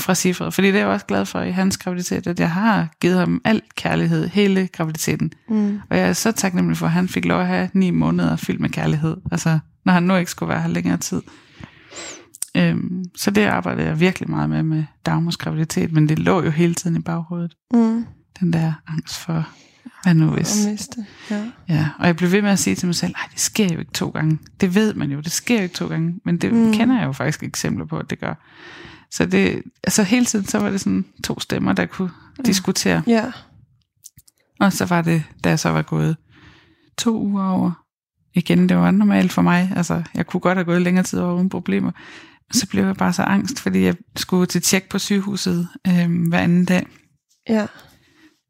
fra 0.00 0.14
Sifred. 0.14 0.50
Fordi 0.52 0.66
det 0.66 0.74
er 0.74 0.78
jeg 0.78 0.88
også 0.88 1.06
glad 1.06 1.24
for 1.26 1.40
i 1.40 1.50
hans 1.50 1.76
graviditet, 1.78 2.26
at 2.26 2.40
jeg 2.40 2.50
har 2.50 2.88
givet 3.00 3.18
ham 3.18 3.40
alt 3.44 3.74
kærlighed, 3.74 4.28
hele 4.28 4.66
graviditeten. 4.72 5.32
mm, 5.48 5.80
Og 5.90 5.96
jeg 5.96 6.08
er 6.08 6.12
så 6.12 6.32
taknemmelig 6.32 6.76
for, 6.76 6.86
at 6.86 6.92
han 6.92 7.08
fik 7.08 7.24
lov 7.24 7.40
at 7.40 7.46
have 7.46 7.70
ni 7.74 7.90
måneder 7.90 8.36
fyldt 8.36 8.60
med 8.60 8.70
kærlighed. 8.70 9.16
Altså, 9.32 9.58
når 9.84 9.92
han 9.92 10.02
nu 10.02 10.16
ikke 10.16 10.30
skulle 10.30 10.48
være 10.48 10.60
her 10.62 10.68
længere 10.68 10.96
tid. 10.96 11.22
Øhm, 12.56 13.04
så 13.16 13.30
det 13.30 13.44
arbejdede 13.46 13.86
jeg 13.86 14.00
virkelig 14.00 14.30
meget 14.30 14.50
med, 14.50 14.62
med 14.62 14.84
Dagmars 15.06 15.36
graviditet. 15.36 15.92
Men 15.92 16.08
det 16.08 16.18
lå 16.18 16.42
jo 16.42 16.50
hele 16.50 16.74
tiden 16.74 16.96
i 16.96 17.00
baghovedet. 17.02 17.54
mm, 17.72 18.06
Den 18.40 18.52
der 18.52 18.72
angst 18.88 19.18
for, 19.18 19.48
hvad 20.06 20.14
nu 20.14 20.30
hvis. 20.30 20.64
og 20.66 20.70
miste, 20.72 21.06
ja, 21.30 21.44
Ja, 21.68 21.88
og 21.98 22.06
jeg 22.06 22.16
blev 22.16 22.32
ved 22.32 22.42
med 22.42 22.50
at 22.50 22.58
sige 22.58 22.76
til 22.76 22.86
mig 22.86 22.94
selv, 22.94 23.12
nej, 23.12 23.28
det 23.32 23.40
sker 23.40 23.72
jo 23.72 23.78
ikke 23.78 23.92
to 23.92 24.08
gange. 24.08 24.38
Det 24.60 24.74
ved 24.74 24.94
man 24.94 25.10
jo, 25.10 25.20
det 25.20 25.32
sker 25.32 25.56
jo 25.56 25.62
ikke 25.62 25.74
to 25.74 25.86
gange. 25.88 26.20
Men 26.24 26.38
det 26.38 26.52
mm. 26.52 26.72
kender 26.72 26.98
jeg 26.98 27.06
jo 27.06 27.12
faktisk 27.12 27.42
eksempler 27.42 27.86
på, 27.86 27.98
at 27.98 28.10
det 28.10 28.20
gør. 28.20 28.34
Så 29.10 29.26
det, 29.26 29.62
altså 29.84 30.02
hele 30.02 30.24
tiden, 30.26 30.46
så 30.46 30.58
var 30.58 30.70
det 30.70 30.80
sådan 30.80 31.04
to 31.24 31.40
stemmer, 31.40 31.72
der 31.72 31.86
kunne 31.86 32.10
Ja. 32.38 32.42
diskutere. 32.42 33.02
ja, 33.06 33.32
Og 34.60 34.72
så 34.72 34.84
var 34.84 35.02
det, 35.02 35.22
da 35.44 35.48
jeg 35.48 35.58
så 35.58 35.68
var 35.68 35.82
gået 35.82 36.16
to 36.98 37.20
uger 37.22 37.44
over. 37.48 37.72
Igen, 38.34 38.68
det 38.68 38.76
var 38.76 38.90
normalt 38.90 39.32
for 39.32 39.42
mig. 39.42 39.72
Altså, 39.76 40.02
jeg 40.14 40.26
kunne 40.26 40.40
godt 40.40 40.58
have 40.58 40.64
gået 40.64 40.82
længere 40.82 41.04
tid 41.04 41.18
over 41.18 41.34
uden 41.34 41.48
problemer. 41.48 41.90
Så 42.52 42.66
blev 42.68 42.84
jeg 42.86 42.96
bare 42.96 43.12
så 43.12 43.22
angst, 43.22 43.60
fordi 43.60 43.80
jeg 43.82 43.94
skulle 44.16 44.46
til 44.46 44.62
tjek 44.62 44.88
på 44.88 44.98
sygehuset 44.98 45.68
øh, 45.86 46.28
hver 46.28 46.38
anden 46.38 46.64
dag. 46.64 46.86
ja, 47.48 47.66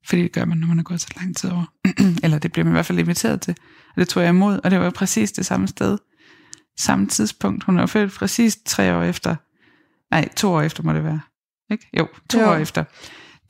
Fordi 0.06 0.22
det 0.22 0.32
gør 0.32 0.44
man, 0.44 0.58
når 0.58 0.66
man 0.66 0.76
har 0.76 0.84
gået 0.84 1.00
så 1.00 1.08
lang 1.20 1.36
tid 1.36 1.50
over. 1.50 1.64
Eller 2.24 2.38
det 2.38 2.52
bliver 2.52 2.64
man 2.64 2.72
i 2.72 2.76
hvert 2.76 2.86
fald 2.86 2.98
inviteret 2.98 3.40
til. 3.40 3.56
Og 3.88 4.00
det 4.00 4.08
tog 4.08 4.22
jeg 4.22 4.30
imod, 4.30 4.60
og 4.64 4.70
det 4.70 4.80
var 4.80 4.90
præcis 4.90 5.32
det 5.32 5.46
samme 5.46 5.68
sted. 5.68 5.98
Samme 6.78 7.06
tidspunkt. 7.06 7.64
Hun 7.64 7.78
er 7.78 7.86
født 7.86 8.12
præcis 8.12 8.58
tre 8.64 8.94
år 8.96 9.02
efter. 9.02 9.36
Nej, 10.10 10.28
to 10.36 10.52
år 10.52 10.62
efter 10.62 10.82
må 10.82 10.92
det 10.92 11.04
være. 11.04 11.20
Ikke? 11.70 11.88
Jo, 11.98 12.08
to 12.30 12.40
Jo. 12.40 12.50
år 12.50 12.54
efter. 12.54 12.84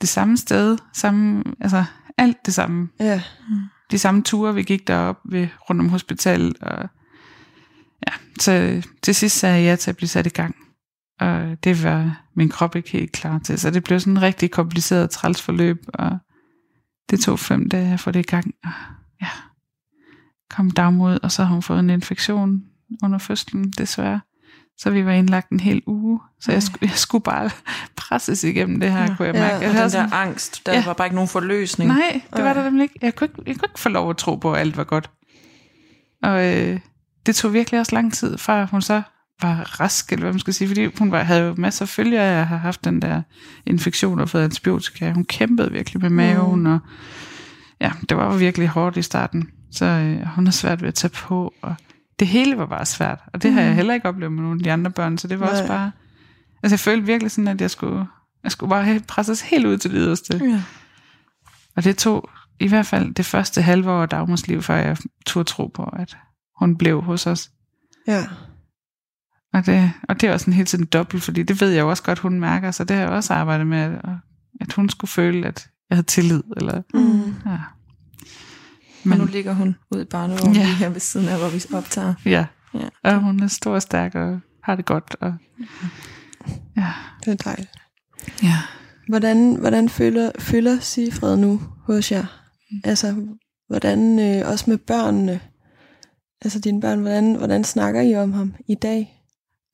Det 0.01 0.09
samme 0.09 0.37
sted, 0.37 0.77
samme, 0.93 1.43
altså 1.61 1.85
alt 2.17 2.45
det 2.45 2.53
samme 2.53 2.89
ja, 2.99 3.21
de 3.91 3.99
samme 3.99 4.23
ture, 4.23 4.53
vi 4.53 4.63
gik 4.63 4.87
derop 4.87 5.17
ved, 5.25 5.47
rundt 5.69 5.81
om 5.81 5.89
hospitalet. 5.89 6.57
Og, 6.61 6.89
ja, 8.07 8.13
så 8.39 8.81
til 9.03 9.15
sidst 9.15 9.39
sagde 9.39 9.55
jeg 9.55 9.63
ja 9.63 9.75
til 9.75 9.91
at 9.91 9.97
blive 9.97 10.07
sat 10.09 10.25
i 10.25 10.29
gang. 10.29 10.55
Og 11.19 11.63
det 11.63 11.83
var 11.83 12.21
min 12.35 12.49
krop 12.49 12.75
ikke 12.75 12.89
helt 12.89 13.11
klar 13.11 13.39
til. 13.39 13.59
Så 13.59 13.71
det 13.71 13.83
blev 13.83 13.99
sådan 13.99 14.13
en 14.13 14.21
rigtig 14.21 14.51
kompliceret 14.51 15.09
træls 15.09 15.41
forløb. 15.41 15.77
Og 15.87 16.17
det 17.09 17.19
tog 17.19 17.39
fem 17.39 17.69
dage 17.69 17.93
at 17.93 17.99
få 17.99 18.11
det 18.11 18.19
i 18.19 18.23
gang. 18.31 18.53
Og 18.63 18.71
ja, 19.21 19.27
kom 20.49 20.71
dagmod, 20.71 21.19
og 21.23 21.31
så 21.31 21.43
har 21.43 21.53
hun 21.53 21.61
fået 21.61 21.79
en 21.79 21.89
infektion 21.89 22.63
under 23.03 23.17
fødslen, 23.17 23.71
desværre. 23.71 24.21
Så 24.77 24.89
vi 24.89 25.05
var 25.05 25.11
indlagt 25.11 25.49
en 25.49 25.59
hel 25.59 25.81
uge. 25.87 26.19
Så 26.39 26.51
jeg, 26.51 26.63
skulle, 26.63 26.79
jeg 26.89 26.97
skulle 26.97 27.23
bare 27.23 27.49
presses 27.97 28.43
igennem 28.43 28.79
det 28.79 28.91
her, 28.91 29.01
Ja. 29.01 29.15
kunne 29.15 29.25
jeg 29.27 29.35
Ja, 29.35 29.41
mærke. 29.41 29.55
og 29.55 29.61
Jeg 29.61 29.69
Og 29.69 29.75
den 29.81 29.89
sådan- 29.89 30.09
der 30.09 30.15
angst, 30.15 30.65
der 30.65 30.73
Ja. 30.73 30.85
var 30.85 30.93
bare 30.93 31.07
ikke 31.07 31.15
nogen 31.15 31.27
forløsning. 31.27 31.91
Nej, 31.91 32.21
det 32.35 32.43
var 32.43 32.53
der 32.53 32.63
nemlig 32.63 32.83
ikke. 32.83 32.99
Jeg 33.01 33.15
kunne 33.15 33.25
ikke, 33.27 33.41
jeg 33.49 33.55
kunne 33.55 33.67
ikke 33.69 33.79
få 33.79 33.89
lov 33.89 34.09
at 34.09 34.17
tro 34.17 34.35
på, 34.35 34.53
at 34.53 34.59
alt 34.59 34.77
var 34.77 34.83
godt. 34.83 35.09
Og 36.23 36.45
øh, 36.55 36.79
det 37.25 37.35
tog 37.35 37.53
virkelig 37.53 37.79
også 37.79 37.95
lang 37.95 38.13
tid, 38.13 38.37
før 38.37 38.65
hun 38.65 38.81
så 38.81 39.01
var 39.41 39.79
rask, 39.79 40.11
eller 40.11 40.23
hvad 40.23 40.33
man 40.33 40.39
skal 40.39 40.53
sige, 40.53 40.67
fordi 40.67 40.89
hun 40.99 41.11
var, 41.11 41.23
havde 41.23 41.41
jo 41.41 41.55
masser 41.57 41.85
af 41.85 41.89
følger 41.89 42.21
af 42.21 42.47
have 42.47 42.59
haft 42.59 42.85
den 42.85 43.01
der 43.01 43.21
infektion 43.65 44.19
og 44.19 44.29
fået 44.29 44.43
antibiotika. 44.43 45.11
Hun 45.11 45.25
kæmpede 45.25 45.71
virkelig 45.71 46.01
med 46.01 46.09
maven, 46.09 46.59
mm. 46.59 46.65
og 46.65 46.79
ja, 47.81 47.91
det 48.09 48.17
var 48.17 48.37
virkelig 48.37 48.67
hårdt 48.67 48.97
i 48.97 49.01
starten. 49.01 49.49
Så 49.71 49.85
øh, 49.85 50.27
hun 50.27 50.45
har 50.45 50.51
svært 50.51 50.81
ved 50.81 50.87
at 50.87 50.93
tage 50.93 51.11
på, 51.11 51.53
og 51.61 51.75
det 52.19 52.27
hele 52.27 52.57
var 52.57 52.65
bare 52.65 52.85
svært. 52.85 53.19
Og 53.33 53.43
det 53.43 53.51
mm. 53.51 53.57
har 53.57 53.63
jeg 53.63 53.75
heller 53.75 53.93
ikke 53.93 54.09
oplevet 54.09 54.31
med 54.31 54.43
nogle 54.43 54.59
af 54.59 54.63
de 54.63 54.71
andre 54.71 54.91
børn, 54.91 55.17
så 55.17 55.27
det 55.27 55.39
var 55.39 55.45
Nej. 55.45 55.53
også 55.53 55.67
bare... 55.67 55.91
Altså 56.63 56.73
jeg 56.73 56.79
følte 56.79 57.05
virkelig 57.05 57.31
sådan, 57.31 57.47
at 57.47 57.61
jeg 57.61 57.71
skulle, 57.71 58.05
jeg 58.43 58.51
skulle 58.51 58.69
bare 58.69 58.99
presses 59.07 59.41
helt 59.41 59.65
ud 59.65 59.77
til 59.77 59.91
det 59.91 59.99
yderste. 60.01 60.41
Ja. 60.43 60.63
Og 61.75 61.83
det 61.83 61.97
tog 61.97 62.29
i 62.59 62.67
hvert 62.67 62.85
fald 62.85 63.13
det 63.13 63.25
første 63.25 63.61
halve 63.61 63.91
år 63.91 64.01
af 64.01 64.09
Dagmars 64.09 64.47
liv, 64.47 64.61
før 64.61 64.75
jeg 64.75 64.97
turde 65.25 65.49
tro 65.49 65.67
på, 65.67 65.83
at 65.83 66.17
hun 66.59 66.77
blev 66.77 67.01
hos 67.01 67.27
os. 67.27 67.49
ja, 68.07 68.23
Og 69.57 69.65
det, 69.65 69.91
og 70.09 70.21
det 70.21 70.29
er 70.29 70.33
også 70.33 70.45
en 70.47 70.53
helt 70.53 70.67
tiden 70.69 70.85
dobbelt, 70.85 71.23
fordi 71.23 71.43
det 71.43 71.61
ved 71.61 71.69
jeg 71.69 71.81
jo 71.81 71.89
også 71.89 72.03
godt, 72.03 72.19
hun 72.19 72.39
mærker, 72.39 72.71
så 72.71 72.83
det 72.83 72.95
har 72.95 73.03
jeg 73.03 73.11
også 73.11 73.33
arbejdet 73.33 73.67
med, 73.67 73.77
at, 73.77 73.99
at 74.61 74.73
hun 74.73 74.89
skulle 74.89 75.09
føle, 75.09 75.47
at 75.47 75.67
jeg 75.89 75.95
havde 75.95 76.07
tillid. 76.07 76.43
Eller, 76.57 76.81
Mm. 76.93 77.35
ja. 77.51 77.57
Men 79.03 79.17
nu 79.17 79.25
ligger 79.25 79.53
hun 79.53 79.75
ude 79.91 80.01
i 80.01 80.05
barnevognen 80.05 80.55
Ja. 80.55 80.61
ja. 80.61 80.67
her 80.73 80.89
ved 80.89 80.99
siden 80.99 81.27
af, 81.29 81.39
hvor 81.39 81.49
vi 81.49 81.63
optager. 81.77 82.13
Ja. 82.25 82.45
Ja. 82.73 82.89
Og 83.03 83.19
hun 83.23 83.43
er 83.43 83.47
stor 83.47 83.73
og 83.73 83.81
stærk 83.81 84.15
og 84.15 84.39
har 84.63 84.75
det 84.75 84.85
godt. 84.85 85.15
Og, 85.21 85.33
ja. 86.77 86.93
Det 87.25 87.31
er 87.31 87.35
dejligt. 87.35 87.69
ja. 88.43 88.55
Hvordan, 89.09 89.55
hvordan 89.55 89.89
føler, 89.89 90.31
føler 90.39 90.79
Sigfred 90.79 91.37
nu 91.37 91.61
hos 91.85 92.11
jer? 92.11 92.25
Altså, 92.83 93.15
hvordan 93.67 94.19
øh, 94.19 94.49
også 94.51 94.65
med 94.67 94.77
børnene, 94.77 95.39
altså 96.41 96.59
dine 96.59 96.81
børn, 96.81 96.99
hvordan, 96.99 97.35
hvordan 97.35 97.63
snakker 97.63 98.01
I 98.01 98.15
om 98.15 98.33
ham 98.33 98.53
i 98.67 98.75
dag? 98.75 99.16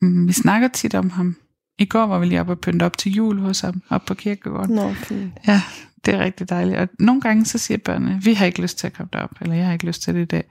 Mm, 0.04 0.28
Vi 0.28 0.34
snakker 0.34 0.68
tit 0.68 0.96
om 0.96 1.10
ham. 1.10 1.36
I 1.80 1.86
går 1.86 2.06
var 2.06 2.20
vi 2.20 2.26
lige 2.26 2.40
oppe 2.40 2.54
og 2.54 2.60
pynte 2.60 2.84
op 2.84 2.98
til 2.98 3.12
jul 3.14 3.40
hos 3.40 3.60
ham, 3.60 3.82
op 3.90 4.06
på 4.06 4.14
kirkegården. 4.14 4.76
Nå, 4.76 4.94
fint. 4.94 5.34
Ja, 5.48 5.62
det 6.06 6.14
er 6.14 6.20
rigtig 6.20 6.50
dejligt. 6.50 6.78
Og 6.78 6.88
nogle 7.00 7.22
gange 7.22 7.46
så 7.46 7.58
siger 7.58 7.78
børnene, 7.78 8.20
vi 8.24 8.34
har 8.34 8.46
ikke 8.46 8.62
lyst 8.62 8.78
til 8.80 8.88
at 8.88 8.94
komme 8.94 9.10
derop, 9.14 9.32
eller 9.42 9.56
jeg 9.56 9.66
har 9.66 9.74
ikke 9.74 9.86
lyst 9.86 10.02
til 10.02 10.14
det 10.14 10.22
i 10.22 10.26
dag. 10.26 10.44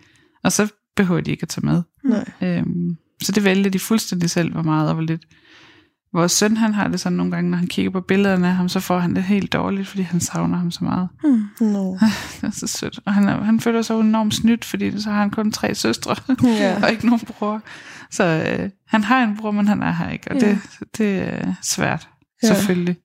Og 0.45 0.53
så 0.53 0.73
behøver 0.97 1.21
de 1.21 1.31
ikke 1.31 1.43
at 1.43 1.49
tage 1.49 1.67
med. 1.67 1.83
Nej. 2.05 2.25
Øhm, 2.43 2.97
så 3.23 3.33
det 3.33 3.45
vælger 3.45 3.71
de 3.71 3.79
fuldstændig 3.79 4.31
selv, 4.31 4.53
hvor 4.53 4.63
meget 4.63 4.89
og 4.89 4.95
hvor 4.95 5.03
lidt. 5.03 5.23
Vores 6.15 6.33
søn, 6.33 6.57
han 6.57 6.75
har 6.75 6.89
det 6.89 7.01
sådan 7.01 7.17
nogle 7.17 7.33
gange, 7.33 7.51
når 7.51 7.59
han 7.59 7.67
kigger 7.67 7.91
på 7.91 8.01
billederne 8.01 8.49
af 8.49 8.55
ham, 8.55 8.69
så 8.69 8.81
får 8.81 8.99
han 8.99 9.15
det 9.15 9.23
helt 9.23 9.53
dårligt, 9.53 9.89
fordi 9.89 10.03
han 10.03 10.21
savner 10.21 10.59
ham 10.59 10.71
så 10.71 10.85
meget. 10.85 11.09
Nå. 11.61 11.99
Det 12.41 12.47
er 12.47 12.51
så 12.51 12.67
sødt. 12.67 13.01
Og 13.05 13.15
han, 13.15 13.29
er, 13.29 13.43
han 13.45 13.61
føler 13.61 13.83
sig 13.83 14.01
enormt 14.01 14.35
snydt, 14.35 14.65
fordi 14.65 15.01
så 15.01 15.11
har 15.11 15.19
han 15.21 15.31
kun 15.31 15.53
tre 15.53 15.75
søstre, 15.75 16.17
Ja. 16.45 16.77
og 16.85 16.91
ikke 16.91 17.07
nogen 17.07 17.21
bror. 17.21 17.63
Så 18.13 18.25
øh, 18.25 18.71
han 18.89 19.05
har 19.05 19.25
en 19.25 19.37
bror, 19.37 19.51
men 19.51 19.69
han 19.69 19.83
er 19.83 19.91
her 19.93 20.11
ikke, 20.11 20.31
og 20.31 20.37
Ja. 20.41 20.49
det, 20.51 20.59
det 20.99 21.19
er 21.19 21.55
svært, 21.63 22.09
Ja. 22.43 22.47
selvfølgelig. 22.49 22.97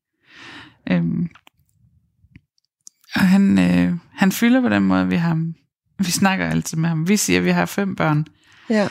Øhm, 0.91 1.30
og 3.16 3.22
han, 3.22 3.60
øh, 3.60 3.93
han 4.14 4.32
fylder 4.32 4.62
på 4.62 4.70
den 4.70 4.84
måde, 4.84 5.08
vi 5.08 5.16
har 5.16 5.51
vi 5.99 6.12
snakker 6.12 6.45
altid 6.49 6.78
med 6.78 6.89
ham. 6.89 7.08
Vi 7.08 7.18
siger, 7.18 7.39
at 7.39 7.45
vi 7.45 7.49
har 7.51 7.66
fem 7.66 7.95
børn, 7.95 8.26
Ja. 8.70 8.84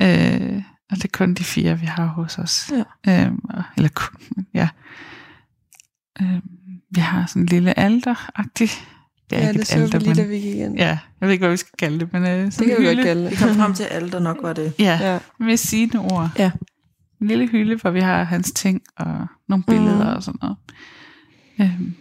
øh, 0.00 0.62
og 0.90 0.96
det 0.96 1.04
er 1.04 1.08
kun 1.12 1.34
de 1.34 1.44
fire, 1.44 1.80
vi 1.80 1.86
har 1.86 2.06
hos 2.06 2.38
os. 2.38 2.72
Ja. 3.06 3.24
Øhm, 3.26 3.40
eller 3.76 3.88
kun, 3.94 4.46
ja. 4.54 4.68
Øhm, 6.22 6.40
vi 6.90 7.00
har 7.00 7.26
sådan 7.26 7.42
en 7.42 7.46
lille 7.46 7.78
alter-agtig. 7.78 8.70
Det 9.34 9.42
er 9.42 9.44
ja, 9.44 9.48
ikke 9.48 9.58
det 9.58 9.60
et 9.62 9.68
så 9.68 9.76
vi 9.76 9.82
alter, 9.82 9.98
lige, 9.98 10.14
da 10.14 10.22
men, 10.22 10.30
vi 10.30 10.38
gik 10.38 10.54
ind. 10.56 10.76
ja, 10.76 10.86
jeg 11.20 11.26
ved 11.26 11.30
ikke, 11.30 11.42
hvad 11.42 11.50
vi 11.50 11.56
skal 11.56 11.72
kalde 11.78 12.00
det, 12.00 12.12
men 12.12 12.22
øh, 12.22 12.52
sådan 12.52 12.68
det 12.68 12.76
kan 12.76 12.82
vi 12.82 12.94
godt 12.94 13.06
kalde 13.06 13.22
Vi 13.24 13.30
det. 13.30 13.38
kom 13.38 13.54
frem 13.56 13.74
til 13.74 13.84
alt, 13.84 14.12
der 14.12 14.18
nok 14.18 14.36
var 14.42 14.52
det. 14.52 14.72
Ja, 14.78 14.98
Ja. 15.02 15.18
med 15.40 15.56
sine 15.56 16.00
ord. 16.00 16.30
Ja. 16.38 16.50
En 17.20 17.26
lille 17.26 17.46
hylde, 17.46 17.76
hvor 17.76 17.90
vi 17.90 18.00
har 18.00 18.24
hans 18.24 18.52
ting 18.52 18.82
og 18.96 19.26
nogle 19.48 19.64
billeder 19.64 20.04
Mhm. 20.04 20.16
og 20.16 20.22
sådan 20.22 20.38
noget. 20.42 20.56
Øhm, 21.60 21.94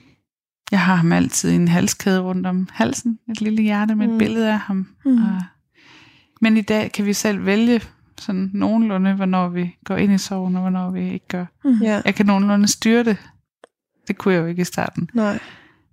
jeg 0.71 0.79
har 0.79 0.95
ham 0.95 1.11
altid 1.11 1.51
i 1.51 1.55
en 1.55 1.67
halskæde 1.67 2.19
rundt 2.19 2.47
om 2.47 2.67
halsen. 2.71 3.19
Et 3.31 3.41
lille 3.41 3.61
hjerte 3.63 3.95
med 3.95 4.05
et 4.05 4.11
Mm. 4.11 4.17
billede 4.17 4.51
af 4.53 4.59
ham. 4.59 4.87
Mm. 5.05 5.11
Og, 5.23 5.41
men 6.41 6.57
i 6.57 6.61
dag 6.61 6.91
kan 6.91 7.05
vi 7.05 7.13
selv 7.13 7.45
vælge 7.45 7.81
sådan 8.17 8.49
nogenlunde, 8.53 9.13
hvornår 9.13 9.47
vi 9.49 9.75
går 9.85 9.95
ind 9.95 10.13
i 10.13 10.17
sorgen, 10.17 10.55
og 10.55 10.61
hvornår 10.61 10.91
vi 10.91 11.13
ikke 11.13 11.27
gør. 11.27 11.45
Ja. 11.81 12.01
Jeg 12.05 12.15
kan 12.15 12.25
nogenlunde 12.25 12.67
styre 12.67 13.03
det. 13.03 13.17
Det 14.07 14.17
kunne 14.17 14.33
jeg 14.33 14.41
jo 14.41 14.45
ikke 14.45 14.61
i 14.61 14.65
starten. 14.65 15.09
Nej. 15.13 15.39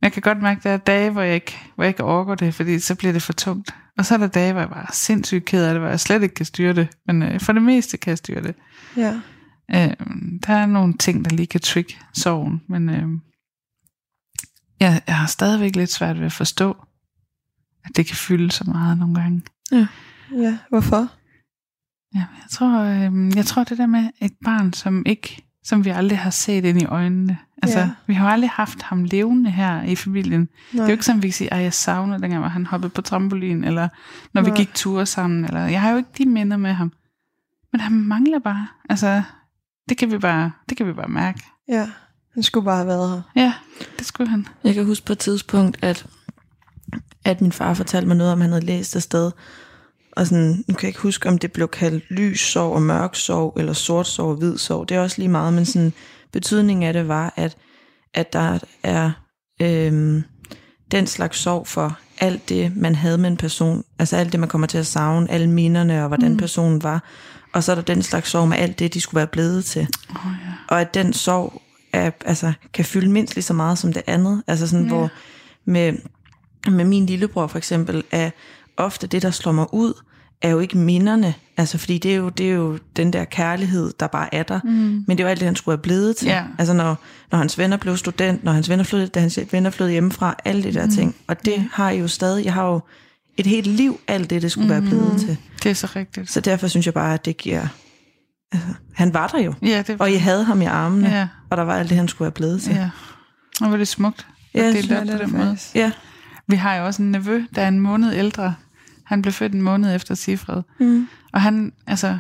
Jeg 0.03 0.13
kan 0.13 0.23
godt 0.23 0.43
mærke, 0.43 0.59
at 0.59 0.65
der 0.65 0.71
er 0.71 0.77
dage, 0.77 1.11
hvor 1.11 1.23
jeg 1.23 1.35
ikke, 1.35 1.59
hvor 1.75 1.85
jeg 1.85 1.89
ikke 1.89 2.05
overgår 2.05 2.35
det, 2.35 2.55
fordi 2.55 2.79
så 2.79 2.95
bliver 2.95 3.13
det 3.13 3.23
for 3.23 3.33
tungt. 3.33 3.75
Og 3.99 4.07
så 4.07 4.15
er 4.15 4.19
der 4.19 4.27
dage, 4.27 4.53
hvor 4.53 4.61
jeg 4.61 4.71
bare 4.71 4.83
er 4.83 4.93
sindssygt 4.93 5.45
ked 5.45 5.65
af 5.65 5.75
det, 5.75 5.81
hvor 5.81 5.89
jeg 5.89 6.01
slet 6.01 6.23
ikke 6.23 6.35
kan 6.35 6.47
styre 6.47 6.73
det. 6.73 6.89
Men 7.07 7.23
øh, 7.23 7.41
for 7.41 7.53
det 7.53 7.63
meste 7.63 7.97
kan 7.97 8.11
jeg 8.11 8.19
styre 8.19 8.43
det. 8.43 8.55
Ja. 8.97 9.21
Øh, 9.75 9.97
der 10.47 10.55
er 10.55 10.67
nogle 10.67 10.95
ting, 10.99 11.25
der 11.25 11.37
lige 11.37 11.47
kan 11.47 11.61
trigge 11.61 11.95
sorgen, 12.15 12.63
men 12.69 12.89
øh, 12.89 13.09
jeg, 14.81 15.03
jeg 15.07 15.17
har 15.17 15.27
stadigvæk 15.27 15.77
lidt 15.77 15.93
svært 15.93 16.19
ved 16.19 16.27
at 16.27 16.33
forstå, 16.33 16.77
at 17.85 17.97
det 17.97 18.07
kan 18.07 18.17
fylde 18.17 18.51
så 18.51 18.65
meget 18.65 18.99
nogle 18.99 19.15
gange. 19.15 19.43
Ja. 19.73 20.59
Hvorfor? 20.69 21.09
Ja, 22.15 22.19
jeg 22.19 22.51
tror, 22.51 22.81
øh, 22.81 23.37
jeg 23.37 23.47
tror 23.47 23.65
det 23.65 23.79
der 23.79 23.87
med 23.87 24.11
et 24.21 24.33
barn, 24.45 24.73
som 24.73 25.03
ikke, 25.07 25.43
som 25.65 25.85
vi 25.85 25.91
aldrig 25.91 26.19
har 26.19 26.31
set 26.31 26.65
ind 26.65 26.83
i 26.83 26.85
øjnene. 26.85 27.39
Altså, 27.63 27.79
Ja. 27.79 27.91
vi 28.07 28.15
har 28.15 28.27
jo 28.27 28.33
aldrig 28.33 28.51
haft 28.51 28.83
ham 28.83 29.05
levende 29.05 29.51
her 29.51 29.83
i 29.83 29.97
familien. 29.97 30.41
Nej. 30.41 30.49
Det 30.73 30.81
er 30.81 30.85
jo 30.87 30.93
ikke 30.93 31.05
sådan, 31.05 31.23
vi 31.23 31.29
kan 31.29 31.33
sige, 31.33 31.53
at 31.55 31.63
jeg 31.63 31.73
savner 31.73 32.19
dengang, 32.19 32.41
hvor 32.43 32.49
han 32.49 32.67
hoppede 32.67 32.91
på 32.91 33.03
trampolin, 33.03 33.65
eller 33.65 33.89
når 34.35 34.43
vi 34.43 34.49
Nej. 34.51 34.57
gik 34.57 34.75
ture 34.75 35.07
sammen. 35.07 35.45
Eller, 35.45 35.61
jeg 35.67 35.81
har 35.81 35.91
jo 35.91 35.97
ikke 35.97 36.11
de 36.19 36.27
minder 36.27 36.57
med 36.57 36.73
ham. 36.73 36.93
Men 37.73 37.81
han 37.81 37.93
mangler 37.93 38.39
bare. 38.39 38.67
Altså, 38.91 39.23
det 39.89 39.99
kan 39.99 40.11
vi 40.13 40.19
bare, 40.19 40.51
det 40.69 40.77
kan 40.77 40.87
vi 40.87 40.93
bare 40.93 41.09
mærke. 41.09 41.43
Ja. 41.69 41.89
Han 42.35 42.43
skulle 42.43 42.65
bare 42.65 42.77
have 42.77 42.87
været 42.87 43.11
her. 43.35 43.43
Ja, 43.43 43.53
det 43.99 44.07
skulle 44.07 44.31
han. 44.31 44.47
Jeg 44.65 44.75
kan 44.75 44.85
huske 44.87 45.07
på 45.07 45.13
et 45.13 45.19
tidspunkt, 45.19 45.79
at, 45.83 46.07
at 47.25 47.41
min 47.41 47.53
far 47.53 47.75
fortalte 47.75 48.09
mig 48.09 48.17
noget 48.17 48.33
om, 48.33 48.41
han 48.41 48.51
havde 48.51 48.65
læst 48.67 48.97
et 48.97 49.03
sted. 49.03 49.31
Og 50.17 50.27
sådan, 50.27 50.65
nu 50.69 50.75
kan 50.75 50.83
jeg 50.83 50.89
ikke 50.89 51.01
huske, 51.01 51.29
om 51.29 51.39
det 51.39 51.53
blev 51.53 51.69
kaldt 51.69 52.11
lys 52.11 52.41
sov 52.41 52.75
og 52.75 52.83
mørk 52.83 53.15
sov, 53.15 53.55
eller 53.57 53.73
sort 53.73 54.07
sov 54.07 54.31
og 54.31 54.37
hvid 54.37 54.59
sov. 54.59 54.87
Det 54.87 54.97
er 54.97 55.01
også 55.01 55.19
lige 55.19 55.29
meget, 55.29 55.53
men 55.53 55.65
sådan, 55.65 55.93
betydningen 56.33 56.83
af 56.83 56.93
det 56.93 57.09
var, 57.09 57.33
at, 57.37 57.57
at 58.15 58.33
der 58.33 58.59
er 58.83 59.11
øhm, 59.63 60.23
den 60.91 61.07
slags 61.07 61.39
sorg 61.39 61.67
for 61.67 61.99
alt 62.21 62.49
det, 62.49 62.77
man 62.77 62.95
havde 62.95 63.19
med 63.19 63.31
en 63.31 63.37
person. 63.37 63.85
Altså 63.99 64.17
alt 64.17 64.33
det, 64.33 64.41
man 64.41 64.49
kommer 64.49 64.67
til 64.67 64.79
at 64.79 64.87
savne, 64.87 65.31
alle 65.31 65.51
minderne 65.51 66.03
og 66.03 66.09
hvordan 66.09 66.33
mm. 66.33 66.37
personen 66.37 66.83
var. 66.83 67.05
Og 67.53 67.65
så 67.65 67.73
er 67.73 67.77
der 67.77 67.83
den 67.83 68.03
slags 68.03 68.31
sorg 68.31 68.49
med 68.49 68.57
alt 68.57 68.79
det, 68.79 68.95
de 68.95 69.01
skulle 69.01 69.19
være 69.19 69.27
blevet 69.27 69.65
til. 69.65 69.89
Oh, 70.11 70.17
ja. 70.17 70.53
Og 70.69 70.81
at 70.81 70.95
den 70.95 71.13
sorg 71.13 71.63
er, 71.93 72.11
altså, 72.25 72.53
kan 72.73 72.85
fylde 72.85 73.11
mindst 73.11 73.35
lige 73.35 73.45
så 73.45 73.55
meget 73.55 73.79
som 73.79 73.93
det 73.93 74.03
andet. 74.07 74.43
Altså 74.47 74.67
sådan, 74.67 74.87
Ja. 74.87 74.93
ja. 74.95 74.99
hvor 74.99 75.11
med, 75.65 75.93
med 76.71 76.85
min 76.85 77.07
lillebror 77.07 77.47
for 77.47 77.59
eksempel, 77.59 78.05
er 78.11 78.31
ofte 78.77 79.07
det, 79.07 79.23
der 79.23 79.31
slår 79.31 79.53
mig 79.53 79.67
ud, 79.75 79.93
er 80.43 80.49
jo 80.51 80.59
ikke 80.59 80.79
minderne. 80.79 81.35
Altså, 81.57 81.79
fordi 81.79 81.99
det 81.99 82.13
er 82.13 82.17
jo, 82.17 82.29
det 82.29 82.51
er 82.51 82.55
jo 82.55 82.79
den 82.97 83.13
der 83.13 83.25
kærlighed, 83.25 83.93
der 84.01 84.07
bare 84.07 84.35
er 84.35 84.43
der. 84.43 84.61
Mm. 84.65 84.71
Men 84.71 85.05
det 85.09 85.21
er 85.21 85.25
jo 85.25 85.29
alt 85.29 85.41
det, 85.41 85.47
han 85.47 85.57
skulle 85.57 85.77
have 85.77 85.83
blevet 85.83 86.17
til. 86.17 86.29
Ja. 86.29 86.45
Altså, 86.59 86.75
når, 86.75 86.97
når 87.31 87.39
hans 87.39 87.59
venner 87.59 87.77
blev 87.77 87.97
student, 87.97 88.45
når 88.45 88.53
hans 88.53 88.69
venner 88.69 88.85
flyttede, 88.85 89.11
da 89.11 89.21
hans 89.21 89.39
venner 89.53 89.71
flyttede 89.71 89.93
hjemmefra, 89.93 90.35
alle 90.45 90.63
de 90.63 90.75
der 90.75 90.85
mm. 90.85 90.91
ting. 90.91 91.17
Og 91.27 91.45
det 91.45 91.69
har 91.73 91.91
jeg 91.91 92.01
jo 92.01 92.09
stadig. 92.09 92.45
Jeg 92.45 92.55
har 92.55 92.67
jo 92.67 92.81
et 93.37 93.47
helt 93.47 93.67
liv, 93.67 94.01
alt 94.09 94.31
det, 94.31 94.43
det 94.43 94.53
skulle 94.53 94.65
mm. 94.67 94.71
være 94.73 94.83
blevet 94.83 95.21
til. 95.21 95.37
Det 95.63 95.71
er 95.71 95.75
så 95.75 95.89
rigtigt. 95.97 96.31
Så 96.31 96.41
derfor 96.41 96.69
synes 96.69 96.87
jeg 96.87 96.95
bare, 96.95 97.15
at 97.15 97.25
det 97.25 97.37
giver... 97.37 97.67
Altså, 98.53 98.69
han 98.95 99.15
var 99.15 99.27
der 99.27 99.39
jo. 99.41 99.55
Ja, 99.63 99.83
det 99.87 99.97
Og 100.01 100.13
jeg 100.13 100.23
havde 100.23 100.45
ham 100.45 100.63
i 100.63 100.65
armene, 100.65 101.09
Ja. 101.09 101.19
ja. 101.19 101.29
og 101.51 101.57
der 101.57 101.63
var 101.63 101.77
alt 101.77 101.89
det, 101.91 101.97
han 101.97 102.09
skulle 102.09 102.27
være 102.27 102.33
blevet 102.33 102.63
til. 102.63 102.75
Ja. 102.75 102.91
Og 103.61 103.73
er 103.73 103.77
det 103.77 103.89
smukt. 103.89 104.27
Ja, 104.55 104.59
at 104.61 104.65
jeg 104.67 104.75
dele 104.75 104.89
det 104.89 104.97
op 105.01 105.07
det 105.07 105.13
på 105.13 105.19
den 105.19 105.27
det 105.29 105.33
måde. 105.39 105.47
faktisk. 105.49 105.75
Ja. 105.75 105.93
Vi 106.51 106.57
har 106.57 106.75
jo 106.75 106.87
også 106.87 107.03
en 107.03 107.11
nevø, 107.13 107.43
der 107.55 107.63
er 107.63 107.69
en 107.69 107.81
måned 107.81 108.15
ældre. 108.15 108.55
Han 109.05 109.23
blev 109.23 109.33
født 109.33 109.53
en 109.55 109.63
måned 109.63 109.95
efter 109.95 110.15
Sifred. 110.15 110.63
Mm. 110.81 111.09
Og 111.33 111.41
han, 111.43 111.73
altså, 111.87 112.19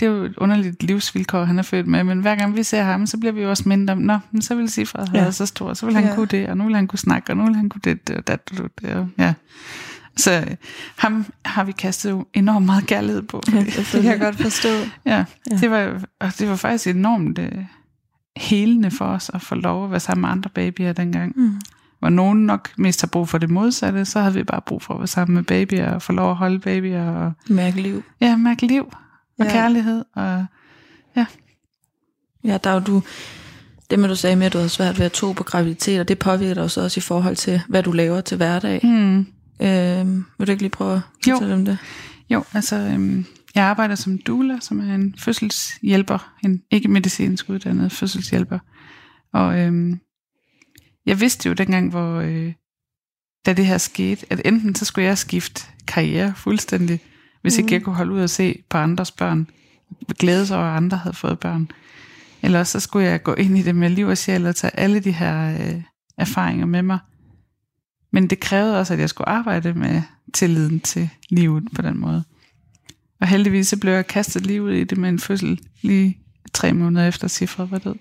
det 0.00 0.06
er 0.06 0.10
jo 0.10 0.24
et 0.24 0.36
underligt 0.36 0.82
livsvilkår, 0.82 1.44
han 1.44 1.58
er 1.58 1.62
født 1.62 1.86
med, 1.86 2.04
men 2.04 2.20
hver 2.20 2.36
gang 2.36 2.56
vi 2.56 2.62
ser 2.62 2.82
ham, 2.82 3.06
så 3.06 3.18
bliver 3.18 3.32
vi 3.32 3.42
jo 3.42 3.50
også 3.50 3.68
mindre 3.68 3.92
om, 3.92 3.98
nå, 3.98 4.18
men 4.30 4.42
så 4.42 4.54
vil 4.54 4.68
Sifred 4.68 5.08
have 5.08 5.24
Ja. 5.24 5.30
så 5.30 5.46
stor, 5.46 5.74
så 5.74 5.86
vil 5.86 5.94
han 5.94 6.04
Ja. 6.04 6.14
kunne 6.14 6.26
det, 6.26 6.48
og 6.48 6.56
nu 6.56 6.64
vil 6.64 6.74
han 6.74 6.86
kunne 6.86 6.98
snakke, 6.98 7.32
og 7.32 7.36
nu 7.36 7.44
vil 7.44 7.54
han 7.56 7.68
kunne 7.68 7.80
det, 7.84 8.08
det 8.08 8.16
og 8.16 8.26
dat, 8.26 8.50
det, 8.50 8.70
det, 8.80 8.90
og, 8.90 9.08
ja. 9.18 9.34
Så 10.16 10.32
øh, 10.32 10.56
ham 10.98 11.26
har 11.44 11.64
vi 11.64 11.72
kastet 11.72 12.10
jo 12.10 12.26
enormt 12.34 12.66
meget 12.66 12.86
kærlighed 12.86 13.22
på. 13.22 13.42
Fordi, 13.48 13.64
Det 13.64 13.86
kan 13.92 14.04
jeg 14.04 14.20
godt 14.20 14.36
forstå. 14.36 14.68
ja, 15.06 15.24
Ja. 15.50 15.56
det 15.56 15.70
var, 15.70 16.00
og 16.20 16.32
det 16.38 16.48
var 16.48 16.56
faktisk 16.56 16.86
enormt 16.86 17.38
øh, 17.38 17.52
helende 18.36 18.90
for 18.90 19.04
os 19.04 19.30
at 19.34 19.42
få 19.42 19.54
lov 19.54 19.84
at 19.84 19.90
være 19.90 20.00
sammen 20.00 20.20
med 20.20 20.28
andre 20.28 20.50
babyer 20.50 20.92
dengang. 20.92 21.32
Mm. 21.36 21.60
Hvor 22.04 22.08
nogen 22.10 22.46
nok 22.46 22.70
mest 22.78 23.00
har 23.00 23.06
brug 23.06 23.28
for 23.28 23.38
det 23.38 23.50
modsatte, 23.50 24.04
så 24.04 24.20
havde 24.20 24.34
vi 24.34 24.44
bare 24.44 24.60
brug 24.66 24.82
for 24.82 24.94
at 24.94 25.00
være 25.00 25.06
sammen 25.06 25.34
med 25.34 25.42
babyer 25.42 25.90
og 25.90 26.02
få 26.02 26.12
lov 26.12 26.30
at 26.30 26.36
holde 26.36 26.58
babyer 26.60 27.10
og 27.10 27.32
Mærke 27.48 27.82
liv. 27.82 28.02
ja, 28.20 28.36
mærke 28.36 28.66
liv 28.66 28.82
og 28.84 28.96
Ja. 29.38 29.44
ja. 29.44 29.50
kærlighed. 29.50 30.04
Og, 30.14 30.46
Ja, 32.44 32.58
der 32.64 32.70
er 32.70 32.74
jo 32.74 32.80
du, 32.80 33.02
det 33.90 33.98
med 33.98 34.08
du 34.08 34.14
sagde 34.16 34.36
med, 34.36 34.46
at 34.46 34.52
du 34.52 34.58
havde 34.58 34.68
svært 34.68 34.98
ved 34.98 35.06
at 35.06 35.12
tro 35.12 35.32
på 35.32 35.42
graviditet, 35.44 36.00
og 36.00 36.08
det 36.08 36.18
påvirker 36.18 36.54
dig 36.54 36.62
også, 36.62 36.82
også 36.82 36.98
i 36.98 37.00
forhold 37.00 37.36
til, 37.36 37.60
hvad 37.68 37.82
du 37.82 37.92
laver 37.92 38.20
til 38.20 38.36
hverdag. 38.36 38.80
hmm, 38.82 39.26
Øhm, 39.62 40.24
vil 40.38 40.46
du 40.46 40.50
ikke 40.52 40.62
lige 40.62 40.70
prøve 40.70 40.94
at 40.94 41.00
Jo. 41.28 41.34
fortælle 41.34 41.54
om 41.54 41.64
det? 41.64 41.78
jo, 42.30 42.44
altså 42.54 42.76
øhm, 42.76 43.24
jeg 43.54 43.64
arbejder 43.64 43.94
som 43.94 44.18
doula, 44.18 44.58
som 44.60 44.80
er 44.90 44.94
en 44.94 45.14
fødselshjælper, 45.18 46.32
en 46.44 46.60
ikke 46.70 46.88
medicinsk 46.88 47.48
uddannet 47.50 47.92
fødselshjælper. 47.92 48.58
Og 49.32 49.58
øhm, 49.58 50.00
jeg 51.06 51.20
vidste 51.20 51.48
jo 51.48 51.54
dengang, 51.54 51.90
hvor 51.90 52.20
øh, 52.20 52.52
da 53.46 53.52
det 53.52 53.66
her 53.66 53.78
skete, 53.78 54.26
at 54.30 54.40
enten 54.44 54.74
så 54.74 54.84
skulle 54.84 55.04
jeg 55.04 55.18
skifte 55.18 55.62
karriere 55.86 56.32
fuldstændig, 56.36 57.00
hvis 57.42 57.58
ikke 57.58 57.72
jeg 57.72 57.82
kunne 57.82 57.96
holde 57.96 58.12
ud 58.12 58.20
og 58.20 58.30
se 58.30 58.62
på 58.68 58.78
andres 58.78 59.10
børn, 59.10 59.50
glæde 60.18 60.46
sig 60.46 60.56
over, 60.56 60.66
at 60.66 60.76
andre 60.76 60.96
havde 60.96 61.16
fået 61.16 61.38
børn. 61.38 61.70
Eller 62.42 62.58
også 62.58 62.72
så 62.72 62.80
skulle 62.80 63.06
jeg 63.06 63.22
gå 63.22 63.34
ind 63.34 63.58
i 63.58 63.62
det 63.62 63.76
med 63.76 63.90
liv 63.90 64.06
og 64.06 64.18
sjæl 64.18 64.46
og 64.46 64.56
tage 64.56 64.80
alle 64.80 65.00
de 65.00 65.12
her 65.12 65.54
øh, 65.54 65.82
erfaringer 66.18 66.66
med 66.66 66.82
mig. 66.82 66.98
Men 68.12 68.30
det 68.30 68.40
krævede 68.40 68.80
også, 68.80 68.94
at 68.94 69.00
jeg 69.00 69.08
skulle 69.08 69.28
arbejde 69.28 69.74
med 69.74 70.02
tilliden 70.34 70.80
til 70.80 71.10
livet 71.28 71.68
på 71.74 71.82
den 71.82 71.98
måde. 71.98 72.24
Og 73.20 73.26
heldigvis 73.26 73.68
så 73.68 73.76
blev 73.80 73.92
jeg 73.92 74.06
kastet 74.06 74.46
lige 74.46 74.62
ud 74.62 74.72
i 74.72 74.84
det 74.84 74.98
med 74.98 75.08
en 75.08 75.18
fødsel 75.18 75.60
lige 75.82 76.18
tre 76.52 76.72
måneder 76.72 77.08
efter 77.08 77.28
Sifred 77.28 77.66
var 77.66 77.78
død. 77.78 77.94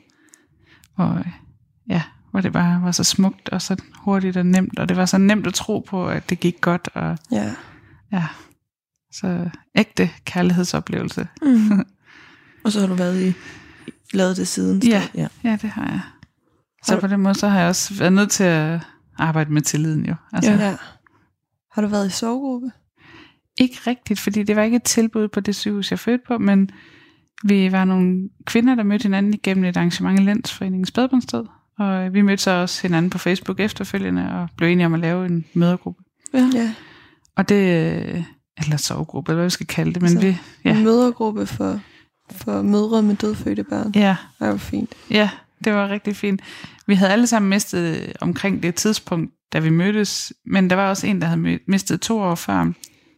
Og 0.96 1.18
øh, 1.18 1.43
hvor 2.34 2.42
det 2.42 2.54
bare 2.54 2.82
var 2.82 2.92
så 2.92 3.04
smukt 3.04 3.50
og 3.50 3.62
så 3.62 3.76
hurtigt 3.96 4.38
og 4.38 4.46
nemt, 4.46 4.80
og 4.80 4.90
det 4.90 4.98
var 4.98 5.06
så 5.06 5.18
nemt 5.18 5.48
at 5.48 5.54
tro 5.54 5.80
på, 5.80 6.08
at 6.08 6.30
det 6.30 6.40
gik 6.40 6.62
godt, 6.62 6.90
og 6.94 7.18
Ja. 7.32 7.52
ja, 8.12 8.28
så 9.12 9.50
ægte 9.76 10.10
kærlighedsoplevelse. 10.26 11.28
Mm. 11.42 11.86
og 12.64 12.72
så 12.72 12.80
har 12.80 12.88
du 12.88 12.94
været 12.94 13.22
i, 13.22 13.34
lavet 14.14 14.38
det 14.38 14.48
siden? 14.48 14.82
Ja. 14.88 15.04
ja. 15.16 15.28
Ja, 15.44 15.58
det 15.62 15.70
har 15.70 15.84
jeg. 15.86 16.02
Så 16.86 16.94
Har 16.94 17.00
på 17.00 17.08
den 17.08 17.20
måde, 17.20 17.36
så 17.36 17.48
har 17.48 17.60
jeg 17.60 17.68
også 17.68 17.94
været 17.94 18.14
nødt 18.14 18.32
til 18.32 18.44
at 18.44 18.80
arbejde 19.18 19.54
med 19.54 19.62
tilliden 19.62 20.06
jo. 20.06 20.16
Altså, 20.34 20.52
Ja. 20.52 20.76
Har 21.72 21.82
du 21.82 21.88
været 21.88 22.08
i 22.08 22.12
sovegruppe? 22.12 22.72
Ikke 23.58 23.80
rigtigt, 23.88 24.20
fordi 24.20 24.44
det 24.44 24.56
var 24.56 24.64
ikke 24.64 24.76
et 24.76 24.84
tilbud 24.84 25.28
på 25.28 25.40
det 25.40 25.56
sygehus, 25.56 25.92
jeg 25.92 26.00
fødte 26.00 26.24
på, 26.28 26.38
men 26.38 26.70
vi 27.44 27.72
var 27.72 27.86
nogle 27.86 28.30
kvinder, 28.46 28.76
der 28.76 28.84
mødte 28.84 29.04
hinanden 29.04 29.34
igennem 29.34 29.64
et 29.66 29.78
arrangement 29.78 30.20
i 30.20 30.24
Landsforeningen 30.24 30.86
Spædbåndsted, 30.86 31.44
og 31.80 32.14
vi 32.14 32.22
mødte 32.22 32.44
så 32.44 32.52
også 32.52 32.82
hinanden 32.82 33.10
på 33.10 33.18
Facebook 33.18 33.60
efterfølgende 33.60 34.32
og 34.42 34.48
blev 34.58 34.70
enige 34.70 34.86
om 34.86 34.94
at 34.94 35.00
lave 35.00 35.26
en 35.26 35.46
mødergruppe. 35.54 36.04
Ja. 36.34 36.50
Ja. 36.54 36.74
Og 37.36 37.50
det, 37.50 37.58
eller 38.64 38.78
sovegruppe, 38.78 39.32
eller 39.32 39.38
hvad 39.38 39.46
vi 39.46 39.50
skal 39.50 39.68
kalde 39.68 39.94
det, 39.94 40.02
men 40.02 40.12
Så- 40.12 40.20
vi, 40.20 40.38
Ja. 40.66 40.78
En 40.78 40.84
mødergruppe 40.84 41.46
for, 41.46 41.80
for 42.32 42.62
mødre 42.62 43.02
med 43.02 43.16
dødfødte 43.16 43.64
børn. 43.64 43.92
ja, 43.96 44.16
Det 44.40 44.48
var 44.48 44.58
fint. 44.58 44.94
Ja, 45.12 45.30
det 45.64 45.74
var 45.74 45.90
rigtig 45.90 46.16
fint. 46.16 46.42
Vi 46.88 46.96
havde 46.96 47.12
alle 47.12 47.28
sammen 47.28 47.50
mistet 47.50 48.14
omkring 48.22 48.64
det 48.64 48.76
tidspunkt, 48.76 49.32
da 49.54 49.60
vi 49.60 49.70
mødtes, 49.70 50.34
men 50.46 50.70
der 50.70 50.76
var 50.76 50.90
også 50.90 51.08
en, 51.08 51.22
der 51.22 51.28
havde 51.28 51.60
mistet 51.68 52.02
to 52.02 52.20
år 52.20 52.36
før, 52.36 52.72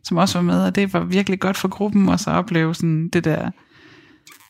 som 0.03 0.17
også 0.17 0.37
var 0.37 0.43
med, 0.43 0.61
og 0.63 0.75
det 0.75 0.93
var 0.93 0.99
virkelig 1.03 1.39
godt 1.39 1.57
for 1.57 1.67
gruppen 1.67 2.09
også 2.09 2.29
at 2.29 2.35
opleve 2.35 2.75
sådan 2.75 3.09
det 3.09 3.23
der, 3.23 3.51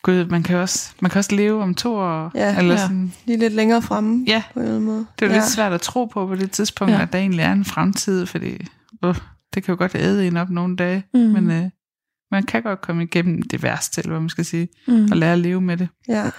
gud, 0.06 0.24
man 0.30 0.42
kan 0.42 0.56
også, 0.56 0.92
man 1.00 1.10
kan 1.10 1.18
også 1.18 1.34
leve 1.34 1.62
om 1.62 1.74
to 1.74 1.94
år, 1.94 2.30
Ja, 2.34 2.58
eller 2.58 2.74
ja. 2.74 2.80
sådan, 2.80 3.12
Lige 3.26 3.38
lidt 3.38 3.52
længere 3.52 3.82
fremme 3.82 4.24
ja, 4.28 4.42
på 4.52 4.58
en 4.58 4.62
eller 4.64 4.76
anden 4.76 4.86
måde. 4.90 5.06
det 5.18 5.28
var 5.28 5.34
ja. 5.34 5.40
lidt 5.40 5.50
svært 5.50 5.72
at 5.72 5.80
tro 5.80 6.04
på 6.04 6.26
på 6.26 6.34
det 6.34 6.50
tidspunkt, 6.50 6.90
Ja. 6.92 6.96
ja. 6.96 7.02
at 7.02 7.12
der 7.12 7.18
egentlig 7.18 7.40
er 7.40 7.52
en 7.52 7.64
fremtid, 7.64 8.26
fordi 8.26 8.66
uh, 9.06 9.16
det 9.54 9.62
kan 9.64 9.72
jo 9.72 9.78
godt 9.78 9.94
æde 9.94 10.26
en 10.26 10.36
op 10.36 10.50
nogle 10.50 10.76
dage, 10.76 11.04
Mm. 11.14 11.20
men 11.20 11.50
uh, 11.50 11.70
man 12.30 12.42
kan 12.42 12.62
godt 12.62 12.80
komme 12.80 13.02
igennem 13.02 13.42
det 13.42 13.62
værste, 13.62 14.00
eller 14.00 14.10
hvad 14.12 14.20
man 14.20 14.28
skal 14.28 14.44
sige, 14.44 14.68
Mm. 14.88 15.08
og 15.10 15.16
lære 15.16 15.32
at 15.32 15.38
leve 15.38 15.60
med 15.60 15.76
det. 15.76 15.88
Ja. 16.08 16.30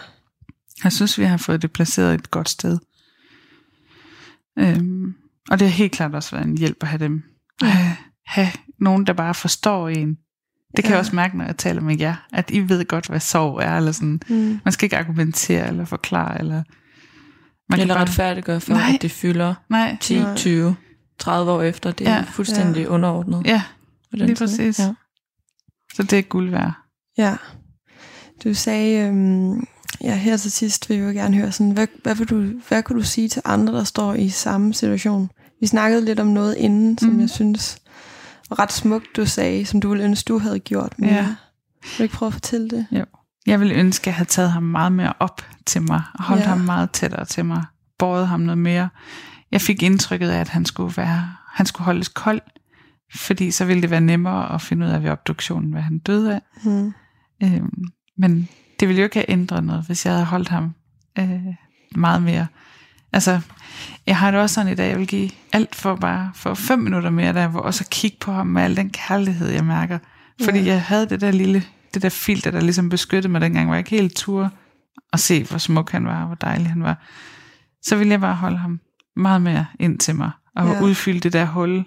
Jeg 0.84 0.92
synes, 0.92 1.20
vi 1.20 1.24
har 1.24 1.38
fået 1.38 1.62
det 1.62 1.72
placeret 1.72 2.14
et 2.14 2.32
godt 2.32 2.50
sted. 2.50 2.78
Øhm, 4.60 5.14
og 5.50 5.60
det 5.60 5.68
har 5.68 5.76
helt 5.76 5.92
klart 5.92 6.16
også 6.16 6.36
været 6.36 6.48
en 6.48 6.58
hjælp 6.58 6.78
at 6.82 6.88
have 6.88 7.00
dem. 7.04 7.24
At 7.62 7.68
have, 7.68 7.96
have 8.26 8.50
nogen, 8.80 9.08
der 9.08 9.14
bare 9.14 9.34
forstår 9.34 9.90
en. 9.90 10.18
Det 10.76 10.84
kan 10.84 10.90
Ja. 10.90 10.90
jeg 10.96 11.00
også 11.00 11.16
mærke, 11.16 11.38
når 11.38 11.46
jeg 11.46 11.58
taler 11.58 11.82
med 11.82 11.98
jer, 12.00 12.16
at 12.34 12.50
I 12.52 12.60
ved 12.70 12.86
godt, 12.86 13.08
hvad 13.08 13.20
sorg 13.20 13.60
er. 13.62 13.78
Eller 13.78 13.92
sådan. 13.92 14.22
Mm. 14.30 14.60
Man 14.66 14.72
skal 14.72 14.86
ikke 14.86 14.98
argumentere 14.98 15.68
eller 15.68 15.86
forklare. 15.86 16.40
Eller, 16.40 16.64
man 17.70 17.80
Eller 17.80 17.94
bare, 17.94 18.02
retfærdiggøre 18.04 18.60
for, 18.62 18.74
Nej. 18.74 18.92
at 18.96 19.02
det 19.02 19.12
fylder 19.12 19.54
Nej, 19.70 19.98
10, 20.02 20.20
Nej. 20.20 20.36
20, 20.36 20.76
30 21.20 21.52
år 21.52 21.62
efter. 21.62 21.92
Det 21.92 22.08
er 22.08 22.16
Ja. 22.16 22.22
fuldstændig 22.22 22.82
Ja. 22.84 22.88
underordnet. 22.88 23.42
ja, 23.46 23.62
lige 24.12 24.28
tid, 24.28 24.36
præcis. 24.36 24.80
Ja. 24.80 24.94
så 25.96 26.04
det 26.04 26.20
er 26.20 26.22
guld 26.22 26.50
værd. 26.50 26.72
Ja. 27.18 27.36
Du 28.44 28.54
sagde, 28.54 29.08
øhm, 29.08 29.68
ja, 30.02 30.16
her 30.16 30.38
til 30.38 30.52
sidst 30.52 30.90
vil 30.90 30.98
jeg 30.98 31.06
jo 31.08 31.20
gerne 31.22 31.38
høre, 31.38 31.52
sådan, 31.52 31.72
hvad, 31.72 31.88
hvad, 32.04 32.16
vil 32.16 32.30
du, 32.30 32.42
hvad 32.68 32.84
kunne 32.84 33.00
du 33.00 33.06
sige 33.06 33.30
til 33.30 33.42
andre, 33.46 33.74
der 33.74 33.84
står 33.84 34.14
i 34.14 34.30
samme 34.30 34.74
situation? 34.74 35.30
Vi 35.62 35.68
snakkede 35.68 36.06
lidt 36.06 36.20
om 36.20 36.28
noget 36.28 36.56
inden, 36.58 36.98
som 36.98 37.10
Mhm. 37.10 37.20
jeg 37.20 37.30
synes 37.30 37.78
ret 38.52 38.72
smukt, 38.72 39.16
du 39.16 39.26
sagde, 39.26 39.66
som 39.66 39.82
du 39.82 39.90
ville 39.90 40.04
ønske, 40.04 40.28
du 40.28 40.40
havde 40.40 40.60
gjort 40.60 41.00
mere. 41.00 41.14
Ja. 41.14 41.36
Vil 41.82 41.98
du 41.98 42.04
ikke 42.04 42.16
prøve 42.16 42.28
at 42.28 42.34
fortælle 42.34 42.70
det? 42.70 42.88
Jeg 43.46 43.60
ville 43.60 43.76
ønske, 43.76 44.04
at 44.04 44.08
jeg 44.08 44.16
havde 44.16 44.30
taget 44.30 44.52
ham 44.52 44.64
meget 44.64 44.92
mere 44.92 45.14
op 45.20 45.42
til 45.66 45.82
mig, 45.82 46.02
og 46.14 46.24
holdt 46.24 46.44
ja. 46.44 46.48
ham 46.48 46.60
meget 46.60 46.92
tættere 46.92 47.26
til 47.26 47.46
mig, 47.46 47.64
båret 48.00 48.28
ham 48.28 48.40
noget 48.40 48.58
mere. 48.58 48.90
Jeg 49.52 49.62
fik 49.62 49.84
indtrykket 49.84 50.30
af, 50.30 50.40
at 50.40 50.50
han 50.50 50.66
skulle 50.66 50.94
være, 50.98 51.34
han 51.54 51.66
skulle 51.66 51.86
holdes 51.86 52.08
kold, 52.08 52.42
fordi 53.16 53.52
så 53.52 53.66
ville 53.66 53.82
det 53.82 53.90
være 53.90 54.02
nemmere 54.02 54.54
at 54.54 54.62
finde 54.62 54.86
ud 54.86 54.92
af 54.92 55.04
ved 55.04 55.10
obduktionen, 55.10 55.72
hvad 55.72 55.82
han 55.82 56.00
døde 56.00 56.36
af. 56.36 56.42
Mm. 56.64 56.94
Øhm, 57.44 57.84
men 58.18 58.50
det 58.80 58.88
ville 58.88 59.00
jo 59.00 59.04
ikke 59.04 59.16
have 59.16 59.32
ændret 59.32 59.64
noget, 59.64 59.86
hvis 59.86 60.06
jeg 60.06 60.14
havde 60.14 60.26
holdt 60.26 60.50
ham 60.50 60.74
øh, 61.20 61.46
meget 61.96 62.24
mere. 62.24 62.48
Altså, 63.14 63.40
jeg 64.08 64.18
har 64.18 64.32
det 64.32 64.40
også 64.40 64.54
sådan 64.54 64.72
i 64.72 64.76
dag, 64.76 64.90
jeg 64.90 65.00
vil 65.00 65.08
give 65.08 65.30
alt 65.54 65.76
for 65.76 65.96
bare 65.96 66.32
for 66.36 66.54
fem 66.54 66.80
minutter 66.80 67.10
mere, 67.10 67.34
der 67.34 67.48
hvor 67.48 67.60
også 67.60 67.84
at 67.84 67.90
kigge 67.90 68.18
på 68.20 68.32
ham 68.32 68.48
med 68.48 68.62
al 68.64 68.76
den 68.78 68.90
kærlighed, 68.90 69.50
jeg 69.50 69.66
mærker. 69.66 70.00
Fordi 70.44 70.60
Ja. 70.60 70.66
jeg 70.66 70.82
havde 70.82 71.10
det 71.10 71.22
der 71.22 71.32
lille, 71.32 71.64
det 71.94 72.02
der 72.02 72.10
filter, 72.10 72.52
der 72.52 72.62
ligesom 72.62 72.90
beskyttede 72.90 73.32
mig 73.32 73.42
dengang, 73.42 73.66
hvor 73.66 73.76
jeg 73.76 73.80
ikke 73.80 73.90
helt 74.04 74.16
turde 74.16 74.50
at 75.14 75.20
se, 75.20 75.44
hvor 75.44 75.58
smuk 75.58 75.92
han 75.92 76.06
var, 76.06 76.20
og 76.22 76.26
hvor 76.28 76.36
dejlig 76.36 76.68
han 76.68 76.84
var. 76.84 77.06
Så 77.84 77.96
ville 77.96 78.12
jeg 78.12 78.20
bare 78.22 78.36
holde 78.36 78.58
ham 78.58 78.80
meget 79.16 79.42
mere 79.42 79.66
ind 79.80 80.00
til 80.00 80.16
mig, 80.16 80.32
og 80.56 80.66
Ja. 80.68 80.74
ja. 80.74 80.82
udfylde 80.82 81.20
det 81.20 81.34
der 81.34 81.46
hul, 81.46 81.86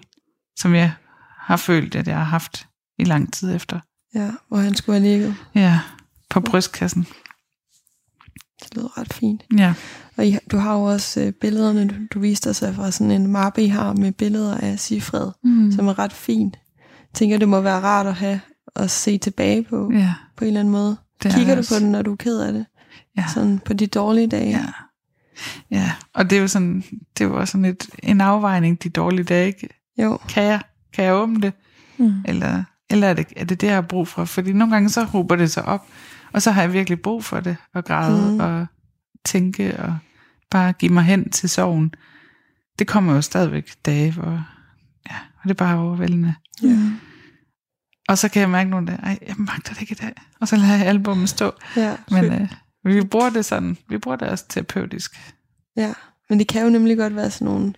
som 0.59 0.75
jeg 0.75 0.91
har 1.39 1.57
følt, 1.57 1.95
at 1.95 2.07
jeg 2.07 2.17
har 2.17 2.23
haft 2.23 2.67
i 2.99 3.03
lang 3.03 3.33
tid 3.33 3.55
efter. 3.55 3.79
Ja, 4.15 4.29
hvor 4.47 4.57
han 4.57 4.75
skulle 4.75 4.99
have 4.99 5.09
ligget. 5.11 5.35
Ja, 5.55 5.79
på 6.29 6.39
brystkassen. 6.39 7.07
Det 8.63 8.75
lød 8.75 8.97
ret 8.97 9.13
fint. 9.13 9.43
Ja, 9.57 9.73
Og 10.17 10.25
I, 10.25 10.37
du 10.51 10.57
har 10.57 10.73
jo 10.73 10.83
også 10.83 11.21
øh, 11.21 11.31
billederne, 11.31 11.87
du, 11.87 11.95
du 12.13 12.19
viste 12.19 12.49
os 12.49 12.63
af 12.63 12.75
fra 12.75 12.91
sådan 12.91 13.11
en 13.11 13.27
mappe, 13.27 13.63
I 13.63 13.67
har 13.67 13.93
med 13.93 14.11
billeder 14.11 14.57
af 14.57 14.79
Sifred, 14.79 15.31
mm. 15.43 15.71
som 15.71 15.87
er 15.87 15.99
ret 15.99 16.13
fint. 16.13 16.57
Jeg 16.77 17.13
tænker, 17.13 17.37
det 17.37 17.49
må 17.49 17.61
være 17.61 17.79
rart 17.79 18.07
at 18.07 18.13
have 18.13 18.39
at 18.75 18.91
se 18.91 19.17
tilbage 19.17 19.63
på, 19.63 19.91
ja 19.93 20.13
på 20.41 20.45
en 20.45 20.47
eller 20.47 20.59
anden 20.59 20.71
måde. 20.71 20.97
det 21.23 21.31
er 21.31 21.37
Kigger 21.37 21.55
du 21.55 21.61
på 21.69 21.79
den, 21.79 21.91
når 21.91 22.01
du 22.01 22.11
er 22.11 22.15
ked 22.15 22.39
af 22.39 22.53
det? 22.53 22.65
Ja. 23.17 23.23
Sådan 23.33 23.59
på 23.59 23.73
de 23.73 23.87
dårlige 23.87 24.27
dage? 24.27 24.49
Ja. 24.49 24.65
ja, 25.71 25.91
og 26.13 26.29
det 26.29 26.37
er 26.37 26.41
jo 26.41 26.47
sådan, 26.47 26.83
det 27.17 27.23
er 27.23 27.27
jo 27.29 27.39
også 27.39 27.51
sådan 27.51 27.65
et, 27.65 27.89
en 28.03 28.21
afvejning, 28.21 28.83
de 28.83 28.89
dårlige 28.89 29.23
dage, 29.23 29.47
ikke? 29.47 29.69
Jo, 29.97 30.17
Kan 30.29 30.43
jeg, 30.43 30.61
kan 30.93 31.05
jeg 31.05 31.13
åbne 31.13 31.41
det? 31.41 31.53
Mm. 31.97 32.13
Eller, 32.25 32.63
eller 32.89 33.07
er, 33.07 33.13
det, 33.13 33.25
er 33.35 33.45
det 33.45 33.61
det, 33.61 33.67
jeg 33.67 33.75
har 33.75 33.81
brug 33.81 34.07
for? 34.07 34.25
Fordi 34.25 34.53
nogle 34.53 34.73
gange 34.73 34.89
så 34.89 35.03
hober 35.03 35.35
det 35.35 35.51
sig 35.51 35.65
op, 35.65 35.85
og 36.33 36.41
så 36.41 36.51
har 36.51 36.61
jeg 36.61 36.73
virkelig 36.73 37.01
brug 37.01 37.23
for 37.23 37.39
det, 37.39 37.57
at 37.75 37.85
græde 37.85 38.31
Mm. 38.33 38.39
og 38.39 38.65
tænke 39.25 39.79
og 39.79 39.97
bare 40.51 40.73
give 40.73 40.93
mig 40.93 41.03
hen 41.03 41.29
til 41.29 41.49
sorgen. 41.49 41.93
Det 42.79 42.87
kommer 42.87 43.13
jo 43.15 43.21
stadigvæk 43.21 43.71
dage, 43.85 44.11
hvor 44.11 44.43
ja, 45.09 45.15
og 45.15 45.43
det 45.43 45.49
er 45.49 45.53
bare 45.53 45.77
overvældende. 45.79 46.35
Ja. 46.63 46.77
Og 48.07 48.17
så 48.17 48.29
kan 48.29 48.39
jeg 48.41 48.49
mærke 48.49 48.69
nogle 48.69 48.87
dage, 48.87 48.99
ej, 49.03 49.19
jeg 49.27 49.35
magter 49.37 49.73
det 49.73 49.81
ikke 49.81 49.91
i 49.91 49.95
dag. 50.05 50.13
Og 50.41 50.47
så 50.47 50.55
lader 50.55 50.77
jeg 50.77 50.85
albumet 50.87 51.29
stå. 51.29 51.51
ja. 51.75 51.95
Men 52.11 52.25
øh, 52.33 52.47
vi 52.83 53.01
bruger 53.05 53.29
det 53.29 53.45
sådan, 53.45 53.77
vi 53.89 53.97
bruger 53.97 54.17
det 54.17 54.29
også 54.29 54.45
terapeutisk. 54.49 55.19
ja. 55.77 55.93
Men 56.29 56.39
det 56.39 56.47
kan 56.47 56.63
jo 56.63 56.69
nemlig 56.69 56.97
godt 56.97 57.15
være 57.15 57.31
sådan 57.31 57.45
nogle, 57.45 57.73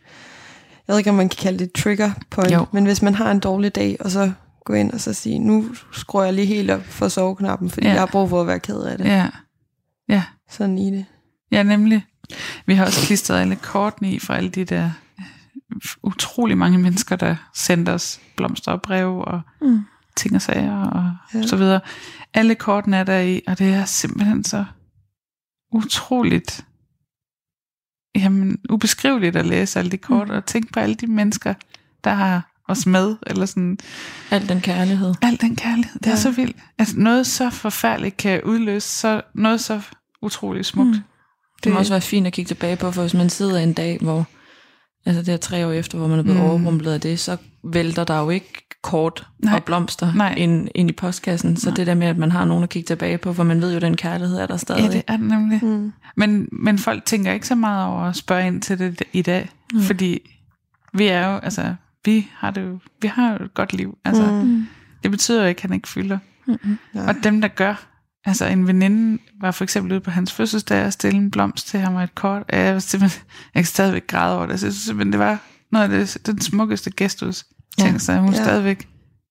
jeg 0.88 0.94
ved 0.94 0.98
ikke, 0.98 1.10
om 1.10 1.16
man 1.16 1.30
kan 1.30 1.38
kalde 1.42 1.60
det 1.60 1.72
trigger 1.74 2.12
point, 2.30 2.52
Jo. 2.54 2.66
men 2.74 2.86
hvis 2.86 3.02
man 3.02 3.16
har 3.16 3.32
en 3.32 3.40
dårlig 3.40 3.76
dag, 3.76 3.98
og 4.00 4.12
så 4.12 4.32
gå 4.66 4.74
ind 4.74 4.92
og 4.92 5.00
så 5.02 5.14
sige, 5.14 5.40
nu 5.40 5.66
skruer 5.92 6.24
jeg 6.24 6.34
lige 6.34 6.48
helt 6.48 6.72
op 6.72 6.84
for 6.86 7.08
soveknappen, 7.08 7.70
fordi 7.70 7.86
Ja. 7.88 7.92
jeg 7.94 8.02
har 8.02 8.06
brug 8.12 8.30
for 8.30 8.42
at 8.42 8.48
være 8.48 8.60
ked 8.60 8.82
af 8.84 8.98
det. 8.98 9.06
Ja, 9.06 9.30
ja, 10.10 10.24
Sådan 10.50 10.78
i 10.78 10.92
det. 10.92 11.06
ja 11.52 11.64
nemlig. 11.64 12.06
Vi 12.66 12.74
har 12.74 12.86
også 12.86 13.06
klistret 13.08 13.40
alle 13.42 13.56
kortene 13.56 14.12
i 14.12 14.20
fra 14.20 14.36
alle 14.38 14.50
de 14.50 14.66
der 14.66 14.92
øh, 15.20 15.26
utrolig 16.04 16.58
mange 16.58 16.78
mennesker, 16.78 17.16
der 17.16 17.36
sendte 17.54 17.90
os 17.90 18.20
blomster 18.38 18.72
og 18.72 18.82
breve 18.82 19.26
og 19.26 19.42
Mm. 19.62 19.82
ting 20.18 20.36
og 20.36 20.42
sager 20.42 20.84
og 20.86 21.16
ja. 21.34 21.48
så 21.48 21.56
videre. 21.56 21.80
Alle 22.34 22.56
kortene 22.56 22.98
er 22.98 23.04
der 23.04 23.20
i, 23.20 23.42
og 23.48 23.60
det 23.60 23.74
er 23.74 23.86
simpelthen 23.86 24.44
så 24.44 24.66
utroligt 25.72 26.66
jamen, 28.16 28.58
ubeskriveligt 28.70 29.36
at 29.36 29.46
læse 29.46 29.80
alle 29.80 29.92
de 29.92 29.98
kort, 29.98 30.28
Mm. 30.28 30.34
og 30.36 30.46
tænke 30.46 30.72
på 30.74 30.80
alle 30.80 30.96
de 30.96 31.08
mennesker, 31.08 31.54
der 32.04 32.14
har 32.14 32.53
os 32.70 32.86
med, 32.86 33.16
eller 33.28 33.46
sådan, 33.46 33.78
Al 34.32 34.50
den 34.50 34.62
kærlighed. 34.62 35.14
al 35.22 35.42
den 35.42 35.56
kærlighed, 35.56 36.00
det 36.00 36.08
ja. 36.08 36.12
Er 36.12 36.16
så 36.16 36.32
vildt. 36.32 36.56
Altså 36.80 36.96
noget 36.98 37.28
så 37.28 37.50
forfærdeligt 37.50 38.18
kan 38.18 38.42
udløse 38.44 38.88
så, 38.88 39.22
noget 39.36 39.62
så 39.62 39.82
utroligt 40.22 40.66
smukt. 40.66 40.90
Mm. 40.90 41.02
Det 41.64 41.72
må 41.72 41.80
også 41.80 41.94
være 41.94 42.02
fint 42.02 42.28
at 42.28 42.34
kigge 42.34 42.50
tilbage 42.50 42.76
på, 42.76 42.92
for 42.92 43.02
hvis 43.02 43.14
man 43.14 43.30
sidder 43.30 43.60
en 43.60 43.74
dag, 43.74 43.98
hvor 44.02 44.26
altså 45.06 45.22
det 45.22 45.34
er 45.34 45.38
tre 45.38 45.68
år 45.68 45.72
efter, 45.72 45.98
hvor 45.98 46.08
man 46.08 46.20
er 46.20 46.24
blevet 46.24 46.40
mm. 46.40 46.46
Overrumplet 46.46 46.92
af 46.92 47.02
det, 47.02 47.20
så 47.20 47.38
vælter 47.64 48.04
der 48.04 48.20
jo 48.20 48.30
ikke 48.30 48.68
kort 48.84 49.28
Nej. 49.40 49.56
Og 49.56 49.64
blomster 49.64 50.14
Nej. 50.14 50.34
ind, 50.38 50.70
ind 50.76 50.90
i 50.90 50.94
postkassen. 50.94 51.58
Så 51.58 51.70
Nej. 51.70 51.76
det 51.76 51.88
der 51.88 51.94
med, 51.94 52.08
at 52.08 52.18
man 52.18 52.32
har 52.32 52.46
nogen 52.46 52.64
at 52.64 52.70
kigge 52.70 52.88
tilbage 52.88 53.18
på, 53.18 53.34
for 53.34 53.44
man 53.44 53.62
ved 53.62 53.70
jo, 53.72 53.76
at 53.76 53.82
den 53.82 53.98
kærlighed 53.98 54.38
er 54.38 54.46
der 54.46 54.58
stadig. 54.58 54.82
Ja, 54.82 54.92
det 54.92 55.04
er 55.08 55.18
det 55.18 55.26
nemlig. 55.26 55.66
Mm. 55.66 55.94
Men, 56.16 56.48
men 56.52 56.78
folk 56.78 57.06
tænker 57.06 57.34
ikke 57.34 57.48
så 57.48 57.56
meget 57.56 57.88
over 57.88 58.02
at 58.02 58.16
spørge 58.16 58.48
ind 58.48 58.62
til 58.62 58.80
det 58.80 59.04
i 59.14 59.22
dag, 59.22 59.50
mm. 59.74 59.82
fordi 59.82 60.20
vi 60.94 61.08
er 61.08 61.28
jo, 61.28 61.38
altså, 61.38 61.76
vi 62.06 62.28
har 62.36 62.52
det 62.52 62.62
jo, 62.66 62.80
vi 63.02 63.08
har 63.08 63.38
jo 63.38 63.46
et 63.46 63.54
godt 63.54 63.74
liv. 63.74 63.98
Altså, 64.06 64.32
mm. 64.32 64.38
Mm. 64.48 64.66
det 65.04 65.12
betyder 65.12 65.42
jo 65.42 65.48
ikke, 65.48 65.60
at 65.60 65.62
han 65.62 65.74
ikke 65.74 65.88
fylder. 65.88 66.20
Mm-hmm. 66.48 66.78
Ja. 66.96 67.08
Og 67.08 67.16
dem, 67.24 67.42
der 67.42 67.48
gør, 67.48 67.86
altså 68.26 68.46
en 68.46 68.68
veninde 68.68 69.22
var 69.42 69.52
for 69.52 69.64
eksempel 69.64 69.92
ude 69.92 70.02
på 70.02 70.12
hans 70.12 70.34
fødselsdag 70.34 70.86
og 70.86 70.94
stille 70.94 71.18
en 71.20 71.32
blomst 71.32 71.68
til 71.68 71.80
ham 71.80 71.96
og 71.96 72.04
et 72.04 72.16
kort. 72.16 72.44
Ja, 72.54 72.64
Jeg, 72.66 72.74
var 72.74 72.80
simpelthen, 72.80 73.24
jeg 73.56 73.60
kan 73.64 73.66
stadigvæk 73.68 74.08
græde 74.08 74.38
over 74.38 74.46
det. 74.46 74.60
Så 74.60 74.66
jeg 74.66 74.74
synes 74.74 74.86
simpelthen, 74.86 75.12
det 75.12 75.20
var 75.20 75.38
noget 75.72 75.84
af 75.84 75.90
det, 75.90 76.26
den 76.28 76.42
smukkeste 76.42 76.92
gestus. 76.98 77.44
Ja. 77.78 77.84
Ja. 77.84 77.88
Tænkte 77.88 78.06
sig, 78.06 78.20
hun 78.20 78.34
Ja. 78.34 78.44
stadigvæk 78.44 78.88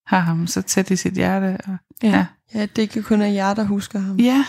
har 0.06 0.18
ham 0.20 0.46
så 0.46 0.62
tæt 0.62 0.90
i 0.90 0.96
sit 0.96 1.14
hjerte. 1.14 1.58
Og, 1.66 1.76
Ja. 2.02 2.08
ja. 2.10 2.26
Ja, 2.54 2.62
det 2.66 2.78
ikke 2.82 3.02
kun 3.02 3.20
er 3.22 3.26
jer, 3.26 3.54
der 3.54 3.64
husker 3.64 3.98
ham. 3.98 4.16
ja, 4.16 4.44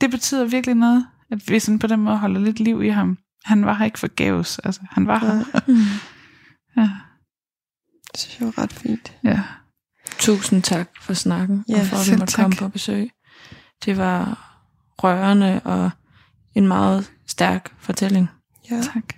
det 0.00 0.10
betyder 0.10 0.44
virkelig 0.44 0.74
noget, 0.74 1.06
at 1.30 1.42
vi 1.48 1.58
sådan 1.58 1.78
på 1.78 1.86
den 1.86 2.00
måde 2.00 2.16
holder 2.18 2.40
lidt 2.40 2.60
liv 2.60 2.82
i 2.82 2.88
ham. 2.88 3.18
Han 3.44 3.64
var 3.66 3.74
her 3.74 3.84
ikke 3.84 3.98
forgæves. 3.98 4.58
Altså, 4.58 4.80
han 4.90 5.06
var 5.06 5.18
her. 5.18 5.44
Ja, 6.76 6.82
Ja. 6.82 6.90
Det 8.12 8.20
synes 8.20 8.40
jeg 8.40 8.46
var 8.46 8.62
ret 8.62 8.72
fint. 8.72 9.12
ja. 9.24 9.42
Tusind 10.18 10.62
tak 10.62 10.88
for 11.02 11.14
snakken, 11.14 11.64
Ja, 11.68 11.80
og 11.80 11.86
for 11.86 11.96
at 11.96 12.10
vi 12.10 12.16
måtte 12.16 12.32
tak. 12.34 12.42
komme 12.42 12.56
på 12.56 12.68
besøg. 12.68 13.10
Det 13.84 13.96
var 13.96 14.52
rørende 15.02 15.60
og 15.64 15.90
en 16.54 16.68
meget 16.68 17.10
stærk 17.26 17.72
fortælling. 17.80 18.28
Ja. 18.70 18.80
Tak. 18.94 19.14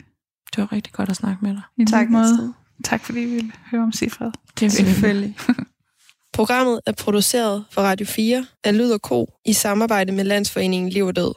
Det 0.55 0.59
var 0.59 0.72
rigtig 0.72 0.93
godt 0.93 1.09
at 1.09 1.16
snakke 1.16 1.45
med 1.45 1.51
dig. 1.55 1.62
I 1.78 1.84
Tak, 1.84 2.11
måde. 2.11 2.55
Tak 2.84 3.05
fordi 3.05 3.22
I 3.22 3.26
ville 3.26 3.53
høre 3.70 3.82
om 3.82 3.93
Sifred. 3.93 4.32
Det 4.55 4.62
vil 4.62 4.70
Selvfølgelig. 4.70 5.36
Programmet 6.32 6.80
er 6.86 6.93
produceret 6.93 7.64
for 7.70 7.82
Radio 7.82 8.07
4 8.07 8.47
af 8.64 8.78
Lyd 8.78 8.91
og 8.91 9.03
Ko 9.03 9.26
i 9.47 9.53
samarbejde 9.53 10.12
med 10.12 10.24
Landsforeningen 10.24 10.91
Liv 10.91 11.05
og 11.07 11.16
Død. 11.16 11.34